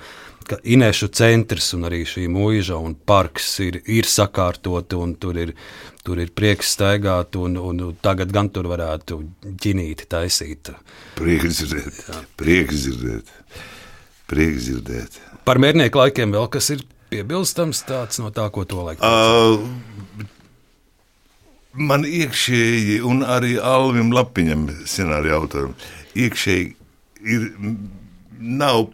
[0.50, 5.54] ka Inešu centrs un arī šī mūža un parks ir, ir sakārtoti un tur ir,
[6.02, 9.20] tur ir prieks staigāt un, un tagad gan tur varētu
[9.62, 10.72] ģinīti taisīt.
[11.20, 12.02] Prieks dzirdēt,
[12.40, 13.30] prieks dzirdēt,
[14.26, 15.22] prieks dzirdēt.
[15.46, 16.82] Par mērnieku laikiem vēl kas ir
[17.14, 19.06] piebilstams tāds no tā, ko to laikam?
[19.06, 19.95] Uh,
[21.76, 25.74] man iekšēji, un arī Alvim Lapiņam, scenārija autoram,
[26.16, 26.68] iekšēji
[27.26, 27.50] ir,
[28.38, 28.88] nav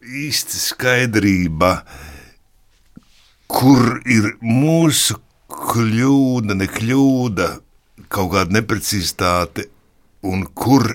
[0.00, 1.72] īsti skaidrība,
[3.50, 5.18] kur ir mūsu
[5.50, 7.50] kļūda, ne kļūda,
[8.10, 9.68] kaut kāda neprecizitāte,
[10.26, 10.86] un kur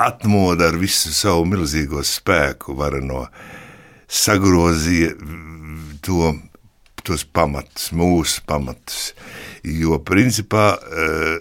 [0.00, 3.26] atmoda ar visu savu milzīgo spēku vareno
[4.10, 5.12] sagrozīja
[6.04, 6.32] to,
[7.04, 9.12] tos pamatus, mūsu pamatus.
[9.66, 11.40] Jo principā eh,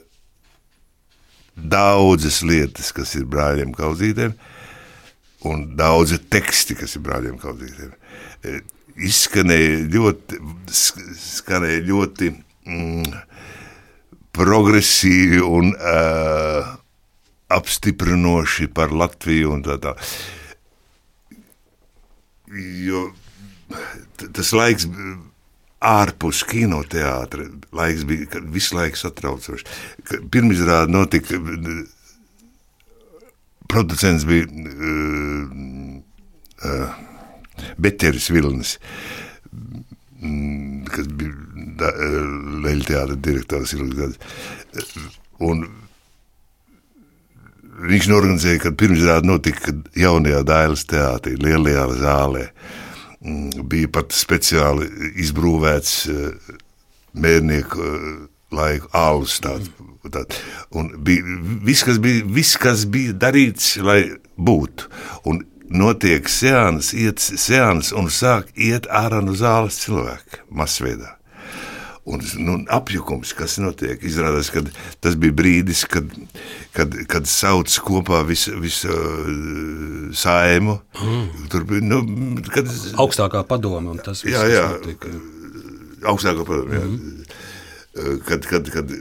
[1.56, 4.36] daudzas lietas, kas ir brāļiem Kaudzītēm,
[5.48, 7.96] un daudzi teksti, kas ir brāļiem Kaudzītēm,
[8.44, 8.60] eh,
[9.10, 10.41] izskanēja ļoti,
[10.76, 13.16] skanēja ļoti mm,
[14.36, 16.68] progresīvi un uh,
[17.50, 19.96] apstiprinoši par Latviju un tā tā.
[22.84, 23.10] Jo
[24.36, 24.88] tas laiks
[25.80, 27.46] ārpus kinoteātra
[27.76, 29.66] laiks bija visu laiku satraucošs.
[30.32, 31.40] Pirmizrāde notika,
[33.72, 35.54] producents bija uh,
[36.68, 36.98] uh,
[37.80, 38.78] Beķeris Vilnis,
[40.92, 41.46] kas bija
[41.80, 45.06] Leļa teātra direktors ilgas gadus.
[45.40, 45.64] Un
[47.88, 52.50] viņš norganizēja, kad pirmizrāde notika jaunajā Dailas teātrī, lielajā zālē.
[52.50, 52.89] Uh, Mm,
[53.20, 54.88] bija pat speciāli
[55.20, 56.50] izbūvēts eh,
[57.20, 58.10] mērnieku eh,
[58.56, 59.40] laiku alus.
[59.44, 59.70] Tāds,
[60.08, 60.38] tād.
[60.72, 64.02] Un bija viss, kas bija, viss, kas bija darīts, lai
[64.38, 64.90] būtu.
[65.30, 71.19] Un notiek seans, iet seans un sāk iet ārā no zāles cilvēki masveidā.
[72.10, 74.64] Un nu, apjukums, kas notiek, izrādās, ka
[75.03, 76.10] tas bija brīdis, kad,
[76.73, 80.80] kad, kad sauc kopā visu vis, uh, saimu.
[80.98, 81.27] Mm.
[81.53, 82.02] Tur bija nu,
[82.49, 82.72] kad,
[83.03, 83.94] augstākā padome.
[84.06, 85.14] Tas jā, jā, notika.
[86.10, 86.81] augstākā padome.
[86.81, 88.19] Mm -hmm.
[88.26, 88.98] kad, kad, kad,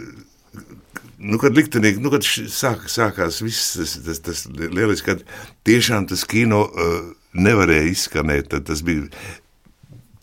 [1.18, 5.24] nu, kad liktenīgi, nu, kad sāk, sākās viss tas, tas, tas lieliski, kad
[5.64, 6.98] tiešām tas kino uh,
[7.32, 9.08] nevarēja izskanēt, tad tas bija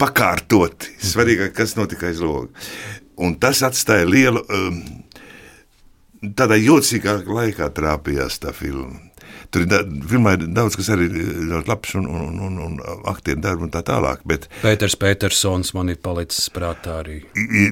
[0.01, 0.93] pakārtoti.
[1.03, 2.51] Svarīgāk, kas notika aiz loga.
[3.21, 4.79] Un tas atstāja lielu, um,
[6.35, 8.99] tādā jocīgā laikā trāpījās tā filma.
[9.53, 12.73] Tur ir, da, filmā ir daudz, kas arī ļoti labs un, un, un, un
[13.07, 14.25] aktieru darbu un tā tālāk.
[14.27, 17.21] Bet, Pēters Petersons man ir palicis prātā arī.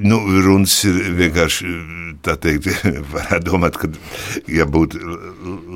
[0.05, 1.73] Nu, runas ir vienkārši,
[2.25, 2.69] tā teikt,
[3.15, 3.91] varētu domāt, ka,
[4.47, 5.01] ja būtu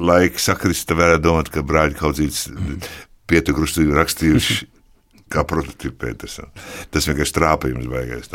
[0.07, 2.47] laika sakrista, varētu domāt, ka brāļi Kaudzīts
[3.27, 4.76] pietukrustu rakstījuši
[5.31, 6.51] kā prototypu Petersona.
[6.93, 8.31] Tas vienkārši trāpījums beigās.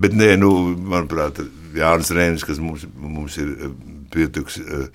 [0.00, 1.42] Bet, nē, nu, manuprāt,
[1.76, 3.76] Jānis Rēnis, kas mums, mums ir eh,
[4.12, 4.88] pietuks, eh,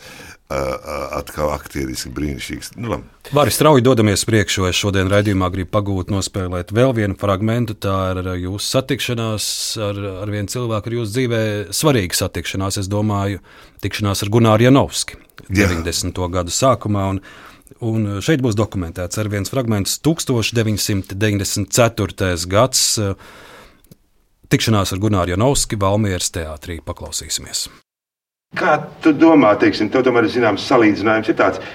[0.48, 2.70] atkal aktieriski brīnišķīgs.
[2.80, 3.02] Nu,
[3.36, 7.76] Vari strauji dodamies priekšu, es šodien raidījumā gribu pagūt nospēlēt vēl vienu fragmentu.
[7.76, 9.50] Tā ir jūsu satikšanās
[9.90, 11.42] ar, ar vienu cilvēku, ar jūsu dzīvē
[11.76, 13.44] svarīga satikšanās, es domāju,
[13.84, 15.20] tikšanās ar Gunāru Janovski
[15.50, 16.16] 90.
[16.16, 16.32] Jā.
[16.40, 17.10] gadu sākumā.
[17.12, 17.22] Un,
[17.86, 22.48] Un eh, šeit būs dokumentēts ar viens fragments 1994.
[22.50, 23.14] gads eh,
[24.50, 26.80] tikšanās ar Gunāru Janovski Valmieras teātrī.
[26.82, 27.70] Paklausīsimies!
[28.58, 31.66] Kā tu domā, teiksim, tev tomēr ir zināms salīdzinājums ir tāds uh,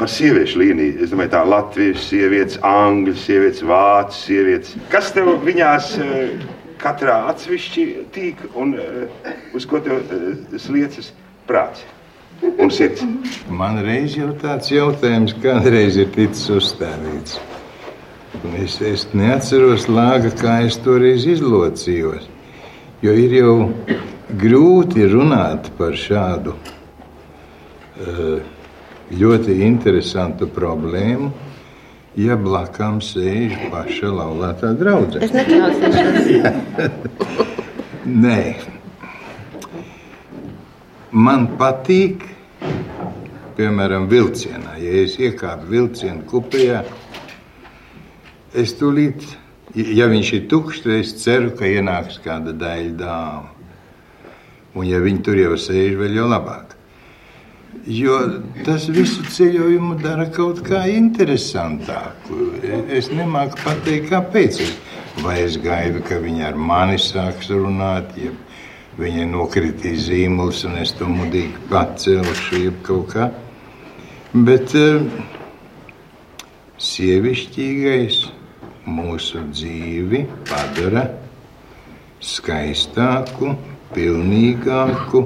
[0.00, 1.04] par sieviešu līniju.
[1.04, 4.72] Es domāju, tā latviešu sievietes, angļu sievietes, vācu sievietes.
[4.88, 6.08] Kas tev viņās uh,
[6.80, 9.04] katrā atsevišķi tīk un uh,
[9.52, 11.12] uz ko tev uh, sliecas
[11.44, 11.84] prāts?
[12.42, 13.04] Un sirds.
[13.50, 17.38] Man reiz jau tāds jautājums, kādreiz ir ticis uzstādīts.
[18.42, 22.26] Un es, es neatceros lāga, kā es toreiz izlocījos.
[23.02, 23.54] Jo ir jau
[24.38, 28.38] grūti runāt par šādu uh,
[29.12, 31.30] ļoti interesantu problēmu,
[32.18, 35.24] ja blakām sēž paša laulātā draudzene.
[35.26, 36.62] Es neklausīšos.
[38.02, 38.40] Nē,
[41.12, 42.31] man patīk,
[43.56, 44.76] piemēram, vilcienā.
[44.82, 46.82] Ja es iekāpu vilcienu kupejā,
[48.58, 49.24] es tūlīt,
[49.74, 53.50] ja viņš ir tukšs, tad es ceru, ka ienāks kāda daļa dāma.
[54.72, 56.78] Un, ja viņi tur jau sēž, vēl jau labāk.
[57.88, 58.18] Jo
[58.66, 62.38] tas visu ceļojumu dara kaut kā interesantāku.
[62.92, 64.60] Es nemāku pateikt, kāpēc.
[65.20, 68.32] Vai es gaidu, ka viņi ar mani sāks runāt, ja
[68.98, 73.30] viņai nokritīs zīmols un es to mudīgi pacelšu, jeb kaut kā.
[74.32, 75.04] Bet uh,
[76.82, 78.22] sievišķīgais
[78.88, 81.06] mūsu dzīvi padara
[82.22, 83.54] skaistāku,
[83.92, 85.24] pilnīgāku,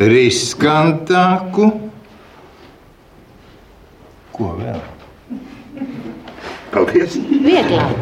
[0.00, 1.70] riskantāku.
[4.34, 4.80] Ko vēl?
[6.74, 7.18] Paldies!
[7.30, 7.98] Vieglāk.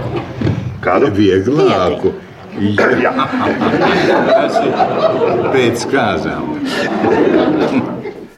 [0.83, 1.11] Kādu?
[1.17, 2.15] Vieglāku.
[2.53, 3.13] Jā,
[4.29, 4.73] tas ir
[5.55, 6.51] pēc kāzām.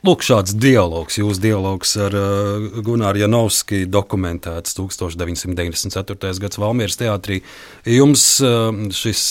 [0.04, 6.34] Lūk, šāds dialogs, jūsu dialogs ar uh, Gunāru Janovski dokumentēts 1994.
[6.44, 7.40] gads Valmieras teātrī.
[7.88, 9.22] Jums uh, šis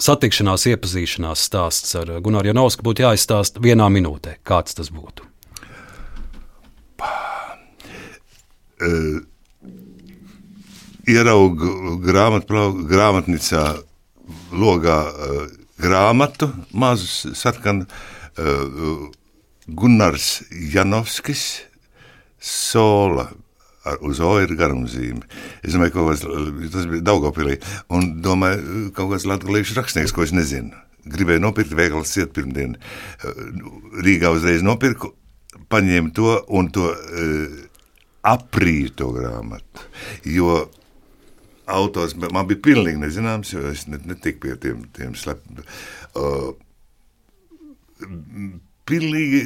[0.00, 4.38] satikšanās, iepazīšanās stāsts ar Gunāru Janovski būtu jāizstāst vienā minūtē.
[4.46, 5.26] Kāds tas būtu?
[8.80, 9.18] Uh,
[11.10, 13.64] ieraugu grāmatnicā
[14.52, 15.44] logā uh,
[15.80, 17.88] grāmatu, mazu sarkanu.
[18.38, 19.08] Uh,
[19.70, 21.62] Gunārs Janovskis,
[22.40, 23.30] Sola.
[23.80, 25.24] Ar, uz O ir garumzīme.
[25.64, 26.16] Es domāju, ka
[26.74, 27.56] tas bija Daugopilī.
[27.96, 30.74] Un domāju, kaut kāds latviešu rakstnieks, ko es nezinu.
[31.08, 32.74] Gribēju nopirkt veikalas ciet pirmdien.
[34.04, 35.14] Rīgā uzreiz nopirku,
[35.72, 36.90] paņēmu to un to
[38.26, 39.88] aprīju to grāmatu.
[40.28, 40.66] Jo
[41.72, 45.64] autors man bija pilnīgi nezināms, jo es net, netiku pie tiem, tiem slepniem.
[46.18, 46.50] Uh,
[48.90, 49.40] pilnīgi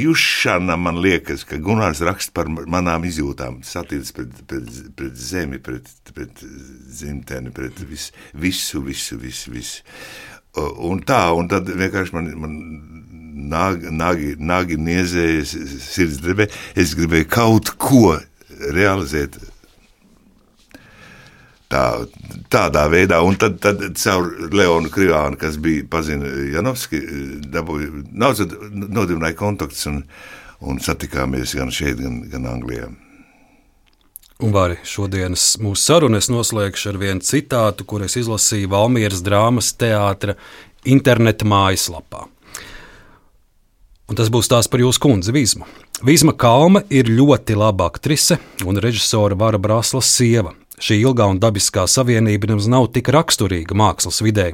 [0.00, 5.90] jušana man liekas, ka Gunārs raksta par manām izjūtām, satiecas pret, pret, pret zemi, pret,
[6.14, 9.98] pret dzimteni, pret vis, visu, visu, visu, visu.
[10.88, 12.56] Un tā, un tad vienkārši man, man
[13.52, 16.48] nāgi, nāgi, nāgi niezēja sirds drebē.
[16.78, 18.16] Es gribēju kaut ko
[18.74, 19.38] realizēt
[21.72, 21.84] tā,
[22.52, 23.20] tādā veidā.
[23.24, 27.00] Un tad, tad caur Leonu Krivānu, kas bija pazina Janovski,
[27.52, 30.02] dabūja naudas, nodibināja kontaktus un,
[30.60, 32.88] un satikāmies gan šeit, gan, gan Anglijā.
[34.38, 39.72] Un arī šodienas mūsu sarunu es noslēgšu ar vienu citātu, kur es izlasīju Valmieras drāmas
[39.74, 40.36] teātra
[40.86, 42.28] interneta mājaslapā.
[44.08, 45.66] Un tas būs tās par jūsu kundzi Vīsmu.
[46.06, 50.54] Vīsma Kalma ir ļoti laba aktrise un režisora Vara Brāslas sieva.
[50.78, 54.52] Šī ilgā un dabiskā savienība nemaz nav tik raksturīga mākslas vidē.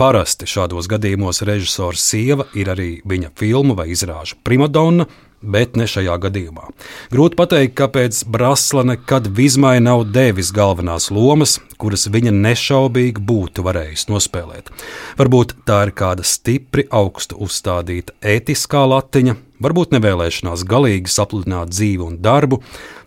[0.00, 5.08] Parasti šādos gadījumos režisora sieva ir arī viņa filmu vai izrāžu primadonna,
[5.46, 6.70] bet ne šajā gadījumā.
[7.12, 14.10] Grūti pateikt, kāpēc Brasla nekad Vizmai nav devis galvenās lomas, kuras viņa nešaubīgi būtu varējusi
[14.12, 14.72] nospēlēt.
[15.20, 22.20] Varbūt tā ir kāda stipri augstu uzstādīta ētiskā latiņa, varbūt nevēlēšanās galīgi sapludināt dzīvi un
[22.24, 22.60] darbu,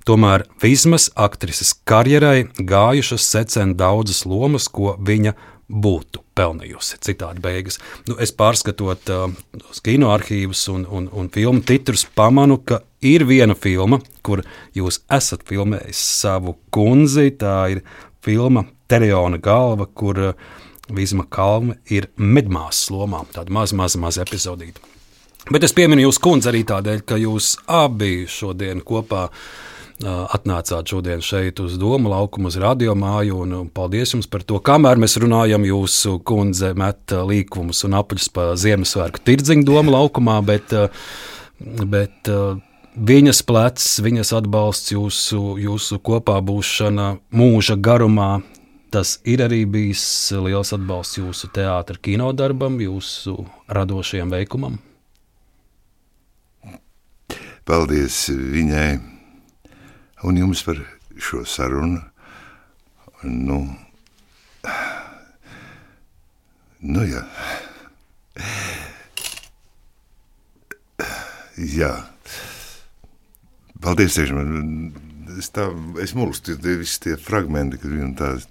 [0.08, 5.36] tomēr Vizmas aktrises karjerai gājušas secen daudzas lomas, ko viņa
[5.70, 6.98] būtu pelnījusi.
[7.06, 7.78] Citādi beigas.
[8.08, 9.28] Nu, es pārskatot uh,
[9.86, 14.42] kino arhīvus un, un, un filmu titrus, pamanu, ka ir viena filma, kur
[14.78, 17.30] jūs esat filmējis savu kundzi.
[17.38, 17.84] Tā ir
[18.26, 20.50] filma Teriona galva, kur uh,
[20.90, 23.22] Vizma Kalma ir medmāsas lomā.
[23.34, 24.82] Tāda maza, maza, maza epizodīta.
[25.50, 29.28] Bet es pieminu jūsu kundzi arī tādēļ, ka jūs abi šodien kopā
[30.00, 33.42] atnācāt šodien šeit uz Doma laukumu, uz radiomāju.
[33.44, 34.60] Un, un paldies jums par to.
[34.64, 40.76] Kamēr mēs runājam, jūsu kundze met līkumus un apaļus pa Ziemassvētku tirdziņu Doma laukumā, bet,
[41.60, 42.32] bet
[42.96, 48.38] viņas plecs, viņas atbalsts, jūsu, jūsu kopā būšana mūža garumā.
[48.90, 50.04] Tas ir arī bijis
[50.34, 53.36] liels atbalsts jūsu teātris, kinodarbam, jūsu
[53.70, 54.80] radošajam veikumam.
[57.70, 59.20] Paldies viņai!
[60.24, 60.80] un jums par
[61.18, 62.02] šo sarunu.
[63.24, 63.60] Nu,
[66.80, 67.24] nu jā.
[71.76, 71.92] jā.
[73.84, 74.40] Paldies, tiešām.
[75.40, 75.70] Es, tā,
[76.04, 78.48] es mulstu, visi tie fragmenti, kas bija tādi.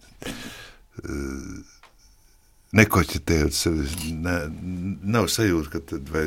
[2.77, 4.37] Nekoķetējot sevi, ne,
[5.09, 6.27] nav sajūta, ka tad vai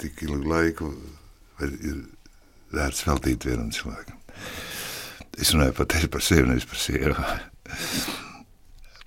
[0.00, 0.92] tik ilgu laiku
[1.62, 2.00] vai ir
[2.72, 4.18] vērts veltīt vienam cilvēkam.
[5.40, 7.14] Es runāju pat par sevi, nevis par sievu.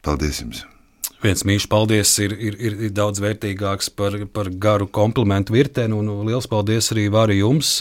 [0.05, 0.63] Paldies jums!
[1.23, 6.27] Viens mīļš paldies ir, ir, ir, ir daudz vērtīgāks par, par garu komplimentu virteni, un
[6.27, 7.79] liels paldies arī Vāri jums.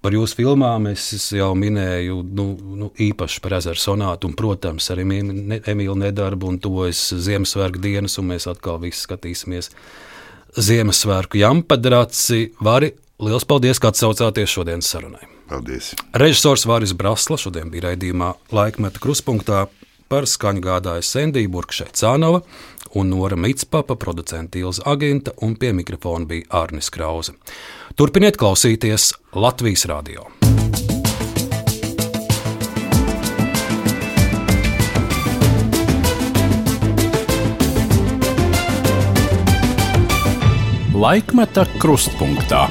[0.00, 1.02] Par jūsu filmām es
[1.34, 2.44] jau minēju, nu,
[2.78, 8.30] nu, īpaši par ezeru sonātu, un, protams, arī Emīlu nedarbu, un tuvojas Ziemassvētku dienas, un
[8.30, 9.72] mēs atkal visi skatīsimies
[10.56, 12.46] Ziemassvētku jampadraci.
[12.64, 15.26] Vari, liels paldies, ka atsaucāties šodienas sarunai.
[15.50, 15.92] Paldies!
[16.14, 19.66] Režisors Vāris Brasla šodien bija raidījumā Laikmeta kruspunktā.
[20.10, 22.40] Par skaņu gādāja Sendija Burkšē Cānova
[22.98, 27.36] un Nora Mitspapa, producenta Ilza Aginta un pie mikrofona bija Arnis Krause.
[27.94, 30.26] Turpiniet klausīties Latvijas radio!
[41.00, 42.66] Laikmeta krustpunktā.